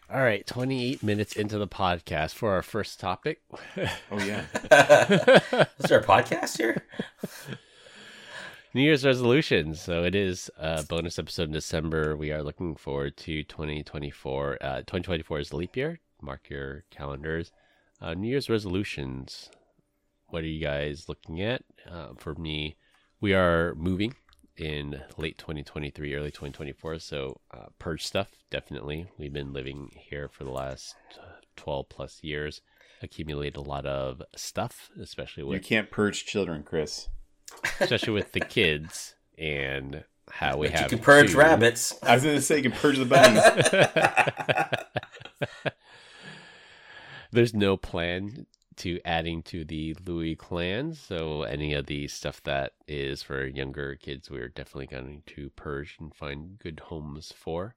All 0.09 0.21
right, 0.21 0.47
28 0.47 1.03
minutes 1.03 1.35
into 1.35 1.57
the 1.57 1.67
podcast 1.67 2.33
for 2.33 2.53
our 2.53 2.61
first 2.61 2.97
topic. 2.97 3.41
oh 3.77 4.23
yeah, 4.23 4.45
Is 5.79 5.89
there 5.89 5.99
a 5.99 6.03
podcast 6.03 6.57
here? 6.57 6.85
New 8.73 8.83
Year's 8.83 9.03
resolutions. 9.03 9.81
So 9.81 10.05
it 10.05 10.15
is 10.15 10.49
a 10.57 10.83
bonus 10.83 11.19
episode 11.19 11.49
in 11.49 11.51
December. 11.51 12.15
We 12.15 12.31
are 12.31 12.41
looking 12.41 12.77
forward 12.77 13.17
to 13.17 13.43
2024. 13.43 14.57
Uh, 14.61 14.77
2024 14.77 15.39
is 15.39 15.53
leap 15.53 15.75
year. 15.75 15.99
Mark 16.21 16.49
your 16.49 16.85
calendars. 16.89 17.51
Uh, 18.01 18.13
New 18.13 18.29
Year's 18.29 18.49
resolutions. 18.49 19.49
What 20.29 20.43
are 20.43 20.47
you 20.47 20.63
guys 20.63 21.09
looking 21.09 21.41
at? 21.41 21.63
Uh, 21.89 22.09
for 22.17 22.33
me, 22.35 22.77
we 23.19 23.33
are 23.33 23.75
moving 23.75 24.15
in 24.57 25.01
late 25.17 25.37
2023, 25.37 26.15
early 26.15 26.31
2024. 26.31 26.99
So 26.99 27.41
uh, 27.51 27.65
purge 27.79 28.05
stuff, 28.05 28.29
definitely. 28.49 29.07
We've 29.17 29.33
been 29.33 29.53
living 29.53 29.91
here 29.95 30.27
for 30.27 30.43
the 30.43 30.51
last 30.51 30.95
uh, 31.19 31.41
12 31.55 31.89
plus 31.89 32.19
years. 32.23 32.61
Accumulated 33.01 33.57
a 33.57 33.61
lot 33.61 33.85
of 33.85 34.21
stuff, 34.35 34.89
especially 34.99 35.43
with. 35.43 35.55
you 35.55 35.61
can't 35.61 35.91
purge 35.91 36.25
children, 36.25 36.63
Chris. 36.63 37.09
especially 37.79 38.13
with 38.13 38.31
the 38.31 38.39
kids 38.39 39.13
and 39.37 40.03
how 40.31 40.57
we 40.57 40.67
But 40.67 40.73
you 40.73 40.79
have 40.81 40.89
can 40.89 40.99
purge 40.99 41.31
two- 41.31 41.37
rabbits. 41.37 41.93
I 42.01 42.15
was 42.15 42.23
gonna 42.23 42.41
say 42.41 42.57
you 42.57 42.63
can 42.63 42.71
purge 42.71 42.97
the 42.97 43.05
bunnies. 43.05 43.43
There's 47.31 47.53
no 47.53 47.77
plan 47.77 48.47
to 48.77 48.99
adding 49.05 49.43
to 49.43 49.65
the 49.65 49.95
Louie 50.05 50.35
clan, 50.35 50.93
so 50.93 51.43
any 51.43 51.73
of 51.73 51.87
the 51.87 52.07
stuff 52.07 52.41
that 52.43 52.73
is 52.87 53.23
for 53.23 53.45
younger 53.45 53.95
kids, 53.95 54.29
we're 54.29 54.49
definitely 54.49 54.87
going 54.87 55.23
to 55.27 55.49
purge 55.51 55.97
and 55.99 56.13
find 56.13 56.59
good 56.59 56.79
homes 56.85 57.33
for. 57.35 57.75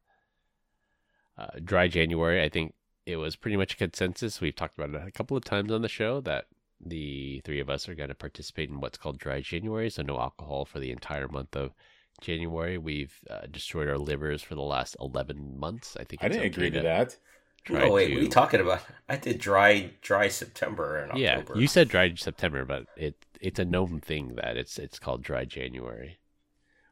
Uh, 1.39 1.49
dry 1.65 1.89
January, 1.89 2.43
I 2.43 2.49
think 2.49 2.75
it 3.07 3.17
was 3.17 3.37
pretty 3.37 3.57
much 3.57 3.75
a 3.75 3.77
consensus. 3.79 4.41
We've 4.41 4.55
talked 4.55 4.79
about 4.79 4.95
it 4.95 5.09
a 5.09 5.11
couple 5.11 5.37
of 5.37 5.45
times 5.45 5.73
on 5.73 5.83
the 5.83 5.89
show 5.89 6.21
that 6.23 6.47
the 6.85 7.41
three 7.45 7.61
of 7.61 7.71
us 7.71 7.89
are 7.89 7.95
going 7.95 8.09
to 8.09 8.15
participate 8.15 8.71
in 8.71 8.81
what's 8.81 8.99
called 8.99 9.19
dry 9.19 9.41
January, 9.41 9.91
so 9.91 10.03
no 10.03 10.19
alcohol 10.19 10.65
for 10.65 10.81
the 10.81 10.91
entire 10.91 11.29
month 11.29 11.57
of 11.57 11.73
January. 12.21 12.79
We've 12.79 13.15
uh, 13.29 13.47
destroyed 13.51 13.89
our 13.89 13.99
livers 13.99 14.43
for 14.43 14.55
the 14.55 14.63
last 14.63 14.97
11 15.01 15.59
months. 15.59 15.97
I 15.99 16.05
think 16.05 16.23
I 16.23 16.29
didn't 16.29 16.41
okay 16.41 16.49
agree 16.49 16.71
to 16.71 16.81
that. 16.81 17.17
Try 17.65 17.87
No, 17.87 17.93
wait, 17.93 18.11
what 18.11 18.19
are 18.19 18.23
you 18.23 18.29
talking 18.29 18.61
about? 18.61 18.83
I 19.09 19.17
did 19.17 19.39
dry, 19.39 19.93
dry 20.03 20.29
September 20.29 20.97
and 20.97 21.13
October. 21.13 21.23
Yeah, 21.23 21.39
October. 21.39 21.61
you 21.61 21.67
said 21.67 21.89
dry 21.89 22.15
September, 22.15 22.65
but 22.65 22.87
it 22.97 23.17
it's 23.41 23.59
a 23.59 23.65
known 23.65 24.01
thing 24.01 24.35
that 24.37 24.57
it's 24.57 24.79
it's 24.79 24.99
called 24.99 25.23
dry 25.23 25.45
January. 25.45 26.19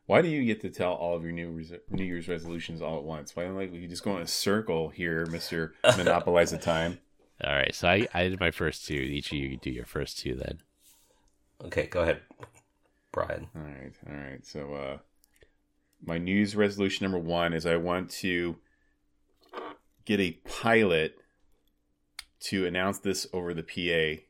Why 0.06 0.22
do 0.22 0.28
you 0.28 0.44
get 0.46 0.62
to 0.62 0.70
tell 0.70 0.94
all 0.94 1.14
of 1.16 1.22
your 1.22 1.32
new 1.32 1.50
res- 1.50 1.72
New 1.90 2.04
Year's 2.04 2.28
resolutions 2.28 2.80
all 2.80 2.96
at 2.96 3.04
once? 3.04 3.36
Why 3.36 3.44
don't 3.44 3.56
like 3.56 3.70
we 3.70 3.86
just 3.86 4.02
go 4.02 4.16
in 4.16 4.22
a 4.22 4.26
circle 4.26 4.88
here, 4.88 5.26
Mister 5.26 5.74
Monopolize 5.84 6.50
the 6.50 6.58
time? 6.58 6.98
All 7.44 7.52
right, 7.52 7.74
so 7.74 7.88
I, 7.88 8.08
I 8.14 8.28
did 8.28 8.40
my 8.40 8.50
first 8.50 8.86
two. 8.86 8.94
Each 8.94 9.30
of 9.30 9.38
you 9.38 9.56
do 9.58 9.70
your 9.70 9.84
first 9.84 10.18
two 10.18 10.34
then. 10.34 10.60
Okay, 11.64 11.86
go 11.86 12.02
ahead, 12.02 12.20
Brian. 13.12 13.48
All 13.54 13.62
right, 13.62 13.92
all 14.08 14.14
right. 14.16 14.46
So 14.46 14.74
uh, 14.74 14.98
my 16.04 16.18
New 16.18 16.34
Year's 16.34 16.56
resolution 16.56 17.04
number 17.04 17.18
one 17.18 17.52
is 17.52 17.66
I 17.66 17.76
want 17.76 18.10
to 18.10 18.56
get 20.08 20.20
a 20.20 20.32
pilot 20.48 21.18
to 22.40 22.66
announce 22.66 22.98
this 23.00 23.26
over 23.34 23.52
the 23.52 23.62
PA. 23.62 24.22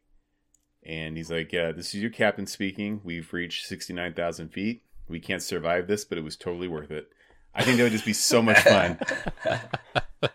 And 0.85 1.17
he's 1.17 1.31
like, 1.31 1.53
"Yeah, 1.53 1.71
this 1.73 1.95
is 1.95 2.03
your 2.03 2.11
captain 2.11 2.47
speaking. 2.47 3.01
We've 3.05 3.33
reached 3.33 3.67
sixty 3.67 3.93
nine 3.93 4.15
thousand 4.15 4.49
feet. 4.49 4.83
We 5.09 5.21
can't 5.21 5.43
survive 5.43 5.87
this, 5.87 6.05
but 6.05 6.19
it 6.19 6.25
was 6.25 6.37
totally 6.37 6.69
worth 6.69 6.91
it." 6.91 7.11
I 7.55 7.63
think 7.65 7.77
that 7.79 7.85
would 7.85 7.93
just 7.93 8.05
be 8.05 8.13
so 8.13 8.43
much 8.43 8.59
fun. 8.61 8.99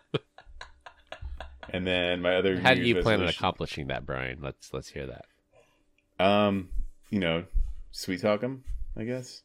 and 1.69 1.85
then 1.85 2.21
my 2.21 2.35
other 2.35 2.59
How 2.59 2.73
do 2.73 2.81
you 2.81 3.01
plan 3.01 3.21
on 3.21 3.27
accomplishing 3.27 3.87
that, 3.87 4.05
Brian? 4.05 4.39
Let's 4.41 4.73
let's 4.73 4.89
hear 4.89 5.07
that. 5.07 6.25
Um, 6.25 6.69
you 7.09 7.19
know, 7.19 7.45
sweet 7.91 8.21
talk 8.21 8.41
him, 8.41 8.63
I 8.95 9.03
guess. 9.03 9.41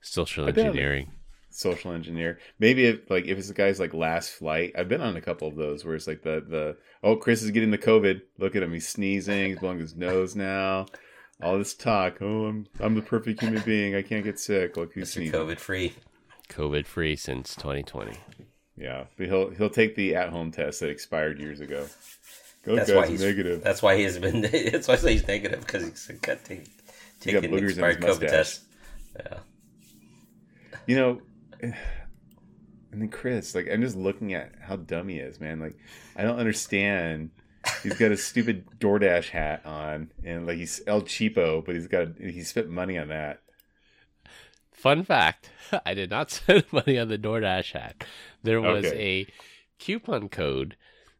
Social 0.00 0.48
engineering. 0.48 1.12
Social 1.58 1.90
engineer. 1.92 2.38
Maybe 2.60 2.86
if 2.86 3.10
like 3.10 3.26
if 3.26 3.36
it's 3.36 3.48
the 3.48 3.54
guy's 3.54 3.80
like 3.80 3.92
last 3.92 4.30
flight. 4.30 4.72
I've 4.78 4.88
been 4.88 5.00
on 5.00 5.16
a 5.16 5.20
couple 5.20 5.48
of 5.48 5.56
those 5.56 5.84
where 5.84 5.96
it's 5.96 6.06
like 6.06 6.22
the 6.22 6.40
the 6.46 6.76
oh 7.02 7.16
Chris 7.16 7.42
is 7.42 7.50
getting 7.50 7.72
the 7.72 7.78
COVID. 7.78 8.20
Look 8.38 8.54
at 8.54 8.62
him, 8.62 8.72
he's 8.72 8.88
sneezing, 8.88 9.46
he's 9.46 9.58
blowing 9.58 9.80
his 9.80 9.96
nose 9.96 10.36
now. 10.36 10.86
All 11.42 11.58
this 11.58 11.74
talk. 11.74 12.18
Oh, 12.20 12.46
I'm 12.46 12.68
I'm 12.78 12.94
the 12.94 13.02
perfect 13.02 13.40
human 13.40 13.60
being. 13.62 13.96
I 13.96 14.02
can't 14.02 14.22
get 14.22 14.38
sick. 14.38 14.76
Look 14.76 14.92
who's 14.92 15.12
sneezing. 15.12 15.32
COVID 15.32 15.58
free. 15.58 15.94
COVID 16.48 16.86
free 16.86 17.16
since 17.16 17.56
2020. 17.56 18.16
Yeah, 18.76 19.06
but 19.16 19.26
he'll 19.26 19.50
he'll 19.50 19.68
take 19.68 19.96
the 19.96 20.14
at 20.14 20.28
home 20.28 20.52
test 20.52 20.78
that 20.78 20.90
expired 20.90 21.40
years 21.40 21.58
ago. 21.58 21.88
Go 22.64 22.76
That's 22.76 22.88
guys, 22.88 22.96
why 22.96 23.06
he's 23.08 23.20
negative. 23.20 23.64
That's 23.64 23.82
why 23.82 23.96
he 23.96 24.04
has 24.04 24.16
been. 24.16 24.42
That's 24.72 24.86
why 24.86 24.94
I 24.94 24.98
say 24.98 25.12
he's 25.14 25.26
negative 25.26 25.66
because 25.66 25.82
he's 25.82 26.06
got 26.20 26.44
take, 26.44 26.66
taking 27.20 27.50
boogers 27.50 27.52
in 27.52 27.62
his 27.64 27.70
expired 27.78 28.00
COVID 28.00 28.06
mustache. 28.06 28.30
test. 28.30 28.62
Yeah. 29.16 29.38
You 30.86 30.96
know, 30.96 31.20
and 31.62 31.74
then 32.92 33.08
Chris, 33.08 33.54
like, 33.54 33.68
I'm 33.70 33.82
just 33.82 33.96
looking 33.96 34.34
at 34.34 34.52
how 34.60 34.76
dumb 34.76 35.08
he 35.08 35.18
is, 35.18 35.40
man. 35.40 35.60
Like, 35.60 35.76
I 36.16 36.22
don't 36.22 36.38
understand. 36.38 37.30
He's 37.82 37.96
got 37.96 38.12
a 38.12 38.16
stupid 38.16 38.66
DoorDash 38.80 39.30
hat 39.30 39.64
on, 39.66 40.10
and 40.24 40.46
like 40.46 40.56
he's 40.58 40.80
El 40.86 41.02
Cheapo, 41.02 41.64
but 41.64 41.74
he's 41.74 41.86
got 41.86 42.16
he 42.18 42.42
spent 42.42 42.70
money 42.70 42.98
on 42.98 43.08
that. 43.08 43.42
Fun 44.72 45.02
fact: 45.04 45.50
I 45.86 45.94
did 45.94 46.10
not 46.10 46.30
spend 46.30 46.64
money 46.72 46.98
on 46.98 47.08
the 47.08 47.18
DoorDash 47.18 47.72
hat. 47.72 48.04
There 48.42 48.62
was 48.62 48.86
Okay. 48.86 48.94
a 48.94 49.26
coupon 49.78 50.28
code 50.28 50.76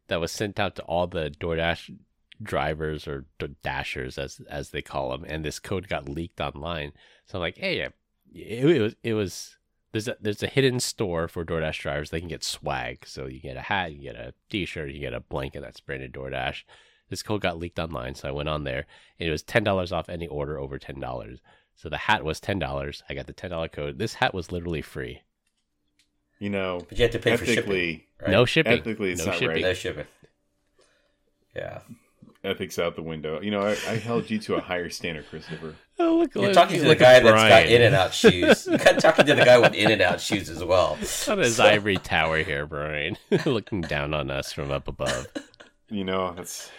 that 0.09 0.21
was 0.21 0.33
sent 0.33 0.59
out 0.59 0.77
to 0.77 0.83
all 0.85 1.07
the 1.07 1.31
DoorDash 1.31 1.97
drivers 2.43 3.07
or 3.07 3.27
dashers, 3.63 4.17
as 4.19 4.41
as 4.49 4.71
they 4.71 4.83
call 4.83 5.11
them, 5.11 5.25
and 5.29 5.45
this 5.45 5.59
code 5.59 5.89
got 5.89 6.09
leaked 6.09 6.41
online. 6.41 6.93
So 7.27 7.39
I'm 7.39 7.43
like, 7.43 7.59
hey, 7.59 7.81
it, 7.81 7.95
it 8.35 8.81
was 8.81 8.97
it 9.03 9.15
was 9.15 9.58
there's 9.93 10.09
a 10.09 10.17
there's 10.21 10.43
a 10.43 10.47
hidden 10.49 10.81
store 10.81 11.29
for 11.29 11.45
DoorDash 11.45 11.81
drivers. 11.81 12.11
They 12.11 12.21
can 12.21 12.29
get 12.29 12.45
swag, 12.45 13.05
so 13.07 13.27
you 13.27 13.41
get 13.41 13.57
a 13.57 13.63
hat, 13.63 13.93
you 13.93 14.03
get 14.03 14.17
a 14.17 14.35
T-shirt, 14.51 14.91
you 14.91 15.01
get 15.01 15.15
a 15.15 15.21
blanket 15.21 15.63
that's 15.63 15.81
branded 15.81 16.13
DoorDash. 16.13 16.65
This 17.09 17.23
code 17.23 17.41
got 17.41 17.59
leaked 17.59 17.79
online, 17.79 18.15
so 18.15 18.29
I 18.29 18.33
went 18.33 18.51
on 18.51 18.65
there, 18.65 18.85
and 19.19 19.29
it 19.29 19.33
was 19.33 19.43
ten 19.43 19.65
dollars 19.65 19.93
off 19.93 20.09
any 20.09 20.27
order 20.27 20.59
over 20.59 20.79
ten 20.79 21.01
dollars. 21.01 21.41
So 21.75 21.89
the 21.89 21.97
hat 21.97 22.25
was 22.25 22.39
ten 22.41 22.59
dollars. 22.59 23.03
I 23.09 23.15
got 23.15 23.27
the 23.27 23.33
ten 23.33 23.51
dollar 23.51 23.69
code. 23.69 23.99
This 23.99 24.15
hat 24.15 24.35
was 24.35 24.53
literally 24.53 24.83
free. 24.83 25.23
You 26.39 26.51
know, 26.51 26.85
But 26.89 26.99
you 26.99 27.03
have 27.03 27.13
to 27.13 27.19
pay 27.19 27.37
for 27.37 27.47
shipping. 27.47 28.03
Right? 28.21 28.31
No 28.31 28.45
shipping. 28.45 28.79
ethically, 28.79 29.13
it's 29.13 29.21
no 29.21 29.27
not 29.33 29.35
shipping. 29.37 29.49
right. 29.49 29.63
No 29.63 29.75
shipping. 29.75 30.07
Yeah. 31.57 31.81
Ethics 32.45 32.79
out 32.79 32.95
the 32.95 33.03
window. 33.03 33.41
You 33.41 33.51
know, 33.51 33.63
I, 33.63 33.73
I 33.73 33.97
held 33.97 34.31
you 34.31 34.39
to 34.41 34.55
a 34.55 34.61
higher 34.61 34.91
standard, 34.91 35.29
Christopher. 35.29 35.75
Oh, 36.01 36.19
look, 36.19 36.33
You're 36.37 36.45
look- 36.45 36.53
talking 36.53 36.79
to 36.81 36.87
the 36.87 36.95
guy 36.95 37.15
at 37.15 37.25
that's 37.25 37.35
got 37.35 37.67
in 37.67 37.83
and 37.83 37.93
out 37.93 38.15
shoes. 38.15 38.69
You're 38.69 38.79
talking 38.79 39.27
to 39.27 39.35
the 39.35 39.45
guy 39.45 39.59
with 39.59 39.75
in 39.75 39.91
and 39.91 40.01
out 40.01 40.21
shoes 40.21 40.49
as 40.49 40.63
well. 40.63 40.97
on 41.27 41.39
his 41.39 41.59
ivory 41.59 41.97
tower 41.97 42.39
here, 42.45 42.67
Brian, 42.67 43.17
looking 43.45 43.81
down 43.81 44.15
on 44.15 44.31
us 44.31 44.53
from 44.53 44.71
up 44.71 44.87
above. 44.87 45.27
You 45.91 46.05
know, 46.05 46.35
that's 46.35 46.71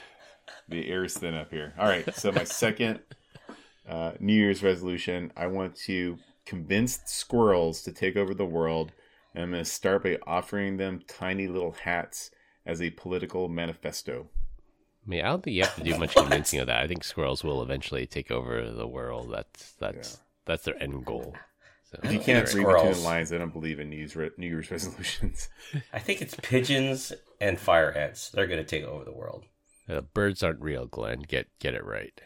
the 0.69 0.89
air 0.89 1.03
is 1.03 1.17
thin 1.17 1.33
up 1.33 1.51
here. 1.51 1.73
All 1.77 1.85
right, 1.89 2.15
so 2.15 2.31
my 2.31 2.45
second 2.45 3.01
uh, 3.89 4.13
New 4.21 4.31
Year's 4.31 4.63
resolution: 4.63 5.33
I 5.35 5.47
want 5.47 5.75
to 5.87 6.17
convince 6.45 7.01
squirrels 7.05 7.81
to 7.81 7.91
take 7.91 8.15
over 8.15 8.33
the 8.33 8.45
world, 8.45 8.93
and 9.35 9.43
I'm 9.43 9.51
going 9.51 9.65
to 9.65 9.69
start 9.69 10.03
by 10.03 10.17
offering 10.25 10.77
them 10.77 11.01
tiny 11.09 11.47
little 11.49 11.73
hats 11.83 12.31
as 12.65 12.81
a 12.81 12.91
political 12.91 13.49
manifesto. 13.49 14.29
I 15.09 15.11
mean, 15.11 15.25
I 15.25 15.29
don't 15.29 15.41
think 15.43 15.55
you 15.55 15.63
have 15.63 15.75
to 15.75 15.83
do 15.83 15.97
much 15.97 16.13
convincing 16.13 16.59
of 16.59 16.67
that. 16.67 16.83
I 16.83 16.87
think 16.87 17.03
squirrels 17.03 17.43
will 17.43 17.63
eventually 17.63 18.05
take 18.05 18.29
over 18.29 18.69
the 18.69 18.85
world. 18.85 19.31
That's 19.33 19.71
that's 19.79 20.19
that's 20.45 20.65
their 20.65 20.79
end 20.81 21.03
goal. 21.03 21.33
So, 21.89 21.97
If 22.03 22.13
you 22.13 22.19
can't 22.19 22.47
think 22.47 22.67
read 22.67 22.75
between 22.75 22.93
the 22.93 22.99
lines, 22.99 23.33
I 23.33 23.39
don't 23.39 23.51
believe 23.51 23.79
in 23.79 23.89
New 23.89 23.95
Year's, 23.95 24.15
re- 24.15 24.29
New 24.37 24.45
Year's 24.45 24.69
resolutions. 24.69 25.49
I 25.93 25.97
think 25.97 26.21
it's 26.21 26.35
pigeons 26.35 27.11
and 27.41 27.57
fireheads. 27.57 28.29
They're 28.29 28.45
going 28.45 28.63
to 28.63 28.63
take 28.63 28.83
over 28.83 29.03
the 29.03 29.11
world. 29.11 29.45
uh, 29.89 30.01
birds 30.01 30.43
aren't 30.43 30.61
real, 30.61 30.85
Glenn. 30.85 31.21
Get 31.27 31.47
get 31.57 31.73
it 31.73 31.83
right. 31.83 32.21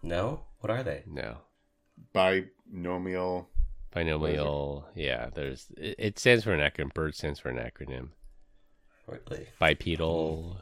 No? 0.00 0.44
What 0.60 0.70
are 0.70 0.84
they? 0.84 1.02
No. 1.08 1.38
Binomial. 2.12 3.48
Binomial, 3.90 4.86
yeah. 4.94 5.30
There's 5.34 5.66
it, 5.76 5.96
it 5.98 6.18
stands 6.20 6.44
for 6.44 6.52
an 6.52 6.60
acronym. 6.60 6.94
Bird 6.94 7.16
stands 7.16 7.40
for 7.40 7.48
an 7.48 7.56
acronym. 7.56 8.10
Really? 9.08 9.48
Bipedal, 9.58 10.58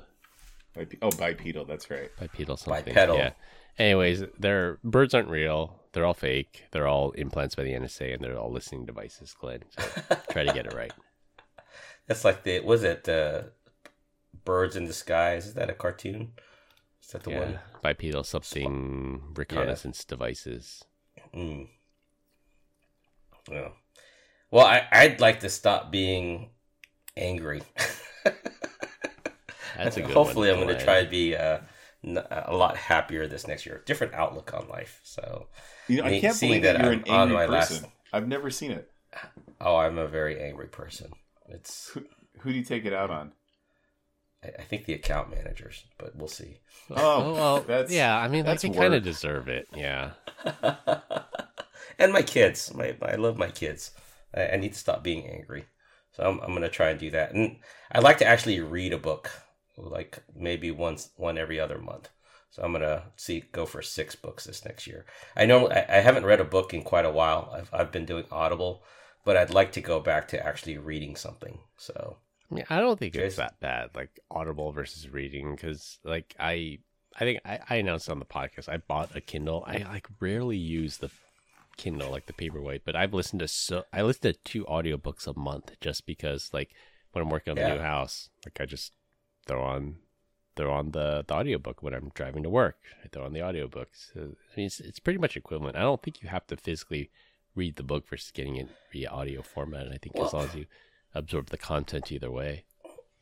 Bipe- 0.78 0.98
oh, 1.02 1.10
bipedal. 1.10 1.64
That's 1.64 1.90
right. 1.90 2.10
bipedal 2.18 2.56
something. 2.56 2.94
Bipedal. 2.94 3.16
Yeah. 3.16 3.30
Anyways, 3.78 4.24
they're 4.38 4.78
birds 4.84 5.14
aren't 5.14 5.28
real. 5.28 5.80
They're 5.92 6.04
all 6.04 6.14
fake. 6.14 6.64
They're 6.70 6.86
all 6.86 7.10
implants 7.12 7.54
by 7.54 7.64
the 7.64 7.72
NSA, 7.72 8.14
and 8.14 8.22
they're 8.22 8.38
all 8.38 8.52
listening 8.52 8.86
devices, 8.86 9.34
Glenn. 9.38 9.64
So 9.70 10.16
try 10.30 10.44
to 10.44 10.52
get 10.52 10.66
it 10.66 10.74
right. 10.74 10.92
That's 12.06 12.24
like 12.24 12.42
the, 12.42 12.60
was 12.60 12.84
it 12.84 13.08
uh, 13.08 13.42
Birds 14.44 14.76
in 14.76 14.86
disguise? 14.86 15.46
Is 15.46 15.54
that 15.54 15.70
a 15.70 15.74
cartoon? 15.74 16.32
Is 17.02 17.10
that 17.10 17.22
the 17.22 17.30
yeah. 17.30 17.40
one? 17.40 17.58
Bipedal 17.82 18.24
something 18.24 19.22
reconnaissance 19.34 20.04
devices. 20.04 20.84
Mm. 21.34 21.68
Yeah. 23.50 23.68
Well, 24.50 24.66
I, 24.66 24.86
I'd 24.90 25.20
like 25.20 25.40
to 25.40 25.48
stop 25.48 25.90
being 25.90 26.50
angry. 27.16 27.62
That's 29.84 29.96
a 29.96 30.02
good 30.02 30.10
Hopefully, 30.10 30.50
one. 30.50 30.58
I'm 30.60 30.64
going 30.66 30.76
to 30.78 30.84
try 30.84 31.02
to 31.04 31.08
be 31.10 31.36
uh, 31.36 31.58
n- 32.04 32.22
a 32.30 32.54
lot 32.54 32.76
happier 32.76 33.26
this 33.26 33.46
next 33.46 33.64
year. 33.66 33.82
Different 33.86 34.14
outlook 34.14 34.52
on 34.54 34.68
life. 34.68 35.00
So, 35.04 35.46
You 35.88 35.98
know, 35.98 36.04
I 36.04 36.20
can't 36.20 36.38
believe 36.38 36.62
that, 36.62 36.78
that 36.78 36.84
you're 36.84 36.92
I'm 36.94 37.02
an 37.04 37.10
on 37.10 37.20
angry 37.30 37.36
my 37.36 37.46
last- 37.46 37.68
person. 37.70 37.86
I've 38.12 38.26
never 38.28 38.50
seen 38.50 38.72
it. 38.72 38.90
oh, 39.60 39.76
I'm 39.76 39.98
a 39.98 40.06
very 40.08 40.40
angry 40.40 40.68
person. 40.68 41.10
It's, 41.48 41.88
Who, 41.90 42.04
who 42.40 42.50
do 42.52 42.58
you 42.58 42.64
take 42.64 42.84
it 42.84 42.92
out 42.92 43.10
on? 43.10 43.32
I 44.44 44.48
I 44.58 44.62
think 44.62 44.84
the 44.84 44.92
account 44.94 45.30
managers, 45.30 45.84
but 45.98 46.14
we'll 46.16 46.28
see. 46.28 46.60
Oh, 46.90 47.32
well, 47.34 47.60
that's- 47.60 47.90
yeah. 47.90 48.16
I 48.16 48.28
mean, 48.28 48.40
like 48.44 48.60
that's 48.60 48.62
they 48.62 48.70
kind 48.70 48.94
of 48.94 49.02
deserve 49.02 49.48
it. 49.48 49.66
Yeah. 49.74 50.10
and 51.98 52.12
my 52.12 52.22
kids. 52.22 52.72
My, 52.74 52.96
I 53.02 53.16
love 53.16 53.36
my 53.36 53.48
kids. 53.50 53.90
I, 54.34 54.48
I 54.50 54.56
need 54.56 54.72
to 54.74 54.78
stop 54.78 55.02
being 55.02 55.26
angry. 55.26 55.64
So 56.12 56.22
I'm, 56.24 56.40
I'm 56.40 56.50
going 56.50 56.62
to 56.62 56.68
try 56.68 56.90
and 56.90 56.98
do 57.00 57.10
that. 57.10 57.32
And 57.32 57.56
I'd 57.92 58.02
like 58.02 58.18
to 58.18 58.26
actually 58.26 58.60
read 58.60 58.92
a 58.92 58.98
book, 58.98 59.30
like 59.78 60.22
maybe 60.34 60.70
once, 60.70 61.10
one 61.16 61.38
every 61.38 61.60
other 61.60 61.78
month. 61.78 62.08
So 62.50 62.62
I'm 62.62 62.72
going 62.72 62.82
to 62.82 63.04
see, 63.16 63.44
go 63.52 63.66
for 63.66 63.82
six 63.82 64.14
books 64.16 64.44
this 64.44 64.64
next 64.64 64.86
year. 64.86 65.04
I 65.36 65.46
know 65.46 65.68
I, 65.70 66.00
haven't 66.00 66.24
read 66.24 66.40
a 66.40 66.44
book 66.44 66.72
in 66.72 66.82
quite 66.82 67.04
a 67.04 67.10
while. 67.10 67.52
I've, 67.54 67.70
I've 67.72 67.92
been 67.92 68.06
doing 68.06 68.24
Audible, 68.30 68.82
but 69.24 69.36
I'd 69.36 69.50
like 69.52 69.72
to 69.72 69.80
go 69.80 70.00
back 70.00 70.28
to 70.28 70.44
actually 70.46 70.78
reading 70.78 71.14
something. 71.16 71.58
So 71.76 72.16
I 72.50 72.54
mean, 72.54 72.64
I 72.70 72.80
don't 72.80 72.98
think 72.98 73.14
it's 73.14 73.36
that 73.36 73.60
bad, 73.60 73.90
like 73.94 74.18
Audible 74.30 74.72
versus 74.72 75.08
reading, 75.10 75.54
because 75.54 75.98
like 76.04 76.34
I, 76.38 76.78
I 77.16 77.20
think 77.20 77.40
I, 77.44 77.58
I 77.68 77.76
announced 77.76 78.08
on 78.08 78.18
the 78.18 78.24
podcast 78.24 78.68
I 78.68 78.78
bought 78.78 79.14
a 79.14 79.20
Kindle. 79.20 79.64
I 79.66 79.78
like 79.78 80.08
rarely 80.20 80.56
use 80.56 80.98
the 80.98 81.10
Kindle, 81.76 82.10
like 82.10 82.26
the 82.26 82.32
paperweight, 82.32 82.84
but 82.84 82.96
I've 82.96 83.14
listened 83.14 83.40
to 83.40 83.48
so 83.48 83.84
I 83.92 84.02
listen 84.02 84.22
to 84.22 84.32
two 84.44 84.64
audiobooks 84.64 85.26
a 85.26 85.38
month 85.38 85.78
just 85.80 86.06
because 86.06 86.50
like 86.52 86.70
when 87.12 87.22
I'm 87.22 87.30
working 87.30 87.52
on 87.52 87.58
the 87.58 87.64
Yeah. 87.64 87.74
new 87.74 87.80
house, 87.80 88.30
like 88.44 88.60
I 88.60 88.64
just 88.66 88.92
throw 89.48 89.64
on 89.64 89.96
throw 90.58 90.72
on 90.72 90.90
the, 90.90 91.24
the 91.26 91.34
audiobook 91.34 91.82
when 91.82 91.94
I'm 91.94 92.10
driving 92.14 92.42
to 92.42 92.50
work. 92.50 92.78
I 93.04 93.08
throw 93.08 93.24
on 93.24 93.32
the 93.32 93.42
audiobook. 93.42 93.90
So, 93.92 94.20
I 94.20 94.56
mean, 94.56 94.66
it's, 94.66 94.80
it's 94.80 94.98
pretty 94.98 95.20
much 95.20 95.36
equivalent. 95.36 95.76
I 95.76 95.82
don't 95.82 96.02
think 96.02 96.20
you 96.20 96.28
have 96.28 96.48
to 96.48 96.56
physically 96.56 97.10
read 97.54 97.76
the 97.76 97.84
book 97.84 98.08
versus 98.08 98.32
getting 98.32 98.56
it 98.56 98.68
via 98.92 99.08
audio 99.08 99.40
format. 99.40 99.86
And 99.86 99.94
I 99.94 99.98
think 99.98 100.16
as 100.16 100.32
long 100.32 100.46
as 100.46 100.54
you 100.56 100.66
absorb 101.14 101.50
the 101.50 101.58
content 101.58 102.10
either 102.10 102.30
way. 102.30 102.64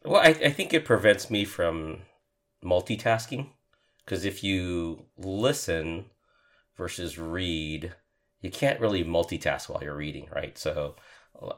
Well, 0.03 0.23
I, 0.23 0.29
I 0.29 0.51
think 0.51 0.73
it 0.73 0.87
prevents 0.87 1.31
me 1.31 1.45
from 1.45 1.99
multitasking 2.65 3.51
because 4.05 4.25
if 4.25 4.43
you 4.43 5.05
listen 5.19 6.07
versus 6.75 7.19
read, 7.19 7.93
you 8.41 8.51
can't 8.51 8.81
really 8.81 9.05
multitask 9.05 9.69
while 9.69 9.83
you're 9.83 9.97
reading, 9.97 10.29
right? 10.35 10.57
So, 10.57 10.97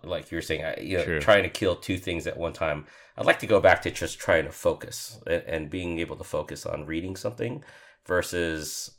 like 0.02 0.30
you 0.30 0.36
were 0.38 0.42
saying, 0.42 0.64
I, 0.64 0.80
you 0.80 0.98
know, 0.98 1.04
True. 1.04 1.20
trying 1.20 1.42
to 1.44 1.48
kill 1.48 1.76
two 1.76 1.98
things 1.98 2.26
at 2.26 2.36
one 2.36 2.52
time. 2.52 2.86
I'd 3.16 3.26
like 3.26 3.38
to 3.40 3.46
go 3.46 3.60
back 3.60 3.82
to 3.82 3.90
just 3.90 4.18
trying 4.18 4.44
to 4.44 4.52
focus 4.52 5.20
and, 5.26 5.42
and 5.46 5.70
being 5.70 5.98
able 5.98 6.16
to 6.16 6.24
focus 6.24 6.64
on 6.66 6.86
reading 6.86 7.16
something 7.16 7.62
versus, 8.06 8.92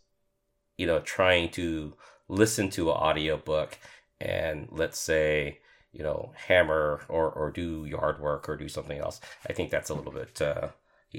you 0.78 0.86
know, 0.88 1.00
trying 1.00 1.50
to 1.52 1.94
listen 2.28 2.70
to 2.72 2.90
an 2.92 2.96
audiobook 2.98 3.78
and 4.22 4.68
let's 4.72 5.00
say 5.00 5.60
you 5.92 6.04
know 6.04 6.32
hammer 6.36 7.02
or 7.10 7.32
or 7.32 7.50
do 7.50 7.84
yard 7.86 8.20
work 8.22 8.48
or 8.48 8.56
do 8.58 8.68
something 8.70 9.00
else. 9.00 9.20
I 9.50 9.54
think 9.54 9.72
that's 9.72 9.90
a 9.90 9.96
little 9.96 10.12
bit. 10.12 10.40
Uh, 10.42 10.68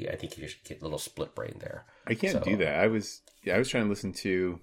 I 0.08 0.14
think 0.14 0.36
you 0.38 0.44
just 0.44 0.62
get 0.64 0.80
a 0.80 0.84
little 0.84 0.98
split 0.98 1.34
brain 1.34 1.56
there. 1.58 1.84
I 2.06 2.14
can't 2.14 2.34
So- 2.34 2.40
do 2.44 2.56
that. 2.58 2.78
I 2.78 2.86
was 2.86 3.22
yeah, 3.42 3.56
I 3.56 3.58
was 3.58 3.68
trying 3.68 3.84
to 3.84 3.90
listen 3.90 4.12
to 4.12 4.60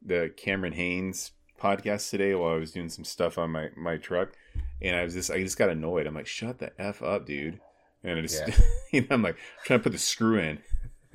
the 0.00 0.32
Cameron 0.36 0.72
Hanes 0.72 1.32
podcast 1.64 2.10
today 2.10 2.34
while 2.34 2.52
I 2.54 2.58
was 2.58 2.72
doing 2.72 2.88
some 2.90 3.04
stuff 3.04 3.38
on 3.38 3.50
my 3.50 3.70
my 3.76 3.96
truck, 3.96 4.32
and 4.82 4.94
I 4.96 5.04
was 5.04 5.14
just 5.14 5.30
I 5.30 5.42
just 5.42 5.56
got 5.58 5.70
annoyed. 5.70 6.06
I'm 6.06 6.14
like, 6.14 6.26
shut 6.26 6.58
the 6.58 6.72
f 6.80 7.02
up, 7.02 7.26
dude. 7.26 7.60
And 8.02 8.18
I 8.18 8.22
just 8.22 8.42
Yeah. 8.46 8.54
you 8.92 9.00
know 9.02 9.06
I'm 9.10 9.22
like 9.22 9.36
trying 9.64 9.80
to 9.80 9.82
put 9.84 9.92
the 9.92 9.98
screw 9.98 10.38
in. 10.38 10.58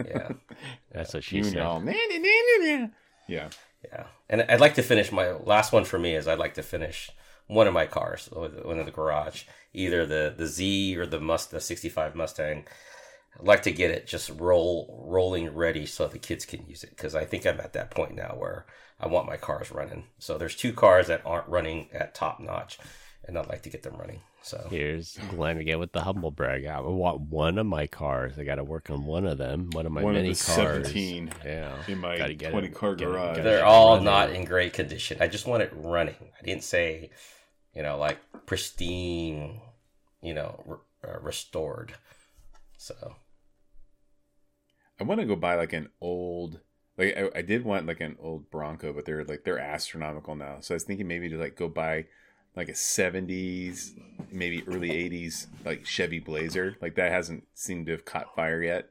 Yeah. 0.04 0.30
That's 0.91 1.14
what 1.14 1.24
she 1.24 1.38
You 1.38 1.43
said. 1.43 1.56
know, 1.56 1.80
yeah. 3.28 3.50
Yeah, 3.93 4.08
and 4.30 4.41
I'd 4.50 4.60
like 4.60 4.74
to 4.76 4.84
finish 4.84 5.10
my 5.10 5.32
last 5.32 5.72
one 5.72 5.86
for 5.86 5.97
me 5.97 6.14
is 6.14 6.28
I'd 6.28 6.38
like 6.38 6.56
to 6.56 6.64
finish 6.64 7.10
one 7.47 7.66
of 7.66 7.74
my 7.74 7.86
cars, 7.86 8.28
one 8.34 8.78
in 8.78 8.86
the 8.86 8.91
garage, 8.91 9.43
either 9.74 10.06
the 10.06 10.34
the 10.36 10.47
Z 10.47 10.97
or 10.97 11.06
the 11.06 11.20
Must 11.22 11.50
the 11.52 11.62
'65 11.62 12.14
Mustang. 12.14 12.66
I'd 13.38 13.45
like 13.45 13.63
to 13.63 13.71
get 13.71 13.91
it 13.91 14.07
just 14.07 14.30
roll 14.30 15.03
rolling 15.07 15.53
ready 15.53 15.86
so 15.86 16.07
the 16.07 16.19
kids 16.19 16.45
can 16.45 16.65
use 16.67 16.84
it 16.84 16.91
because 16.91 17.15
I 17.15 17.25
think 17.25 17.45
I'm 17.45 17.59
at 17.59 17.73
that 17.73 17.91
point 17.91 18.15
now 18.15 18.36
where 18.38 18.65
I 18.99 19.07
want 19.07 19.27
my 19.27 19.38
cars 19.38 19.71
running. 19.71 20.05
So 20.19 20.38
there's 20.38 20.55
two 20.55 20.73
cars 20.73 21.07
that 21.07 21.21
aren't 21.25 21.47
running 21.47 21.89
at 21.93 22.13
top 22.15 22.39
notch, 22.39 22.77
and 23.25 23.38
I'd 23.38 23.47
like 23.47 23.61
to 23.63 23.69
get 23.69 23.84
them 23.84 23.95
running. 23.97 24.21
So 24.41 24.67
Here's 24.69 25.17
Glenn 25.32 25.57
again 25.57 25.80
with 25.80 25.91
the 25.91 26.01
humble 26.01 26.32
brag. 26.32 26.65
I 26.65 26.80
want 26.80 27.21
one 27.21 27.57
of 27.57 27.65
my 27.65 27.88
cars. 27.88 28.39
I 28.39 28.45
got 28.45 28.55
to 28.55 28.63
work 28.63 28.89
on 28.89 29.05
one 29.05 29.25
of 29.25 29.38
them. 29.38 29.69
One 29.73 29.86
of 29.86 29.91
my 29.91 30.01
One 30.01 30.15
of 30.15 30.21
many 30.21 30.34
the 30.34 30.43
cars. 30.43 30.88
17 30.88 31.32
Yeah, 31.45 31.75
in 31.89 31.97
my 31.97 32.17
Gotta 32.17 32.34
get 32.34 32.51
20 32.51 32.67
it- 32.67 32.73
car 32.73 32.95
get 32.95 33.05
garage. 33.05 33.38
it 33.38 33.43
they're 33.43 33.65
all 33.65 33.91
running. 33.95 34.05
not 34.05 34.30
in 34.32 34.45
great 34.45 34.71
condition. 34.73 35.17
I 35.21 35.27
just 35.27 35.45
want 35.45 35.61
it 35.63 35.71
running. 35.75 36.15
I 36.41 36.45
didn't 36.45 36.63
say, 36.63 37.09
you 37.75 37.84
know, 37.84 37.97
like 37.97 38.17
pristine, 38.45 39.61
you 40.21 40.34
know, 40.34 40.61
re- 40.65 41.09
uh, 41.09 41.19
restored. 41.21 41.93
So 42.80 43.17
I 45.01 45.03
want 45.03 45.19
to 45.19 45.27
go 45.27 45.36
buy 45.36 45.55
like 45.55 45.73
an 45.73 45.89
old 45.99 46.61
like 46.97 47.13
I, 47.17 47.39
I 47.39 47.41
did 47.41 47.65
want 47.65 47.86
like 47.86 47.99
an 47.99 48.15
old 48.21 48.49
Bronco, 48.49 48.93
but 48.93 49.05
they're 49.05 49.25
like 49.25 49.43
they're 49.43 49.59
astronomical 49.59 50.34
now. 50.34 50.59
So 50.61 50.73
I 50.73 50.77
was 50.77 50.86
thinking 50.86 51.05
maybe 51.05 51.27
to 51.27 51.38
like 51.38 51.57
go 51.57 51.67
buy 51.67 52.05
like 52.55 52.69
a 52.69 52.75
seventies, 52.75 53.95
maybe 54.32 54.63
early 54.65 54.91
eighties 54.91 55.47
like 55.65 55.86
Chevy 55.86 56.19
Blazer. 56.19 56.77
Like 56.82 56.95
that 56.95 57.11
hasn't 57.11 57.47
seemed 57.53 57.88
to 57.88 57.91
have 57.91 58.05
caught 58.05 58.34
fire 58.34 58.63
yet, 58.63 58.89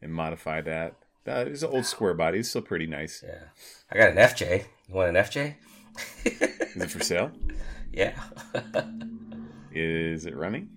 and 0.00 0.14
modify 0.14 0.60
that. 0.60 0.94
That 1.24 1.48
is 1.48 1.64
an 1.64 1.70
old 1.70 1.86
square 1.86 2.14
body. 2.14 2.38
It's 2.38 2.50
still 2.50 2.62
pretty 2.62 2.86
nice. 2.86 3.24
yeah, 3.26 3.46
I 3.90 3.98
got 3.98 4.10
an 4.10 4.16
FJ. 4.16 4.64
You 4.88 4.94
want 4.94 5.16
an 5.16 5.24
FJ? 5.24 5.56
Is 6.24 6.82
it 6.82 6.90
for 6.90 7.02
sale? 7.02 7.32
yeah, 7.92 8.14
Is 9.72 10.24
it 10.24 10.36
running? 10.36 10.68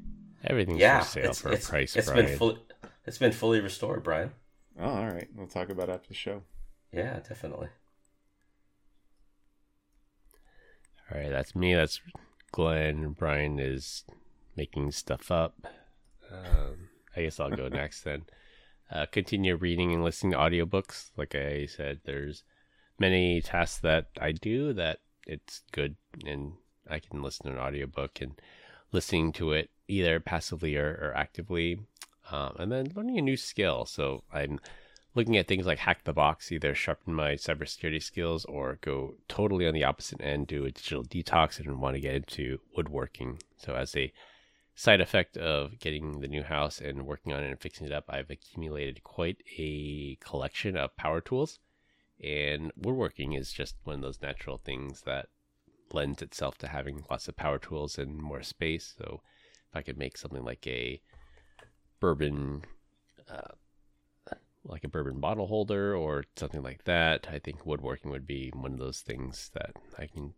Everything's 0.48 0.80
yeah. 0.80 1.02
for 1.02 1.06
sale 1.06 1.30
It's, 1.30 1.42
for 1.42 1.52
it's, 1.52 1.68
a 1.68 1.70
price. 1.70 1.96
it's 1.96 2.08
Brian. 2.08 2.26
been 2.26 2.38
fully 2.38 2.58
it's 3.06 3.18
been 3.18 3.32
fully 3.32 3.60
restored, 3.62 4.04
Brian. 4.04 4.32
Oh, 4.80 4.90
all 4.90 5.08
right. 5.08 5.28
We'll 5.36 5.48
talk 5.48 5.70
about 5.70 5.90
it 5.90 5.94
after 5.94 6.10
the 6.10 6.14
show. 6.14 6.44
Yeah, 6.92 7.20
definitely. 7.28 7.70
All 11.12 11.18
right, 11.18 11.30
that's 11.30 11.56
me. 11.56 11.74
That's 11.74 12.02
Glenn. 12.52 13.12
Brian 13.18 13.60
is 13.60 14.04
making 14.56 14.92
stuff 14.92 15.32
up. 15.32 15.56
Um, 16.32 16.90
I 17.16 17.22
guess 17.22 17.40
I'll 17.40 17.50
go 17.50 17.68
next 17.72 18.04
then. 18.04 18.26
Uh, 18.92 19.06
continue 19.06 19.56
reading 19.56 19.94
and 19.94 20.04
listening 20.04 20.34
to 20.34 20.38
audiobooks. 20.38 21.12
Like 21.18 21.36
I 21.36 21.66
said, 21.66 22.02
there's 22.06 22.44
many 23.00 23.42
tasks 23.42 23.80
that 23.80 24.08
I 24.20 24.32
do 24.32 24.74
that 24.74 25.00
it's 25.26 25.62
good 25.72 25.96
and 26.26 26.54
I 26.90 27.00
can 27.00 27.22
listen 27.22 27.46
to 27.48 27.52
an 27.54 27.60
audiobook 27.60 28.22
and 28.22 28.40
listening 28.92 29.34
to 29.34 29.52
it 29.52 29.70
either 29.88 30.20
passively 30.20 30.76
or, 30.76 31.00
or 31.02 31.14
actively. 31.16 31.80
Um, 32.32 32.56
and 32.60 32.72
then 32.72 32.92
learning 32.96 33.18
a 33.18 33.22
new 33.22 33.38
skill. 33.38 33.86
So 33.86 34.24
I'm 34.34 34.60
looking 35.16 35.38
at 35.38 35.48
things 35.48 35.66
like 35.66 35.80
hack 35.80 36.04
the 36.04 36.14
box, 36.14 36.52
either 36.52 36.76
sharpen 36.76 37.14
my 37.14 37.34
cybersecurity 37.34 38.04
skills 38.04 38.46
or 38.46 38.78
go 38.82 39.16
totally 39.28 39.68
on 39.68 39.74
the 39.74 39.84
opposite 39.84 40.22
end, 40.22 40.48
do 40.48 40.66
a 40.66 40.72
digital 40.72 41.04
detox 41.04 41.60
and 41.60 41.82
want 41.82 41.96
to 41.96 42.02
get 42.02 42.16
into 42.16 42.60
woodworking. 42.76 43.40
So 43.58 43.76
as 43.76 43.96
a 43.96 44.12
side 44.76 45.02
effect 45.02 45.38
of 45.38 45.80
getting 45.80 46.20
the 46.20 46.28
new 46.28 46.44
house 46.44 46.80
and 46.80 47.08
working 47.08 47.34
on 47.34 47.44
it 47.44 47.50
and 47.50 47.60
fixing 47.60 47.88
it 47.88 47.94
up, 47.94 48.06
I've 48.10 48.30
accumulated 48.30 49.04
quite 49.04 49.38
a 49.58 50.18
collection 50.20 50.78
of 50.78 50.96
power 50.96 51.20
tools. 51.20 51.60
And 52.24 52.72
woodworking 52.78 53.34
is 53.34 53.52
just 53.52 53.76
one 53.84 53.96
of 53.96 54.02
those 54.02 54.22
natural 54.22 54.58
things 54.58 55.02
that 55.02 55.30
lends 55.94 56.22
itself 56.22 56.58
to 56.60 56.68
having 56.68 57.04
lots 57.10 57.28
of 57.28 57.36
power 57.36 57.58
tools 57.58 57.98
and 57.98 58.18
more 58.18 58.44
space. 58.44 58.94
So 58.98 59.22
if 59.70 59.76
I 59.76 59.82
could 59.82 59.98
make 59.98 60.18
something 60.18 60.44
like 60.44 60.66
a 60.68 61.02
bourbon 62.00 62.64
uh, 63.30 63.54
like 64.68 64.84
a 64.84 64.90
bourbon 64.90 65.20
bottle 65.20 65.48
holder 65.48 65.96
or 65.96 66.26
something 66.36 66.62
like 66.62 66.84
that. 66.84 67.28
I 67.32 67.40
think 67.40 67.66
woodworking 67.66 68.12
would 68.12 68.28
be 68.28 68.52
one 68.54 68.74
of 68.74 68.80
those 68.80 69.02
things 69.02 69.50
that 69.54 69.72
I 69.98 70.08
can 70.08 70.34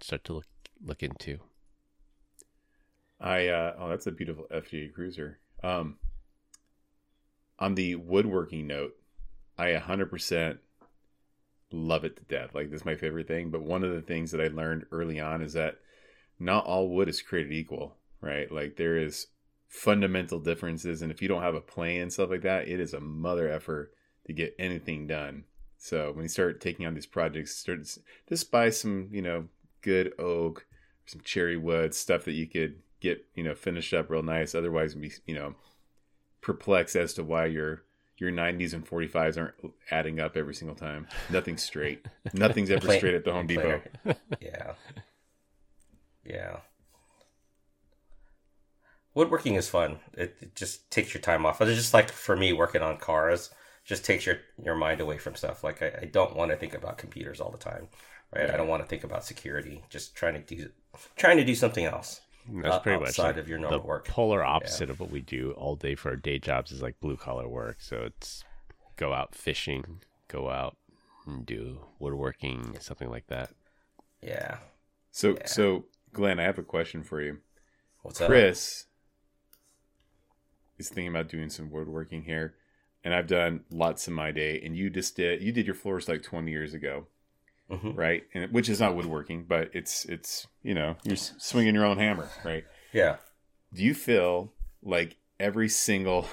start 0.00 0.24
to 0.24 0.34
look 0.34 0.46
look 0.84 1.02
into. 1.02 1.38
I 3.20 3.48
uh 3.48 3.74
oh 3.78 3.88
that's 3.88 4.06
a 4.06 4.12
beautiful 4.12 4.46
FJ 4.50 4.92
Cruiser. 4.94 5.38
Um 5.62 5.98
on 7.58 7.74
the 7.74 7.94
woodworking 7.94 8.66
note, 8.66 8.96
I 9.56 9.72
100% 9.72 10.58
love 11.70 12.04
it 12.04 12.16
to 12.16 12.22
death. 12.24 12.54
Like 12.54 12.70
this 12.70 12.80
is 12.80 12.86
my 12.86 12.96
favorite 12.96 13.28
thing, 13.28 13.50
but 13.50 13.62
one 13.62 13.84
of 13.84 13.94
the 13.94 14.02
things 14.02 14.32
that 14.32 14.40
I 14.40 14.48
learned 14.48 14.86
early 14.90 15.20
on 15.20 15.40
is 15.40 15.52
that 15.52 15.78
not 16.38 16.66
all 16.66 16.88
wood 16.88 17.08
is 17.08 17.22
created 17.22 17.52
equal, 17.52 17.96
right? 18.24 18.50
Like 18.50 18.76
there 18.76 18.98
is 18.98 19.28
fundamental 19.68 20.38
differences 20.38 21.02
and 21.02 21.10
if 21.10 21.20
you 21.20 21.28
don't 21.28 21.42
have 21.42 21.54
a 21.54 21.60
plan 21.60 22.02
and 22.02 22.12
stuff 22.12 22.30
like 22.30 22.42
that, 22.42 22.68
it 22.68 22.80
is 22.80 22.94
a 22.94 23.00
mother 23.00 23.48
effort 23.48 23.92
to 24.26 24.32
get 24.32 24.54
anything 24.58 25.06
done. 25.06 25.44
So 25.76 26.12
when 26.12 26.22
you 26.22 26.28
start 26.28 26.60
taking 26.60 26.86
on 26.86 26.94
these 26.94 27.06
projects, 27.06 27.56
start 27.56 27.86
just 28.28 28.50
buy 28.50 28.70
some, 28.70 29.08
you 29.12 29.20
know, 29.20 29.48
good 29.82 30.12
oak, 30.18 30.66
some 31.06 31.20
cherry 31.22 31.56
wood, 31.56 31.94
stuff 31.94 32.24
that 32.24 32.32
you 32.32 32.46
could 32.46 32.76
get, 33.00 33.26
you 33.34 33.44
know, 33.44 33.54
finished 33.54 33.92
up 33.92 34.08
real 34.08 34.22
nice. 34.22 34.54
Otherwise, 34.54 34.94
be, 34.94 35.12
you 35.26 35.34
know, 35.34 35.54
perplexed 36.40 36.96
as 36.96 37.14
to 37.14 37.24
why 37.24 37.46
your 37.46 37.82
your 38.16 38.30
90s 38.30 38.72
and 38.72 38.86
45s 38.86 39.36
aren't 39.36 39.74
adding 39.90 40.20
up 40.20 40.36
every 40.36 40.54
single 40.54 40.76
time. 40.76 41.06
Nothing's 41.30 41.62
straight. 41.62 42.06
Nothing's 42.32 42.70
ever 42.70 42.92
straight 42.92 43.14
at 43.14 43.24
the 43.24 43.32
Home 43.32 43.46
Depot. 43.46 43.82
yeah. 44.40 44.72
Yeah. 46.24 46.56
Woodworking 49.14 49.54
is 49.54 49.68
fun. 49.68 49.98
It, 50.14 50.36
it 50.40 50.54
just 50.56 50.90
takes 50.90 51.14
your 51.14 51.20
time 51.20 51.46
off. 51.46 51.60
It's 51.60 51.76
just 51.76 51.94
like 51.94 52.10
for 52.10 52.36
me 52.36 52.52
working 52.52 52.82
on 52.82 52.96
cars, 52.98 53.50
just 53.84 54.04
takes 54.04 54.26
your, 54.26 54.38
your 54.62 54.74
mind 54.74 55.00
away 55.00 55.18
from 55.18 55.34
stuff. 55.36 55.62
Like 55.62 55.82
I, 55.82 56.00
I 56.02 56.04
don't 56.06 56.34
want 56.34 56.50
to 56.50 56.56
think 56.56 56.74
about 56.74 56.98
computers 56.98 57.40
all 57.40 57.50
the 57.50 57.58
time. 57.58 57.88
Right. 58.34 58.50
I 58.50 58.56
don't 58.56 58.66
want 58.68 58.82
to 58.82 58.88
think 58.88 59.04
about 59.04 59.24
security. 59.24 59.82
Just 59.90 60.16
trying 60.16 60.34
to 60.34 60.40
do 60.40 60.68
trying 61.16 61.36
to 61.36 61.44
do 61.44 61.54
something 61.54 61.84
else. 61.84 62.20
That's 62.52 62.74
Uh, 62.74 62.80
pretty 62.80 62.98
much 62.98 63.08
outside 63.10 63.26
like 63.28 63.36
of 63.36 63.48
your 63.48 63.60
the 63.60 63.78
work. 63.78 64.06
polar 64.08 64.42
opposite 64.44 64.90
of 64.90 64.98
what 64.98 65.10
we 65.10 65.20
do 65.20 65.52
all 65.52 65.76
day 65.76 65.94
for 65.94 66.10
our 66.10 66.16
day 66.16 66.38
jobs 66.40 66.72
is 66.72 66.82
like 66.82 66.98
blue 67.00 67.16
collar 67.16 67.48
work. 67.48 67.76
So 67.80 68.02
it's 68.02 68.44
go 68.96 69.12
out 69.12 69.34
fishing, 69.34 70.00
go 70.28 70.50
out 70.50 70.76
and 71.26 71.46
do 71.46 71.80
woodworking, 72.00 72.76
something 72.80 73.08
like 73.08 73.28
that. 73.28 73.50
Yeah. 74.20 74.58
So, 75.12 75.36
Yeah. 75.38 75.46
so 75.46 75.84
Glenn, 76.12 76.40
I 76.40 76.42
have 76.42 76.58
a 76.58 76.62
question 76.64 77.02
for 77.04 77.20
you. 77.22 77.38
What's 78.02 78.20
up? 78.20 78.28
Chris 80.76 80.86
is 80.88 80.92
thinking 80.92 81.08
about 81.08 81.28
doing 81.28 81.50
some 81.50 81.70
woodworking 81.70 82.24
here, 82.24 82.54
and 83.02 83.14
I've 83.14 83.26
done 83.26 83.64
lots 83.70 84.08
in 84.08 84.14
my 84.14 84.30
day. 84.32 84.60
And 84.64 84.76
you 84.76 84.90
just 84.90 85.16
did 85.16 85.42
you 85.42 85.52
did 85.52 85.66
your 85.66 85.74
floors 85.74 86.08
like 86.08 86.22
twenty 86.22 86.50
years 86.50 86.74
ago, 86.74 87.06
hmm 87.70 87.92
right? 87.92 88.24
And 88.34 88.52
which 88.52 88.68
is 88.68 88.80
not 88.80 88.96
woodworking, 88.96 89.44
but 89.44 89.70
it's 89.74 90.04
it's 90.06 90.46
you 90.62 90.74
know 90.74 90.96
you're 91.04 91.16
swinging 91.16 91.74
your 91.74 91.84
own 91.86 91.98
hammer, 91.98 92.28
right? 92.44 92.64
Yeah. 92.92 93.16
Do 93.72 93.82
you 93.82 93.94
feel 93.94 94.52
like 94.82 95.16
every 95.40 95.68
single 95.68 96.28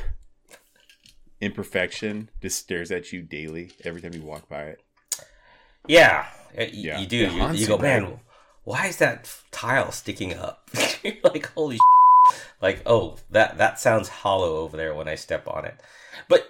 imperfection 1.40 2.30
just 2.42 2.60
stares 2.60 2.92
at 2.92 3.12
you 3.12 3.22
daily 3.22 3.72
every 3.84 4.02
time 4.02 4.14
you 4.14 4.22
walk 4.22 4.48
by 4.48 4.64
it? 4.64 4.82
Yeah, 5.88 6.28
y- 6.56 6.58
y- 6.58 6.70
Yeah. 6.74 7.00
you 7.00 7.08
do. 7.08 7.26
It 7.26 7.32
You, 7.34 7.48
you 7.48 7.54
you, 7.54 7.68
go, 7.68 7.78
man. 7.78 8.20
Why 8.64 8.86
is 8.88 8.98
that 8.98 9.34
tile 9.50 9.92
sticking 9.92 10.36
up? 10.36 10.70
You're 11.04 11.16
like, 11.24 11.48
holy, 11.48 11.80
like, 12.62 12.82
oh, 12.86 13.18
that 13.30 13.58
that 13.58 13.80
sounds 13.80 14.10
hollow 14.10 14.58
over 14.58 14.78
there 14.78 14.94
when 14.94 15.08
I 15.08 15.16
step 15.16 15.48
on 15.48 15.66
it. 15.66 15.80
But 16.28 16.50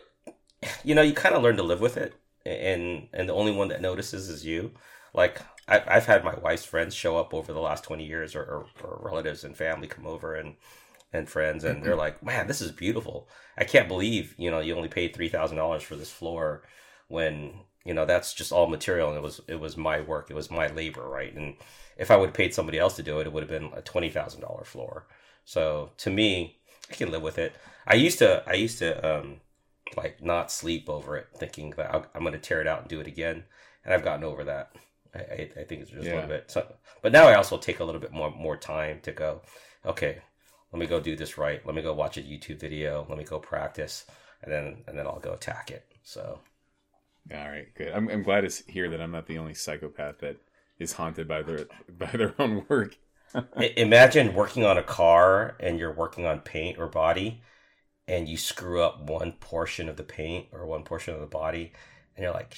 you 0.84 0.95
know, 0.95 1.01
you 1.01 1.13
kind 1.13 1.36
of 1.36 1.43
learn 1.43 1.57
to 1.57 1.63
live 1.63 1.82
with 1.82 1.97
it, 1.97 2.13
and 2.45 3.07
and 3.13 3.27
the 3.29 3.34
only 3.34 3.51
one 3.51 3.69
that 3.69 3.82
notices 3.82 4.29
is 4.29 4.45
you. 4.45 4.71
Like, 5.13 5.41
I, 5.67 5.84
I've 5.88 6.05
had 6.05 6.23
my 6.23 6.36
wife's 6.36 6.65
friends 6.65 6.95
show 6.95 7.17
up 7.17 7.34
over 7.34 7.51
the 7.53 7.59
last 7.59 7.84
twenty 7.84 8.05
years, 8.05 8.36
or, 8.36 8.43
or, 8.43 8.65
or 8.84 8.99
relatives 9.03 9.43
and 9.43 9.55
family 9.57 9.88
come 9.88 10.07
over 10.07 10.36
and 10.36 10.55
and 11.13 11.27
friends, 11.29 11.63
and 11.63 11.84
they're 11.84 11.95
like, 11.95 12.23
man, 12.23 12.47
this 12.47 12.61
is 12.61 12.71
beautiful. 12.71 13.27
I 13.57 13.63
can't 13.65 13.88
believe 13.88 14.36
you 14.38 14.51
know 14.51 14.59
you 14.59 14.75
only 14.75 14.88
paid 14.89 15.13
three 15.15 15.29
thousand 15.29 15.57
dollars 15.57 15.84
for 15.84 15.95
this 15.95 16.11
floor 16.11 16.63
when 17.07 17.53
you 17.86 17.93
know 17.93 18.05
that's 18.05 18.34
just 18.34 18.51
all 18.51 18.67
material 18.67 19.09
and 19.09 19.17
it 19.17 19.23
was 19.23 19.41
it 19.47 19.59
was 19.59 19.77
my 19.77 20.01
work, 20.01 20.29
it 20.29 20.36
was 20.36 20.51
my 20.51 20.67
labor, 20.67 21.07
right? 21.07 21.36
And 21.36 21.55
if 21.97 22.11
I 22.11 22.15
would 22.17 22.27
have 22.27 22.36
paid 22.36 22.53
somebody 22.53 22.79
else 22.79 22.95
to 22.95 23.03
do 23.03 23.19
it, 23.19 23.27
it 23.27 23.34
would 23.34 23.43
have 23.43 23.49
been 23.49 23.71
a 23.75 23.82
twenty 23.82 24.09
thousand 24.09 24.41
dollar 24.41 24.63
floor. 24.63 25.05
So 25.51 25.91
to 25.97 26.09
me, 26.09 26.61
I 26.89 26.93
can 26.93 27.11
live 27.11 27.21
with 27.21 27.37
it. 27.37 27.53
I 27.85 27.95
used 27.95 28.19
to 28.19 28.41
I 28.47 28.53
used 28.53 28.77
to 28.77 28.89
um 29.05 29.41
like 29.97 30.23
not 30.23 30.49
sleep 30.49 30.89
over 30.89 31.17
it, 31.17 31.27
thinking 31.35 31.71
that 31.71 31.93
I'll, 31.93 32.05
I'm 32.15 32.21
going 32.21 32.31
to 32.31 32.39
tear 32.39 32.61
it 32.61 32.67
out 32.67 32.79
and 32.79 32.87
do 32.87 33.01
it 33.01 33.07
again, 33.07 33.43
and 33.83 33.93
I've 33.93 34.05
gotten 34.05 34.23
over 34.23 34.45
that. 34.45 34.73
I, 35.13 35.19
I, 35.19 35.49
I 35.59 35.63
think 35.65 35.81
it's 35.81 35.91
just 35.91 36.07
a 36.07 36.15
little 36.15 36.29
bit. 36.29 36.49
So, 36.49 36.73
but 37.01 37.11
now 37.11 37.27
I 37.27 37.35
also 37.35 37.57
take 37.57 37.81
a 37.81 37.83
little 37.83 37.99
bit 37.99 38.13
more 38.13 38.31
more 38.31 38.55
time 38.55 39.01
to 39.01 39.11
go. 39.11 39.41
Okay, 39.85 40.19
let 40.71 40.79
me 40.79 40.85
go 40.87 41.01
do 41.01 41.17
this 41.17 41.37
right. 41.37 41.59
Let 41.65 41.75
me 41.75 41.81
go 41.81 41.93
watch 41.93 42.15
a 42.17 42.21
YouTube 42.21 42.61
video. 42.61 43.05
Let 43.09 43.17
me 43.17 43.25
go 43.25 43.37
practice, 43.37 44.05
and 44.43 44.53
then 44.53 44.85
and 44.87 44.97
then 44.97 45.05
I'll 45.05 45.19
go 45.19 45.33
attack 45.33 45.69
it. 45.69 45.83
So 46.01 46.39
All 47.29 47.49
right, 47.49 47.67
good. 47.75 47.91
I'm, 47.93 48.07
I'm 48.09 48.23
glad 48.23 48.49
to 48.49 48.71
hear 48.71 48.89
that 48.89 49.01
I'm 49.01 49.11
not 49.11 49.27
the 49.27 49.37
only 49.37 49.53
psychopath 49.53 50.19
that 50.19 50.37
is 50.79 50.93
haunted 50.93 51.27
by 51.27 51.41
their 51.41 51.65
by 51.89 52.11
their 52.13 52.35
own 52.39 52.65
work. 52.69 52.95
Imagine 53.77 54.34
working 54.34 54.65
on 54.65 54.77
a 54.77 54.84
car 54.84 55.55
and 55.59 55.79
you're 55.79 55.93
working 55.93 56.25
on 56.25 56.39
paint 56.39 56.77
or 56.77 56.88
body, 56.88 57.41
and 58.07 58.27
you 58.27 58.38
screw 58.38 58.82
up 58.82 59.01
one 59.01 59.34
portion 59.34 59.88
of 59.89 59.97
the 59.97 60.03
paint 60.03 60.47
or 60.51 60.65
one 60.65 60.84
portion 60.84 61.13
of 61.13 61.21
the 61.21 61.27
body, 61.27 61.71
and 62.15 62.23
you're 62.23 62.34
like, 62.34 62.57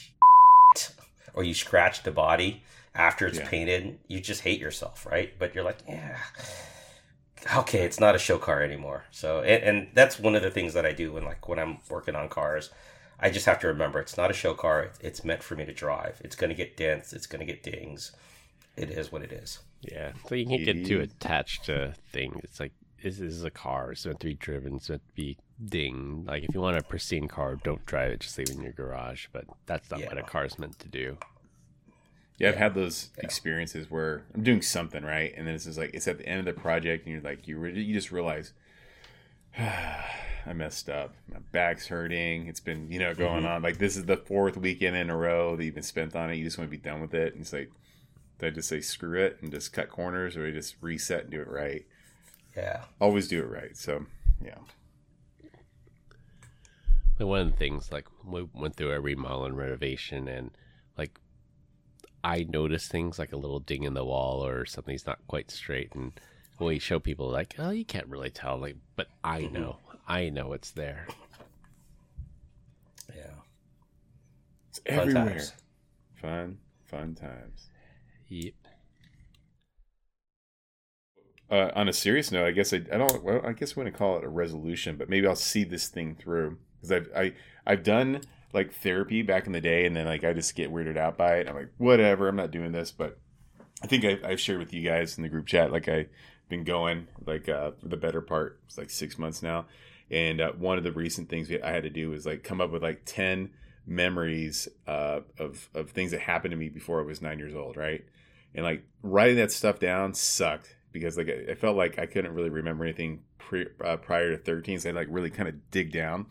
or 1.34 1.44
you 1.44 1.54
scratch 1.54 2.04
the 2.04 2.12
body 2.12 2.64
after 2.96 3.28
it's 3.28 3.40
Yeah. 3.40 3.50
painted. 3.50 4.00
You 4.08 4.20
just 4.20 4.42
hate 4.42 4.60
yourself, 4.60 5.06
right? 5.06 5.34
But 5.38 5.56
you're 5.56 5.64
like, 5.64 5.80
yeah. 5.88 6.18
Okay, 7.56 7.80
it's 7.84 8.00
not 8.00 8.16
a 8.16 8.20
show 8.20 8.38
car 8.38 8.62
anymore. 8.64 9.04
So, 9.12 9.42
and, 9.42 9.64
and 9.64 9.88
that's 9.94 10.18
one 10.18 10.36
of 10.36 10.42
the 10.42 10.52
things 10.52 10.74
that 10.74 10.86
I 10.86 10.94
do 10.94 11.12
when, 11.14 11.26
like, 11.26 11.48
when 11.48 11.60
I'm 11.60 11.80
working 11.90 12.16
on 12.16 12.30
cars. 12.30 12.70
I 13.20 13.30
just 13.30 13.46
have 13.46 13.60
to 13.60 13.68
remember 13.68 14.00
it's 14.00 14.18
not 14.18 14.32
a 14.32 14.34
show 14.34 14.54
car. 14.54 14.92
It's 15.02 15.24
meant 15.24 15.44
for 15.44 15.56
me 15.56 15.66
to 15.66 15.74
drive. 15.74 16.22
It's 16.24 16.36
going 16.36 16.50
to 16.50 16.56
get 16.56 16.78
dents. 16.78 17.14
It's 17.14 17.28
going 17.28 17.40
to 17.42 17.46
get 17.46 17.64
dings. 17.64 18.12
It 18.78 18.90
is 18.90 19.12
what 19.12 19.24
it 19.24 19.32
is. 19.32 19.60
Yeah, 19.84 20.14
so 20.28 20.36
you 20.36 20.46
can't 20.46 20.66
get 20.66 20.86
too 20.86 21.02
attached 21.02 21.66
to 21.66 21.94
things. 22.12 22.40
It's 22.44 22.60
like 22.60 22.72
this 23.04 23.20
is 23.20 23.44
a 23.44 23.52
car. 23.52 23.92
It's 23.92 24.06
meant 24.06 24.20
to 24.22 24.28
be 24.28 24.34
driven. 24.34 24.76
It's 24.76 24.90
meant 24.90 25.06
to 25.08 25.14
be 25.14 25.38
ding. 25.64 26.24
Like 26.28 26.44
if 26.44 26.54
you 26.54 26.62
want 26.62 26.78
a 26.78 26.84
pristine 26.84 27.28
car, 27.28 27.56
don't 27.56 27.86
drive 27.86 28.12
it. 28.12 28.22
Just 28.22 28.38
leave 28.38 28.50
it 28.50 28.56
in 28.56 28.64
your 28.64 28.72
garage. 28.72 29.28
But 29.32 29.46
that's 29.66 29.92
not 29.92 30.02
what 30.02 30.14
a 30.14 30.22
Yeah. 30.22 30.22
car 30.28 30.46
is 30.46 30.58
meant 30.58 30.80
to 30.80 30.88
do. 30.88 31.18
Yeah, 32.40 32.50
I've 32.50 32.56
had 32.56 32.74
those 32.74 33.10
experiences 33.20 33.92
where 33.92 34.24
I'm 34.34 34.44
doing 34.44 34.62
something 34.62 35.04
right, 35.04 35.34
and 35.38 35.48
then 35.48 35.54
it's 35.56 35.66
just 35.66 35.78
like 35.78 35.94
it's 35.94 36.08
at 36.08 36.18
the 36.18 36.28
end 36.28 36.40
of 36.48 36.56
the 36.56 36.60
project, 36.60 37.06
and 37.06 37.14
you're 37.14 37.22
like, 37.22 37.48
you 37.48 37.58
re- 37.58 37.80
you 37.80 37.94
just 37.94 38.12
realize 38.12 38.54
I 39.58 40.54
messed 40.54 40.90
up. 40.90 41.14
My 41.32 41.40
back's 41.52 41.88
hurting. 41.88 42.48
It's 42.48 42.60
been 42.60 42.92
you 42.92 43.00
know 43.00 43.14
going 43.14 43.44
mm-hmm. 43.44 43.52
on 43.52 43.62
like 43.62 43.78
this 43.78 43.96
is 43.96 44.06
the 44.06 44.18
fourth 44.18 44.58
weekend 44.58 44.96
in 44.96 45.10
a 45.10 45.16
row 45.16 45.56
that 45.56 45.64
you've 45.64 45.76
been 45.76 45.84
spent 45.84 46.16
on 46.16 46.32
it. 46.32 46.36
You 46.36 46.44
just 46.44 46.58
want 46.58 46.70
to 46.70 46.78
be 46.78 46.82
done 46.82 47.02
with 47.02 47.14
it, 47.14 47.34
and 47.34 47.42
it's 47.42 47.54
like, 47.54 47.72
did 48.44 48.54
I 48.54 48.56
just 48.56 48.70
say 48.70 48.82
screw 48.82 49.20
it 49.20 49.38
and 49.42 49.52
just 49.52 49.74
cut 49.74 49.90
corners, 49.90 50.36
or 50.36 50.46
I 50.46 50.52
just 50.52 50.76
reset 50.82 51.24
and 51.24 51.32
do 51.32 51.42
it 51.42 51.48
right? 51.48 51.86
Yeah. 52.56 52.84
Always 53.00 53.28
do 53.28 53.42
it 53.42 53.50
right. 53.50 53.76
So 53.76 54.06
yeah, 54.44 54.58
But 57.18 57.28
one 57.28 57.42
of 57.42 57.52
the 57.52 57.58
things, 57.58 57.92
like 57.92 58.08
we 58.26 58.44
went 58.54 58.76
through 58.76 58.92
a 58.92 59.00
remodel 59.00 59.46
and 59.46 59.58
renovation, 59.58 60.28
and 60.28 60.52
like 60.98 61.20
I 62.24 62.46
notice 62.50 62.88
things 62.88 63.18
like 63.18 63.32
a 63.32 63.38
little 63.38 63.60
ding 63.60 63.84
in 63.84 63.94
the 63.94 64.06
wall 64.06 64.46
or 64.46 64.66
something's 64.66 65.06
not 65.06 65.20
quite 65.28 65.50
straight, 65.50 65.94
and 65.96 66.12
when 66.58 66.68
we 66.68 66.80
show 66.80 67.00
people, 67.00 67.30
like, 67.30 67.56
oh, 67.58 67.72
you 67.72 67.86
can't 67.86 68.08
really 68.08 68.30
tell, 68.30 68.58
like, 68.58 68.76
but 68.96 69.08
I 69.24 69.44
mm-hmm. 69.44 69.54
know, 69.56 69.78
I 70.08 70.30
know 70.30 70.54
it's 70.54 70.72
there. 70.72 71.08
Yeah. 73.16 73.32
it's 74.70 74.80
Fun 74.80 75.00
everywhere. 75.00 75.30
times. 75.30 75.54
Fun, 76.16 76.58
fun 76.86 77.16
times. 77.16 77.68
Yep. 78.34 78.54
uh, 81.52 81.70
on 81.76 81.88
a 81.88 81.94
serious 81.94 82.32
note, 82.32 82.46
I 82.48 82.52
guess 82.52 82.74
I, 82.74 82.78
I 82.92 82.98
don't. 82.98 83.24
Well, 83.24 83.42
I 83.46 83.54
guess 83.54 83.74
I 83.74 83.80
wouldn't 83.80 83.96
call 83.96 84.18
it 84.18 84.24
a 84.24 84.30
resolution, 84.30 84.96
but 84.98 85.10
maybe 85.10 85.28
I'll 85.28 85.36
see 85.36 85.64
this 85.64 85.88
thing 85.88 86.16
through 86.16 86.58
because 86.78 86.92
I've 86.92 87.10
I 87.16 87.34
I've 87.66 87.84
done 87.84 88.22
like 88.54 88.74
therapy 88.74 89.22
back 89.22 89.46
in 89.46 89.52
the 89.54 89.62
day, 89.62 89.86
and 89.86 89.96
then 89.96 90.06
like 90.06 90.24
I 90.24 90.34
just 90.34 90.56
get 90.56 90.72
weirded 90.72 90.98
out 90.98 91.18
by 91.18 91.38
it. 91.38 91.48
I'm 91.50 91.56
like, 91.56 91.70
whatever, 91.78 92.28
I'm 92.28 92.36
not 92.36 92.52
doing 92.52 92.72
this. 92.72 92.92
But 92.92 93.20
I 93.84 93.88
think 93.88 94.06
I, 94.06 94.20
I've 94.26 94.42
shared 94.42 94.60
with 94.60 94.74
you 94.74 94.84
guys 94.84 95.18
in 95.18 95.24
the 95.24 95.30
group 95.30 95.48
chat, 95.48 95.72
like 95.72 95.90
I've 95.90 96.10
been 96.50 96.64
going 96.64 97.08
like 97.26 97.50
uh, 97.50 97.72
for 97.82 97.90
the 97.90 97.98
better 97.98 98.22
part, 98.22 98.60
it's 98.68 98.78
like 98.78 98.90
six 98.90 99.18
months 99.20 99.44
now. 99.44 99.66
And 100.12 100.42
uh, 100.42 100.54
one 100.54 100.78
of 100.78 100.84
the 100.86 100.92
recent 100.94 101.30
things 101.30 101.50
we- 101.50 101.62
I 101.62 101.72
had 101.72 101.84
to 101.84 101.90
do 101.92 102.12
was 102.12 102.26
like 102.26 102.44
come 102.44 102.62
up 102.62 102.72
with 102.72 102.84
like 102.84 103.04
ten 103.06 103.52
memories 103.88 104.68
uh, 104.88 105.22
of 105.40 105.70
of 105.76 105.92
things 105.92 106.12
that 106.12 106.22
happened 106.22 106.52
to 106.52 106.58
me 106.58 106.70
before 106.70 107.02
I 107.02 107.04
was 107.06 107.22
nine 107.22 107.40
years 107.40 107.56
old, 107.56 107.78
right? 107.78 108.06
And 108.56 108.64
like 108.64 108.86
writing 109.02 109.38
that 109.38 109.52
stuff 109.52 109.80
down 109.80 110.14
sucked 110.14 110.76
because 110.92 111.18
like 111.18 111.30
I 111.50 111.56
felt 111.56 111.76
like 111.76 112.00
I 112.00 112.06
couldn't 112.06 112.34
really 112.34 112.50
remember 112.50 112.84
anything 112.84 113.24
pre, 113.40 113.68
uh, 113.84 113.98
prior 113.98 114.32
to 114.32 114.38
13, 114.38 114.80
so 114.80 114.90
I 114.90 114.94
like 114.94 115.08
really 115.10 115.30
kind 115.30 115.50
of 115.50 115.56
dig 115.72 115.92
down. 115.92 116.28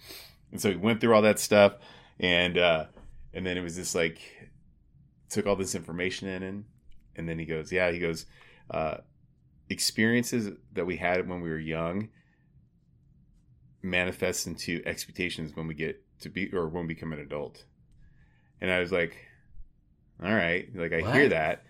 And 0.52 0.60
so 0.60 0.70
we 0.70 0.76
went 0.76 1.00
through 1.00 1.14
all 1.14 1.22
that 1.22 1.38
stuff, 1.38 1.74
and 2.20 2.58
uh, 2.58 2.86
and 3.34 3.46
then 3.46 3.56
it 3.56 3.62
was 3.62 3.76
just 3.76 3.94
like 3.94 4.20
took 5.28 5.46
all 5.46 5.56
this 5.56 5.74
information 5.74 6.28
in, 6.28 6.42
and 6.42 6.64
and 7.16 7.28
then 7.28 7.38
he 7.38 7.44
goes, 7.44 7.72
yeah, 7.72 7.90
he 7.90 7.98
goes, 7.98 8.26
uh, 8.70 8.98
experiences 9.68 10.50
that 10.74 10.86
we 10.86 10.96
had 10.96 11.28
when 11.28 11.40
we 11.40 11.50
were 11.50 11.58
young 11.58 12.08
manifest 13.82 14.46
into 14.46 14.80
expectations 14.86 15.56
when 15.56 15.66
we 15.66 15.74
get 15.74 16.02
to 16.20 16.28
be 16.28 16.52
or 16.52 16.68
when 16.68 16.86
we 16.86 16.94
become 16.94 17.12
an 17.12 17.18
adult. 17.18 17.64
And 18.60 18.70
I 18.70 18.78
was 18.78 18.92
like, 18.92 19.16
all 20.22 20.32
right, 20.32 20.68
like 20.74 20.92
I 20.92 21.12
hear 21.12 21.28
that. 21.30 21.64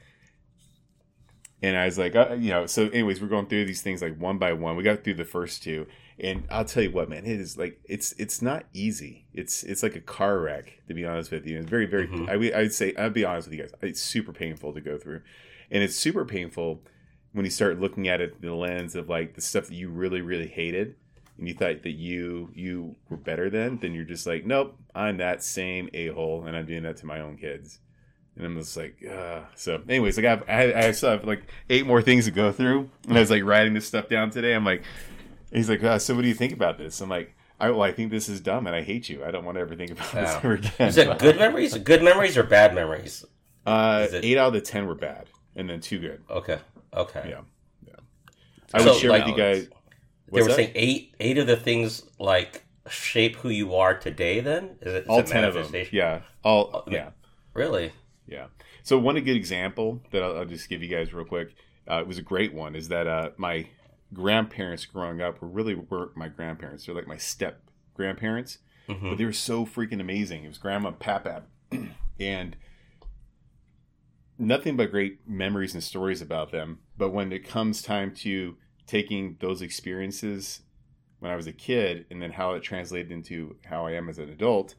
And 1.62 1.76
I 1.76 1.84
was 1.84 1.96
like, 1.96 2.16
uh, 2.16 2.34
you 2.38 2.50
know, 2.50 2.66
so 2.66 2.88
anyways, 2.88 3.20
we're 3.20 3.28
going 3.28 3.46
through 3.46 3.66
these 3.66 3.82
things 3.82 4.02
like 4.02 4.18
one 4.18 4.36
by 4.38 4.52
one. 4.52 4.74
We 4.76 4.82
got 4.82 5.04
through 5.04 5.14
the 5.14 5.24
first 5.24 5.62
two, 5.62 5.86
and 6.18 6.42
I'll 6.50 6.64
tell 6.64 6.82
you 6.82 6.90
what, 6.90 7.08
man, 7.08 7.24
it 7.24 7.40
is 7.40 7.56
like 7.56 7.80
it's 7.84 8.12
it's 8.18 8.42
not 8.42 8.64
easy. 8.72 9.26
It's 9.32 9.62
it's 9.62 9.82
like 9.82 9.94
a 9.94 10.00
car 10.00 10.40
wreck, 10.40 10.80
to 10.88 10.94
be 10.94 11.04
honest 11.06 11.30
with 11.30 11.46
you. 11.46 11.58
It's 11.58 11.70
very 11.70 11.86
very. 11.86 12.08
Mhm. 12.08 12.28
I 12.28 12.36
would 12.36 12.52
I'd 12.52 12.72
say 12.72 12.94
I'd 12.96 13.14
be 13.14 13.24
honest 13.24 13.48
with 13.48 13.56
you 13.56 13.62
guys. 13.62 13.72
It's 13.80 14.00
super 14.00 14.32
painful 14.32 14.72
to 14.72 14.80
go 14.80 14.98
through, 14.98 15.20
and 15.70 15.84
it's 15.84 15.94
super 15.94 16.24
painful 16.24 16.82
when 17.32 17.44
you 17.44 17.50
start 17.50 17.80
looking 17.80 18.08
at 18.08 18.20
it 18.20 18.40
through 18.40 18.50
the 18.50 18.56
lens 18.56 18.96
of 18.96 19.08
like 19.08 19.34
the 19.34 19.40
stuff 19.40 19.68
that 19.68 19.74
you 19.74 19.88
really 19.88 20.20
really 20.20 20.48
hated, 20.48 20.96
and 21.38 21.46
you 21.46 21.54
thought 21.54 21.84
that 21.84 21.92
you 21.92 22.50
you 22.56 22.96
were 23.08 23.16
better 23.16 23.48
than. 23.48 23.78
Then 23.78 23.94
you're 23.94 24.04
just 24.04 24.26
like, 24.26 24.44
nope, 24.44 24.76
I'm 24.96 25.18
that 25.18 25.44
same 25.44 25.88
a 25.94 26.08
hole, 26.08 26.44
and 26.44 26.56
I'm 26.56 26.66
doing 26.66 26.82
that 26.82 26.96
to 26.98 27.06
my 27.06 27.20
own 27.20 27.36
kids. 27.36 27.78
And 28.36 28.46
I'm 28.46 28.56
just 28.58 28.76
like, 28.76 29.04
uh. 29.06 29.40
so. 29.54 29.82
Anyways, 29.88 30.16
like 30.16 30.24
I, 30.26 30.30
have, 30.30 30.44
I, 30.48 30.86
I 30.88 30.90
still 30.92 31.10
have 31.10 31.24
like 31.24 31.42
eight 31.68 31.86
more 31.86 32.00
things 32.00 32.24
to 32.24 32.30
go 32.30 32.50
through, 32.50 32.88
and 33.06 33.16
I 33.16 33.20
was 33.20 33.30
like 33.30 33.44
writing 33.44 33.74
this 33.74 33.86
stuff 33.86 34.08
down 34.08 34.30
today. 34.30 34.54
I'm 34.54 34.64
like, 34.64 34.82
he's 35.52 35.68
like, 35.68 35.82
uh, 35.84 35.98
so 35.98 36.14
what 36.14 36.22
do 36.22 36.28
you 36.28 36.34
think 36.34 36.52
about 36.52 36.78
this? 36.78 37.00
I'm 37.02 37.10
like, 37.10 37.34
I, 37.60 37.70
well, 37.70 37.82
I 37.82 37.92
think 37.92 38.10
this 38.10 38.28
is 38.28 38.40
dumb, 38.40 38.66
and 38.66 38.74
I 38.74 38.82
hate 38.82 39.08
you. 39.08 39.22
I 39.24 39.30
don't 39.30 39.44
want 39.44 39.56
to 39.56 39.60
ever 39.60 39.76
think 39.76 39.90
about 39.90 40.10
this 40.12 40.30
Yeah. 40.30 40.36
ever 40.38 40.52
again. 40.54 40.72
Is 40.88 40.96
it 40.96 41.18
good 41.18 41.36
memories? 41.38 41.76
Good 41.76 42.02
memories 42.02 42.38
or 42.38 42.42
bad 42.42 42.74
memories? 42.74 43.24
Uh, 43.66 44.06
it- 44.10 44.24
eight 44.24 44.38
out 44.38 44.48
of 44.48 44.52
the 44.54 44.60
ten 44.62 44.86
were 44.86 44.94
bad, 44.94 45.26
and 45.54 45.68
then 45.68 45.80
two 45.80 45.98
good. 45.98 46.22
Okay. 46.30 46.58
Okay. 46.94 47.26
Yeah, 47.28 47.40
yeah. 47.86 47.94
I 48.74 48.78
So, 48.82 48.92
would 48.92 49.00
share 49.00 49.10
like, 49.10 49.26
with 49.26 49.36
you 49.36 49.42
guys. 49.42 49.68
They 50.32 50.40
were 50.40 50.48
that? 50.48 50.56
saying 50.56 50.72
eight 50.74 51.14
eight 51.20 51.36
of 51.36 51.46
the 51.46 51.56
things 51.56 52.02
like 52.18 52.64
shape 52.88 53.36
who 53.36 53.50
you 53.50 53.74
are 53.76 53.94
today. 53.94 54.40
Then 54.40 54.76
is 54.80 54.94
it 54.94 55.02
is 55.02 55.08
all 55.08 55.18
it 55.20 55.26
ten 55.26 55.44
of 55.44 55.52
them. 55.52 55.86
Yeah, 55.92 56.20
all 56.42 56.70
Oh, 56.72 56.90
yeah. 56.90 57.10
Really? 57.54 57.92
Yeah. 58.26 58.46
So 58.82 58.98
one 58.98 59.14
good 59.16 59.36
example 59.36 60.00
that 60.10 60.22
I'll, 60.22 60.38
I'll 60.38 60.44
just 60.44 60.68
give 60.68 60.82
you 60.82 60.88
guys 60.88 61.12
real 61.12 61.24
quick. 61.24 61.54
Uh, 61.90 62.00
it 62.00 62.06
was 62.06 62.18
a 62.18 62.22
great 62.22 62.54
one. 62.54 62.74
Is 62.76 62.88
that 62.88 63.06
uh, 63.06 63.30
my 63.36 63.66
grandparents 64.14 64.86
growing 64.86 65.20
up 65.20 65.40
were 65.42 65.48
really 65.48 65.74
weren't 65.74 66.16
my 66.16 66.28
grandparents. 66.28 66.86
They're 66.86 66.94
like 66.94 67.08
my 67.08 67.16
step 67.16 67.62
grandparents, 67.94 68.58
Mhm. 68.88 69.10
but 69.10 69.18
they 69.18 69.24
were 69.24 69.32
so 69.32 69.66
freaking 69.66 70.00
amazing. 70.00 70.44
It 70.44 70.48
was 70.48 70.58
grandma 70.58 70.88
and 70.88 70.98
papa, 70.98 71.42
and 72.20 72.56
nothing 74.38 74.76
but 74.76 74.90
great 74.90 75.26
memories 75.28 75.74
and 75.74 75.82
stories 75.82 76.20
about 76.22 76.50
them. 76.52 76.80
But 76.96 77.10
when 77.10 77.32
it 77.32 77.46
comes 77.46 77.82
time 77.82 78.14
to 78.16 78.56
taking 78.86 79.36
those 79.40 79.62
experiences 79.62 80.62
when 81.20 81.30
I 81.30 81.36
was 81.36 81.46
a 81.46 81.52
kid 81.52 82.06
and 82.10 82.20
then 82.20 82.32
how 82.32 82.52
it 82.54 82.62
translated 82.62 83.12
into 83.12 83.56
how 83.64 83.86
I 83.86 83.92
am 83.92 84.08
as 84.08 84.18
an 84.18 84.28
adult, 84.28 84.74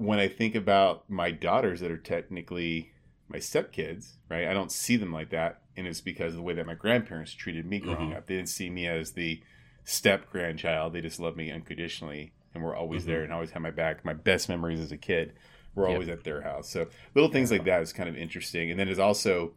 when 0.00 0.18
I 0.18 0.28
think 0.28 0.54
about 0.54 1.10
my 1.10 1.30
daughters 1.30 1.80
that 1.80 1.90
are 1.90 1.98
technically 1.98 2.90
my 3.28 3.36
stepkids, 3.36 4.14
right? 4.30 4.48
I 4.48 4.54
don't 4.54 4.72
see 4.72 4.96
them 4.96 5.12
like 5.12 5.28
that. 5.28 5.60
And 5.76 5.86
it's 5.86 6.00
because 6.00 6.32
of 6.32 6.36
the 6.36 6.42
way 6.42 6.54
that 6.54 6.64
my 6.64 6.74
grandparents 6.74 7.34
treated 7.34 7.66
me 7.66 7.80
growing 7.80 8.08
Mhm. 8.10 8.16
up. 8.16 8.26
They 8.26 8.36
didn't 8.36 8.48
see 8.48 8.70
me 8.70 8.86
as 8.86 9.12
the 9.12 9.42
step 9.84 10.30
grandchild. 10.30 10.94
They 10.94 11.02
just 11.02 11.20
loved 11.20 11.36
me 11.36 11.50
unconditionally 11.50 12.32
and 12.54 12.64
were 12.64 12.74
always 12.74 13.04
there 13.04 13.22
and 13.22 13.30
always 13.30 13.50
had 13.50 13.60
my 13.60 13.70
back. 13.70 14.02
My 14.02 14.14
best 14.14 14.48
memories 14.48 14.80
as 14.80 14.90
a 14.90 14.96
kid 14.96 15.34
were 15.74 15.84
Yep. 15.86 15.92
always 15.92 16.08
at 16.08 16.24
their 16.24 16.40
house. 16.40 16.70
So 16.70 16.88
little 17.14 17.30
things 17.30 17.50
like 17.50 17.64
that 17.64 17.82
is 17.82 17.92
kind 17.92 18.08
of 18.08 18.16
interesting. 18.16 18.70
And 18.70 18.80
then 18.80 18.86
there's 18.86 18.98
also 18.98 19.52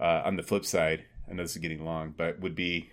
uh, 0.00 0.22
on 0.24 0.34
the 0.34 0.42
flip 0.42 0.64
side, 0.64 1.04
I 1.30 1.32
know 1.32 1.44
this 1.44 1.52
is 1.52 1.62
getting 1.62 1.84
long, 1.84 2.10
but 2.16 2.40
would 2.40 2.56
be 2.56 2.90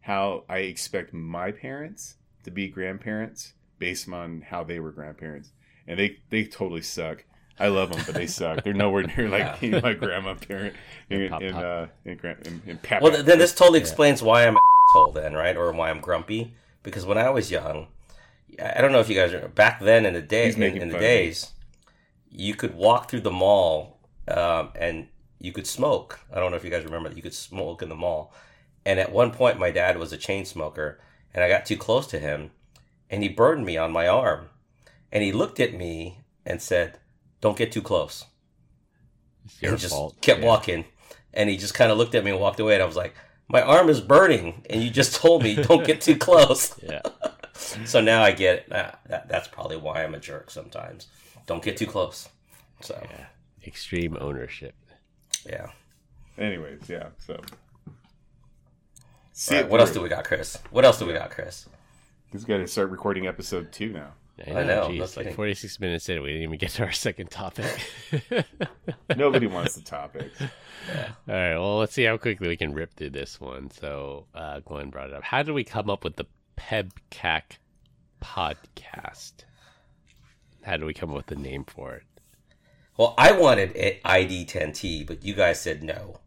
how 0.00 0.44
I 0.48 0.58
expect 0.58 1.12
my 1.12 1.52
parents 1.52 2.16
to 2.42 2.50
be 2.50 2.66
grandparents 2.68 3.54
based 3.84 4.08
on 4.08 4.40
how 4.50 4.64
they 4.64 4.78
were 4.80 4.92
grandparents, 4.92 5.48
and 5.86 5.98
they 5.98 6.18
they 6.30 6.44
totally 6.44 6.82
suck. 6.82 7.24
I 7.58 7.68
love 7.68 7.88
them, 7.92 8.02
but 8.06 8.14
they 8.16 8.26
suck. 8.26 8.64
They're 8.64 8.72
nowhere 8.84 9.04
near 9.04 9.28
like 9.28 9.62
Yeah. 9.62 9.80
my 9.88 9.92
grandma 9.94 10.34
parent 10.34 10.74
and 11.10 11.30
Pop, 11.30 11.42
and, 11.42 11.52
pop. 11.52 11.64
uh, 11.64 11.86
and, 12.04 12.18
grand, 12.20 12.46
and, 12.46 12.62
and 12.66 12.82
Papa. 12.82 13.02
Well, 13.04 13.22
then 13.22 13.38
this 13.38 13.54
totally 13.54 13.78
explains 13.78 14.22
why 14.22 14.38
I'm 14.46 14.56
an 14.56 14.62
asshole 14.90 15.12
then, 15.12 15.34
right? 15.34 15.56
Or 15.56 15.70
why 15.72 15.90
I'm 15.90 16.00
grumpy. 16.00 16.54
Because 16.82 17.04
when 17.06 17.18
I 17.18 17.30
was 17.30 17.50
young, 17.50 17.86
I 18.60 18.72
I 18.76 18.80
don't 18.80 18.92
know 18.92 19.00
if 19.00 19.08
you 19.08 19.14
guys 19.14 19.30
remember, 19.32 19.54
back 19.54 19.80
then 19.80 20.04
in 20.06 20.14
the 20.14 20.22
day, 20.22 20.46
He's 20.46 20.56
in, 20.56 20.62
in 20.62 20.72
the 20.72 20.78
fun 20.80 20.88
of 20.96 21.00
me. 21.00 21.00
days, 21.00 21.52
you 22.30 22.54
could 22.54 22.74
walk 22.74 23.08
through 23.08 23.20
the 23.28 23.30
mall 23.44 23.98
um, 24.28 24.70
and 24.74 25.06
you 25.38 25.52
could 25.52 25.66
smoke. 25.66 26.20
I 26.32 26.40
don't 26.40 26.50
know 26.50 26.56
if 26.56 26.64
you 26.64 26.70
guys 26.70 26.84
remember 26.84 27.08
that 27.10 27.16
you 27.16 27.22
could 27.22 27.34
smoke 27.34 27.82
in 27.82 27.88
the 27.88 27.94
mall. 28.06 28.32
And 28.86 28.98
at 28.98 29.12
one 29.12 29.30
point, 29.30 29.58
my 29.58 29.70
dad 29.70 29.96
was 29.98 30.12
a 30.12 30.16
chain 30.16 30.44
smoker, 30.44 30.88
and 31.32 31.44
I 31.44 31.48
got 31.48 31.64
too 31.66 31.76
close 31.76 32.06
to 32.08 32.18
him, 32.18 32.50
and 33.10 33.22
he 33.22 33.28
burned 33.28 33.64
me 33.66 33.76
on 33.76 33.92
my 33.92 34.06
arm. 34.08 34.48
And 35.12 35.22
he 35.22 35.32
looked 35.32 35.60
at 35.60 35.74
me 35.74 36.20
and 36.44 36.60
said, 36.60 36.98
"Don't 37.40 37.56
get 37.56 37.70
too 37.72 37.82
close." 37.82 38.24
It's 39.44 39.60
your 39.62 39.72
and 39.72 39.80
just 39.80 39.94
fault. 39.94 40.20
kept 40.20 40.40
Yeah. 40.40 40.46
walking. 40.46 40.84
And 41.32 41.50
he 41.50 41.56
just 41.56 41.74
kind 41.74 41.90
of 41.92 41.98
looked 41.98 42.14
at 42.14 42.24
me 42.24 42.30
and 42.30 42.40
walked 42.40 42.60
away. 42.60 42.74
And 42.74 42.82
I 42.82 42.86
was 42.86 42.96
like, 42.96 43.14
my 43.48 43.60
arm 43.60 43.88
is 43.90 44.00
burning. 44.00 44.64
And 44.70 44.82
you 44.82 44.88
just 44.90 45.16
told 45.16 45.42
me, 45.42 45.54
don't 45.56 45.84
get 45.84 46.00
too 46.00 46.16
close. 46.28 46.74
Yeah. 46.82 47.02
So 47.84 48.00
now 48.00 48.20
I 48.22 48.32
get 48.32 48.70
uh, 48.72 48.90
that, 49.06 49.28
that's 49.28 49.46
probably 49.46 49.76
why 49.76 50.02
I'm 50.02 50.12
a 50.14 50.18
jerk 50.18 50.50
sometimes. 50.50 51.06
Don't 51.46 51.62
get 51.62 51.76
too 51.76 51.86
close. 51.86 52.28
So, 52.80 53.00
Yeah. 53.10 53.26
Extreme 53.64 54.16
ownership. 54.20 54.74
yeah. 55.46 55.68
Anyways, 56.36 56.88
yeah. 56.88 57.10
So. 57.18 57.40
See 59.32 59.54
All 59.54 59.60
right, 59.60 59.66
it 59.66 59.70
what 59.70 59.80
else 59.80 59.92
do 59.92 60.00
we 60.00 60.08
got, 60.08 60.24
Chris? 60.24 60.58
What 60.70 60.84
else 60.84 60.98
do 60.98 61.06
we 61.06 61.12
got, 61.12 61.30
Chris? 61.30 61.66
He's 62.34 62.44
got 62.44 62.56
to 62.56 62.66
start 62.66 62.90
recording 62.90 63.28
episode 63.28 63.70
two 63.70 63.92
now. 63.92 64.14
I 64.44 64.64
know, 64.64 64.88
geez, 64.88 64.98
that's 64.98 65.16
like 65.16 65.26
like- 65.26 65.36
46 65.36 65.78
minutes 65.78 66.08
in, 66.08 66.20
we 66.20 66.30
didn't 66.30 66.42
even 66.42 66.58
get 66.58 66.70
to 66.70 66.82
our 66.82 66.90
second 66.90 67.30
topic. 67.30 67.64
Nobody 69.16 69.46
wants 69.46 69.76
the 69.76 69.82
topics. 69.82 70.40
All 70.42 70.48
right, 71.28 71.54
well, 71.54 71.78
let's 71.78 71.92
see 71.92 72.02
how 72.02 72.16
quickly 72.16 72.48
we 72.48 72.56
can 72.56 72.74
rip 72.74 72.92
through 72.94 73.10
this 73.10 73.40
one. 73.40 73.70
So, 73.70 74.26
uh, 74.34 74.58
Glenn 74.64 74.90
brought 74.90 75.10
it 75.10 75.14
up. 75.14 75.22
How 75.22 75.44
did 75.44 75.52
we 75.52 75.62
come 75.62 75.88
up 75.88 76.02
with 76.02 76.16
the 76.16 76.24
PEBCAK 76.56 77.58
podcast? 78.20 79.44
How 80.64 80.72
did 80.76 80.86
we 80.86 80.92
come 80.92 81.10
up 81.10 81.16
with 81.16 81.26
the 81.26 81.36
name 81.36 81.62
for 81.62 81.94
it? 81.94 82.02
Well, 82.96 83.14
I 83.16 83.30
wanted 83.30 83.76
it 83.76 84.02
ID10T, 84.02 85.06
but 85.06 85.24
you 85.24 85.34
guys 85.34 85.60
said 85.60 85.84
no. 85.84 86.18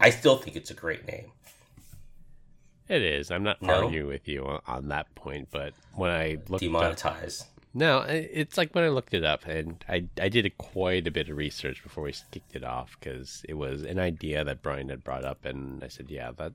I 0.00 0.10
still 0.10 0.36
think 0.36 0.56
it's 0.56 0.72
a 0.72 0.74
great 0.74 1.06
name. 1.06 1.30
It 2.88 3.02
is. 3.02 3.30
I'm 3.30 3.42
not 3.42 3.60
No? 3.60 3.84
arguing 3.84 4.06
with 4.06 4.26
you 4.28 4.44
on, 4.46 4.60
on 4.66 4.88
that 4.88 5.14
point, 5.14 5.48
but 5.50 5.74
when 5.94 6.10
I 6.10 6.38
looked 6.48 6.62
up, 6.64 6.70
Demonetized. 6.72 7.44
no, 7.74 8.00
it's 8.00 8.56
like 8.56 8.74
when 8.74 8.84
I 8.84 8.88
looked 8.88 9.12
it 9.14 9.24
up, 9.24 9.46
and 9.46 9.84
I 9.88 10.06
I 10.20 10.28
did 10.28 10.46
a, 10.46 10.50
quite 10.50 11.06
a 11.06 11.10
bit 11.10 11.28
of 11.28 11.36
research 11.36 11.82
before 11.82 12.04
we 12.04 12.14
kicked 12.30 12.56
it 12.56 12.64
off 12.64 12.96
because 12.98 13.44
it 13.48 13.54
was 13.54 13.82
an 13.82 13.98
idea 13.98 14.42
that 14.44 14.62
Brian 14.62 14.88
had 14.88 15.04
brought 15.04 15.24
up, 15.24 15.44
and 15.44 15.84
I 15.84 15.88
said, 15.88 16.06
yeah, 16.10 16.30
that 16.38 16.52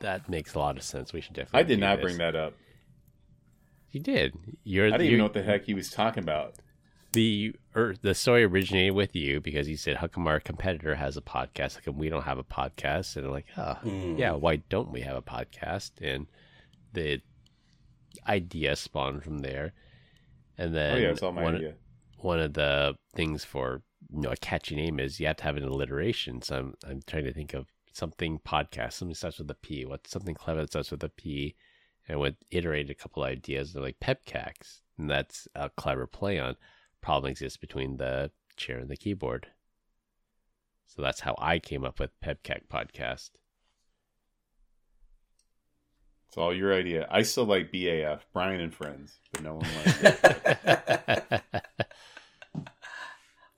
that 0.00 0.28
makes 0.28 0.54
a 0.54 0.58
lot 0.60 0.76
of 0.76 0.82
sense. 0.84 1.12
We 1.12 1.20
should 1.20 1.34
definitely. 1.34 1.60
I 1.60 1.62
did 1.64 1.74
do 1.76 1.80
not 1.80 1.96
this." 1.96 2.04
bring 2.04 2.18
that 2.18 2.36
up. 2.36 2.54
You 3.90 4.00
did. 4.00 4.34
You're. 4.64 4.86
I 4.86 4.90
didn't 4.90 5.00
even 5.02 5.10
you're- 5.10 5.18
know 5.18 5.24
what 5.24 5.34
the 5.34 5.42
heck 5.42 5.64
he 5.66 5.74
was 5.74 5.90
talking 5.90 6.22
about. 6.22 6.54
The 7.12 7.54
or 7.74 7.94
the 8.00 8.14
story 8.14 8.44
originated 8.44 8.94
with 8.94 9.14
you 9.14 9.40
because 9.40 9.68
you 9.68 9.76
said, 9.76 9.96
"How 9.96 10.06
come 10.06 10.26
our 10.26 10.40
competitor 10.40 10.94
has 10.94 11.16
a 11.16 11.20
podcast? 11.20 11.74
How 11.74 11.80
come 11.82 11.98
we 11.98 12.08
don't 12.08 12.22
have 12.24 12.38
a 12.38 12.44
podcast?" 12.44 13.16
And 13.16 13.26
I'm 13.26 13.32
like, 13.32 13.46
"Oh, 13.56 13.78
Mm. 13.82 14.18
yeah. 14.18 14.32
Why 14.32 14.56
don't 14.56 14.90
we 14.90 15.02
have 15.02 15.16
a 15.16 15.22
podcast?" 15.22 15.92
And 16.00 16.26
the 16.92 17.20
idea 18.26 18.76
spawned 18.76 19.22
from 19.24 19.38
there. 19.38 19.72
And 20.58 20.74
then 20.74 20.94
oh 20.96 20.98
yeah, 21.00 21.08
it's 21.10 21.22
all 21.22 21.32
my 21.32 21.42
one, 21.42 21.56
idea. 21.56 21.74
one 22.18 22.40
of 22.40 22.54
the 22.54 22.94
things 23.14 23.44
for 23.44 23.82
you 24.10 24.22
know 24.22 24.30
a 24.30 24.36
catchy 24.36 24.76
name 24.76 24.98
is 25.00 25.20
you 25.20 25.26
have 25.26 25.36
to 25.36 25.44
have 25.44 25.56
an 25.56 25.64
alliteration. 25.64 26.40
So 26.42 26.56
I'm 26.56 26.74
I'm 26.88 27.00
trying 27.06 27.24
to 27.24 27.32
think 27.32 27.52
of 27.54 27.66
something 27.92 28.38
podcast. 28.38 28.94
Something 28.94 29.14
starts 29.14 29.38
with 29.38 29.50
a 29.50 29.54
P. 29.54 29.84
What's 29.84 30.10
something 30.10 30.34
clever 30.34 30.60
that 30.62 30.70
starts 30.70 30.90
with 30.90 31.02
a 31.04 31.08
P? 31.10 31.56
And 32.08 32.18
went 32.18 32.36
iterated 32.50 32.90
a 32.90 32.94
couple 32.94 33.22
ideas. 33.22 33.72
They're 33.72 33.82
like 33.82 34.00
PEBCAKs, 34.00 34.80
and 34.98 35.08
that's 35.08 35.46
a 35.54 35.70
clever 35.70 36.06
play 36.08 36.38
on 36.40 36.56
problem 37.02 37.30
exists 37.30 37.58
between 37.58 37.98
the 37.98 38.30
chair 38.56 38.78
and 38.78 38.88
the 38.88 38.96
keyboard. 38.96 39.48
So 40.86 41.02
that's 41.02 41.20
how 41.20 41.34
I 41.38 41.58
came 41.58 41.84
up 41.84 41.98
with 41.98 42.10
PEBCAK 42.20 42.68
podcast. 42.72 43.30
It's 46.28 46.38
all 46.38 46.54
your 46.54 46.72
idea. 46.72 47.06
I 47.10 47.22
still 47.22 47.44
like 47.44 47.72
BAF, 47.72 48.20
Brian 48.32 48.60
and 48.60 48.74
Friends, 48.74 49.18
but 49.32 49.42
no 49.42 49.54
one 49.56 49.66
likes 49.84 50.00
it. 50.02 51.42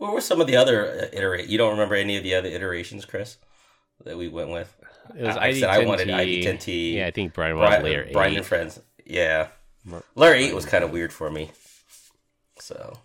What 0.04 0.12
were 0.12 0.20
some 0.20 0.40
of 0.40 0.46
the 0.46 0.56
other 0.56 0.86
uh, 0.86 1.16
iterate? 1.16 1.48
You 1.48 1.56
don't 1.56 1.70
remember 1.70 1.94
any 1.94 2.18
of 2.18 2.22
the 2.22 2.34
other 2.34 2.48
iterations, 2.48 3.06
Chris, 3.06 3.38
that 4.04 4.18
we 4.18 4.28
went 4.28 4.50
with? 4.50 4.74
It 5.16 5.24
was 5.24 5.36
I 5.36 5.52
said 5.54 5.70
I 5.70 5.84
wanted 5.86 6.08
ID10T. 6.08 6.44
ID10T. 6.44 6.94
Yeah, 6.94 7.06
I 7.06 7.10
think 7.10 7.32
Brian 7.32 7.56
wanted 7.56 7.68
Brian, 7.68 7.84
layer 7.84 8.08
Brian 8.12 8.36
and 8.36 8.44
friends. 8.44 8.80
Yeah, 9.06 9.48
Mar- 9.82 10.04
layer 10.14 10.34
eight 10.34 10.54
was 10.54 10.66
kind 10.66 10.84
of 10.84 10.90
weird 10.90 11.10
for 11.10 11.30
me. 11.30 11.52
So, 12.58 12.98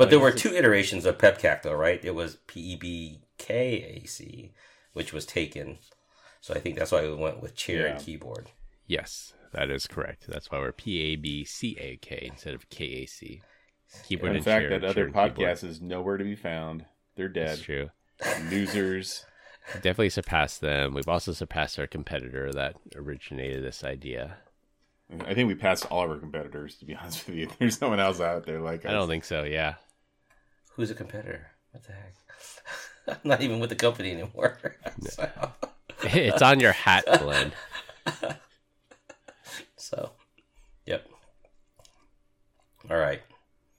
but 0.00 0.10
there 0.10 0.18
were 0.20 0.32
two 0.32 0.54
iterations 0.54 1.04
of 1.04 1.18
PEBCAK, 1.18 1.62
though, 1.62 1.74
right? 1.74 2.02
It 2.04 2.14
was 2.14 2.38
E 2.54 3.20
PEBKAC, 3.38 4.50
which 4.94 5.12
was 5.12 5.26
taken. 5.26 5.78
So 6.40 6.54
I 6.54 6.58
think 6.58 6.78
that's 6.78 6.90
why 6.90 7.02
we 7.02 7.14
went 7.14 7.42
with 7.42 7.54
chair 7.54 7.86
and 7.86 8.00
keyboard. 8.00 8.50
Yes, 8.86 9.34
that 9.52 9.70
is 9.70 9.86
correct. 9.86 10.24
That's 10.26 10.50
why 10.50 10.58
we're 10.58 10.72
P 10.72 10.98
A 11.00 11.16
B 11.16 11.44
C 11.44 11.76
A 11.78 11.96
K 11.96 12.28
instead 12.30 12.54
of 12.54 12.68
K 12.70 12.84
A 12.84 13.06
C. 13.06 13.42
Keyboard 14.08 14.30
In 14.30 14.36
and 14.36 14.44
fact, 14.44 14.62
chair, 14.62 14.70
that 14.70 14.80
chair 14.80 14.90
other 14.90 15.04
and 15.04 15.14
keyboard. 15.14 15.34
podcast 15.36 15.64
is 15.64 15.80
nowhere 15.80 16.16
to 16.16 16.24
be 16.24 16.36
found. 16.36 16.86
They're 17.16 17.28
That's 17.28 17.58
dead. 17.58 17.64
true. 17.64 17.90
Losers. 18.50 19.26
Definitely 19.74 20.10
surpassed 20.10 20.60
them. 20.60 20.94
We've 20.94 21.08
also 21.08 21.32
surpassed 21.32 21.78
our 21.78 21.86
competitor 21.86 22.50
that 22.52 22.76
originated 22.96 23.62
this 23.62 23.84
idea. 23.84 24.38
I 25.26 25.34
think 25.34 25.48
we 25.48 25.54
passed 25.54 25.86
all 25.90 26.04
of 26.04 26.10
our 26.10 26.18
competitors. 26.18 26.76
To 26.76 26.84
be 26.84 26.94
honest 26.94 27.26
with 27.26 27.36
you, 27.36 27.48
there's 27.58 27.80
no 27.80 27.88
one 27.88 28.00
else 28.00 28.20
out 28.20 28.46
there 28.46 28.60
like 28.60 28.84
us. 28.84 28.90
I 28.90 28.94
don't 28.94 29.08
think 29.08 29.24
so. 29.24 29.42
Yeah. 29.42 29.74
Who's 30.74 30.90
a 30.90 30.94
competitor? 30.94 31.48
What 31.72 31.84
the 31.84 31.92
heck? 31.92 32.14
I'm 33.08 33.28
not 33.28 33.42
even 33.42 33.60
with 33.60 33.70
the 33.70 33.76
company 33.76 34.12
anymore. 34.12 34.58
so, 35.08 35.28
it's 36.02 36.42
on 36.42 36.60
your 36.60 36.72
hat, 36.72 37.04
Glenn. 37.18 37.52
so, 39.76 40.12
yep. 40.86 41.08
All 42.90 42.96
right. 42.96 43.22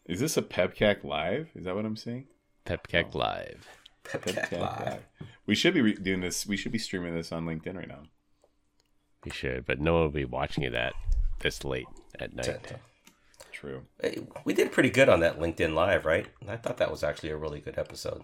Is 0.05 0.19
this 0.19 0.37
a 0.37 0.41
PEBCAK 0.41 1.03
live? 1.03 1.49
Is 1.55 1.65
that 1.65 1.75
what 1.75 1.85
I'm 1.85 1.95
saying? 1.95 2.27
PEBCAK 2.65 3.07
oh. 3.13 3.17
Live. 3.17 3.67
PEBCAK 4.03 4.49
PEBCAK 4.49 4.59
Live. 4.59 5.03
We 5.45 5.55
should 5.55 5.73
be 5.73 5.81
re- 5.81 5.93
doing 5.93 6.21
this. 6.21 6.45
We 6.45 6.57
should 6.57 6.71
be 6.71 6.77
streaming 6.77 7.15
this 7.15 7.31
on 7.31 7.45
LinkedIn 7.45 7.75
right 7.75 7.87
now. 7.87 8.03
We 9.23 9.31
should, 9.31 9.65
but 9.65 9.79
no 9.79 9.93
one 9.93 10.01
will 10.03 10.09
be 10.09 10.25
watching 10.25 10.63
it 10.63 10.73
at 10.73 10.93
this 11.39 11.63
late 11.63 11.87
at 12.19 12.35
night. 12.35 12.75
True. 13.61 13.83
We 14.43 14.55
did 14.55 14.71
pretty 14.71 14.89
good 14.89 15.07
on 15.07 15.19
that 15.19 15.37
LinkedIn 15.37 15.75
Live, 15.75 16.03
right? 16.03 16.25
I 16.47 16.55
thought 16.57 16.77
that 16.77 16.89
was 16.89 17.03
actually 17.03 17.29
a 17.29 17.37
really 17.37 17.59
good 17.59 17.77
episode. 17.77 18.23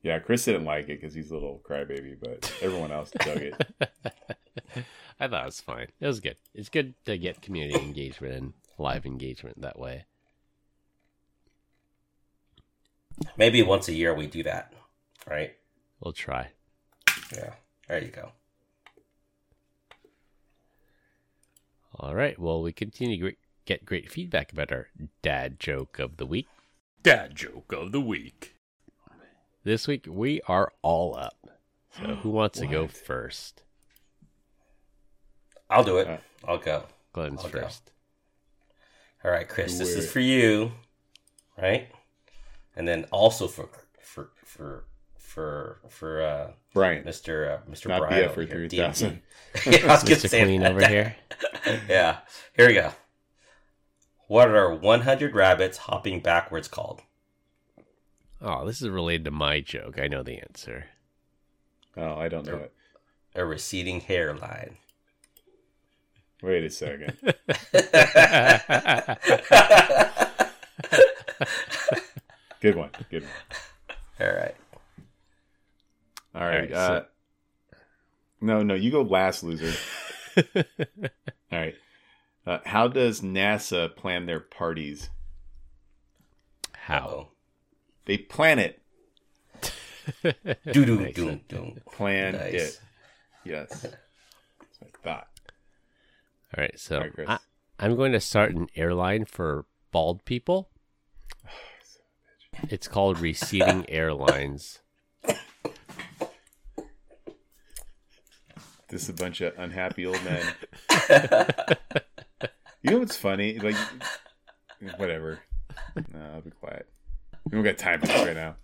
Yeah, 0.00 0.18
Chris 0.18 0.46
didn't 0.46 0.64
like 0.64 0.84
it 0.84 0.98
because 0.98 1.12
he's 1.12 1.30
a 1.30 1.34
little 1.34 1.60
crybaby, 1.62 2.16
but 2.18 2.50
everyone 2.62 2.90
else 2.90 3.10
dug 3.10 3.36
it. 3.36 3.66
I 5.20 5.28
thought 5.28 5.42
it 5.42 5.44
was 5.44 5.60
fine. 5.60 5.88
It 6.00 6.06
was 6.06 6.20
good. 6.20 6.36
It's 6.54 6.70
good 6.70 6.94
to 7.04 7.18
get 7.18 7.42
community 7.42 7.78
engagement 7.84 8.32
and 8.32 8.52
live 8.78 9.04
engagement 9.04 9.60
that 9.60 9.78
way. 9.78 10.06
Maybe 13.36 13.62
once 13.62 13.88
a 13.88 13.92
year 13.92 14.14
we 14.14 14.26
do 14.26 14.42
that, 14.44 14.72
right? 15.28 15.54
We'll 16.00 16.14
try. 16.14 16.48
Yeah. 17.36 17.52
There 17.88 18.02
you 18.02 18.08
go. 18.08 18.30
All 21.94 22.14
right. 22.14 22.38
Well, 22.38 22.62
we 22.62 22.72
continue 22.72 23.16
to 23.18 23.22
gre- 23.22 23.36
get 23.68 23.84
great 23.84 24.10
feedback 24.10 24.50
about 24.50 24.72
our 24.72 24.88
dad 25.20 25.60
joke 25.60 25.98
of 25.98 26.16
the 26.16 26.24
week. 26.24 26.48
Dad 27.02 27.36
joke 27.36 27.70
of 27.70 27.92
the 27.92 28.00
week. 28.00 28.54
This 29.62 29.86
week 29.86 30.06
we 30.08 30.40
are 30.48 30.72
all 30.80 31.14
up. 31.14 31.36
So 31.90 32.14
who 32.22 32.30
wants 32.30 32.58
to 32.60 32.66
go 32.66 32.88
first? 32.88 33.62
I'll 35.68 35.84
do 35.84 35.98
it. 35.98 36.08
Uh, 36.08 36.16
I'll 36.46 36.56
go. 36.56 36.84
Glenn's 37.12 37.44
I'll 37.44 37.50
go. 37.50 37.60
first. 37.60 37.92
All 39.22 39.30
right, 39.30 39.46
Chris. 39.46 39.72
Do 39.72 39.80
This 39.80 39.96
is 39.96 40.10
for 40.10 40.20
you, 40.20 40.72
right? 41.60 41.88
And 42.74 42.88
then 42.88 43.04
also 43.10 43.48
for 43.48 43.68
for 44.00 44.30
for 44.46 44.84
for 45.18 45.80
for 45.90 46.22
uh, 46.22 46.50
Brian, 46.72 47.04
Mr. 47.04 47.58
Uh, 47.58 47.70
Mr. 47.70 47.88
not 47.88 48.00
Brian 48.00 48.14
BF 48.14 48.24
over 48.24 48.34
for 48.34 48.40
here, 48.42 48.50
three 48.50 48.68
thousand. 48.78 49.20
DMT. 49.54 49.82
yeah, 49.82 49.88
I 49.88 49.92
was 49.92 50.02
gonna 50.04 50.16
Mr. 50.16 50.28
say 50.30 50.44
Clean 50.44 50.62
that. 50.62 50.70
over 50.72 50.88
here. 50.88 51.16
yeah. 51.86 52.18
Here 52.56 52.66
we 52.68 52.72
go. 52.72 52.92
What 54.28 54.50
are 54.50 54.72
100 54.72 55.34
rabbits 55.34 55.78
hopping 55.78 56.20
backwards 56.20 56.68
called? 56.68 57.02
Oh, 58.40 58.64
this 58.64 58.80
is 58.80 58.88
related 58.88 59.24
to 59.24 59.30
my 59.32 59.60
joke. 59.60 59.98
I 59.98 60.06
know 60.06 60.22
the 60.22 60.38
answer. 60.38 60.86
Oh, 61.96 62.14
I 62.14 62.28
don't 62.28 62.46
know 62.46 62.58
it. 62.58 62.72
A 63.34 63.44
receding 63.44 64.00
hairline. 64.00 64.76
Wait 66.42 66.62
a 66.62 66.70
second. 66.70 67.16
Good 72.60 72.76
one. 72.76 72.90
Good 73.10 73.22
one. 73.22 73.32
All 74.20 74.34
right. 74.34 74.54
All 76.34 76.42
right. 76.42 76.60
right, 76.60 76.72
uh, 76.72 77.00
so- 77.00 77.06
no, 78.40 78.62
no, 78.62 78.74
you 78.74 78.90
go 78.92 79.02
last, 79.02 79.42
loser. 79.42 79.72
All 80.36 80.44
right. 81.50 81.74
Uh, 82.46 82.58
how 82.64 82.88
does 82.88 83.20
NASA 83.20 83.94
plan 83.94 84.26
their 84.26 84.40
parties? 84.40 85.10
How? 86.72 87.28
They 88.06 88.16
plan 88.18 88.58
it. 88.58 88.80
do 90.22 90.84
do 90.84 91.00
Nice. 91.00 91.14
do 91.14 91.40
doo. 91.48 91.74
Plan 91.92 92.32
Nice. 92.34 92.54
it. 92.54 92.80
Yes. 93.44 93.68
That's 93.82 93.94
what 94.80 94.90
I 94.94 94.98
thought. 95.02 95.28
All 96.56 96.62
right, 96.62 96.78
so 96.78 96.96
All 96.96 97.02
right, 97.02 97.12
Chris. 97.14 97.28
I, 97.28 97.38
I'm 97.78 97.94
going 97.96 98.12
to 98.12 98.20
start 98.20 98.54
an 98.54 98.68
airline 98.74 99.26
for 99.26 99.66
bald 99.92 100.24
people. 100.24 100.70
It's 102.70 102.88
called 102.88 103.20
Receding 103.20 103.84
Airlines. 103.90 104.80
This 108.88 109.02
is 109.02 109.08
a 109.10 109.12
bunch 109.12 109.42
of 109.42 109.52
unhappy 109.58 110.06
old 110.06 110.18
men. 110.24 110.54
you 112.82 112.90
know 112.90 112.98
what's 112.98 113.16
funny? 113.16 113.58
Like, 113.58 113.76
whatever. 114.96 115.40
No, 115.96 116.20
I'll 116.34 116.40
be 116.40 116.50
quiet. 116.50 116.88
We 117.44 117.52
don't 117.52 117.64
got 117.64 117.78
time 117.78 118.00
for 118.00 118.06
this 118.06 118.26
right 118.26 118.36
now. 118.36 118.56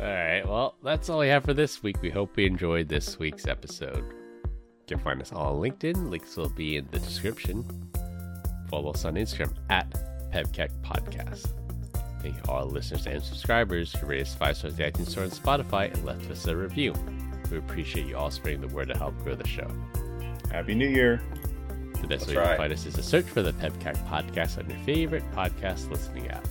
All 0.00 0.06
right, 0.06 0.42
well, 0.46 0.74
that's 0.82 1.08
all 1.08 1.20
we 1.20 1.28
have 1.28 1.44
for 1.44 1.54
this 1.54 1.82
week. 1.82 2.02
We 2.02 2.10
hope 2.10 2.36
you 2.36 2.46
enjoyed 2.46 2.88
this 2.88 3.18
week's 3.18 3.46
episode. 3.46 4.04
You 4.04 4.96
can 4.96 4.98
find 4.98 5.22
us 5.22 5.32
all 5.32 5.56
on 5.56 5.62
LinkedIn. 5.62 6.10
Links 6.10 6.36
will 6.36 6.50
be 6.50 6.76
in 6.76 6.86
the 6.90 6.98
description. 6.98 7.64
Follow 8.68 8.90
us 8.90 9.04
on 9.04 9.14
Instagram 9.14 9.54
at 9.70 9.88
PEBCAK 10.32 10.70
Podcast. 10.82 11.54
Thank 12.20 12.36
you 12.36 12.42
all 12.48 12.66
listeners 12.66 13.06
and 13.06 13.22
subscribers 13.22 13.94
who 13.94 14.06
rated 14.06 14.26
us 14.26 14.34
five 14.34 14.56
stars 14.56 14.72
on 14.74 14.78
the 14.78 14.90
iTunes 14.90 15.10
Store 15.10 15.24
and 15.24 15.32
Spotify 15.32 15.92
and 15.92 16.04
left 16.04 16.30
us 16.30 16.46
a 16.46 16.56
review. 16.56 16.92
We 17.50 17.58
appreciate 17.58 18.06
you 18.06 18.16
all 18.16 18.30
spreading 18.30 18.62
the 18.62 18.68
word 18.68 18.88
to 18.88 18.98
help 18.98 19.16
grow 19.22 19.34
the 19.34 19.46
show. 19.46 19.70
Happy 20.50 20.74
New 20.74 20.88
Year. 20.88 21.22
The 22.04 22.16
best 22.16 22.26
That's 22.26 22.36
way 22.36 22.42
to 22.42 22.48
right. 22.50 22.58
find 22.58 22.70
us 22.70 22.84
is 22.84 22.92
to 22.96 23.02
search 23.02 23.24
for 23.24 23.40
the 23.40 23.52
PEBCAK 23.54 23.96
Podcast 24.06 24.58
on 24.58 24.68
your 24.68 24.78
favorite 24.80 25.22
podcast 25.34 25.90
listening 25.90 26.28
app. 26.28 26.46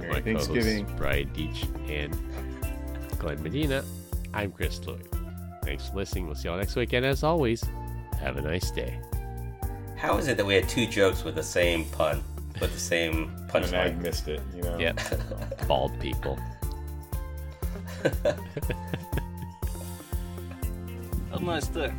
Merry 0.00 0.12
My 0.14 0.20
Thanksgiving. 0.22 0.86
co-hosts, 0.86 0.98
Brian 0.98 1.28
Deitch 1.34 1.90
and 1.90 3.18
Glenn 3.18 3.42
Medina. 3.42 3.84
I'm 4.32 4.50
Chris 4.50 4.80
Louie. 4.86 5.02
Thanks 5.62 5.90
for 5.90 5.96
listening. 5.96 6.24
We'll 6.24 6.36
see 6.36 6.48
you 6.48 6.52
all 6.52 6.56
next 6.58 6.74
week. 6.74 6.94
And 6.94 7.04
as 7.04 7.22
always, 7.22 7.62
have 8.18 8.38
a 8.38 8.40
nice 8.40 8.70
day. 8.70 8.98
How 9.94 10.16
is 10.16 10.28
it 10.28 10.38
that 10.38 10.46
we 10.46 10.54
had 10.54 10.66
two 10.70 10.86
jokes 10.86 11.22
with 11.22 11.34
the 11.34 11.42
same 11.42 11.84
pun, 11.90 12.24
with 12.58 12.72
the 12.72 12.80
same 12.80 13.30
And 13.52 13.76
I 13.76 13.90
missed 13.90 14.28
it. 14.28 14.40
You 14.56 14.62
know. 14.62 14.78
Yep. 14.78 15.00
Bald 15.68 16.00
people. 16.00 16.38
Have 18.02 18.38
a 21.30 21.40
nice 21.40 21.66
day. 21.66 21.92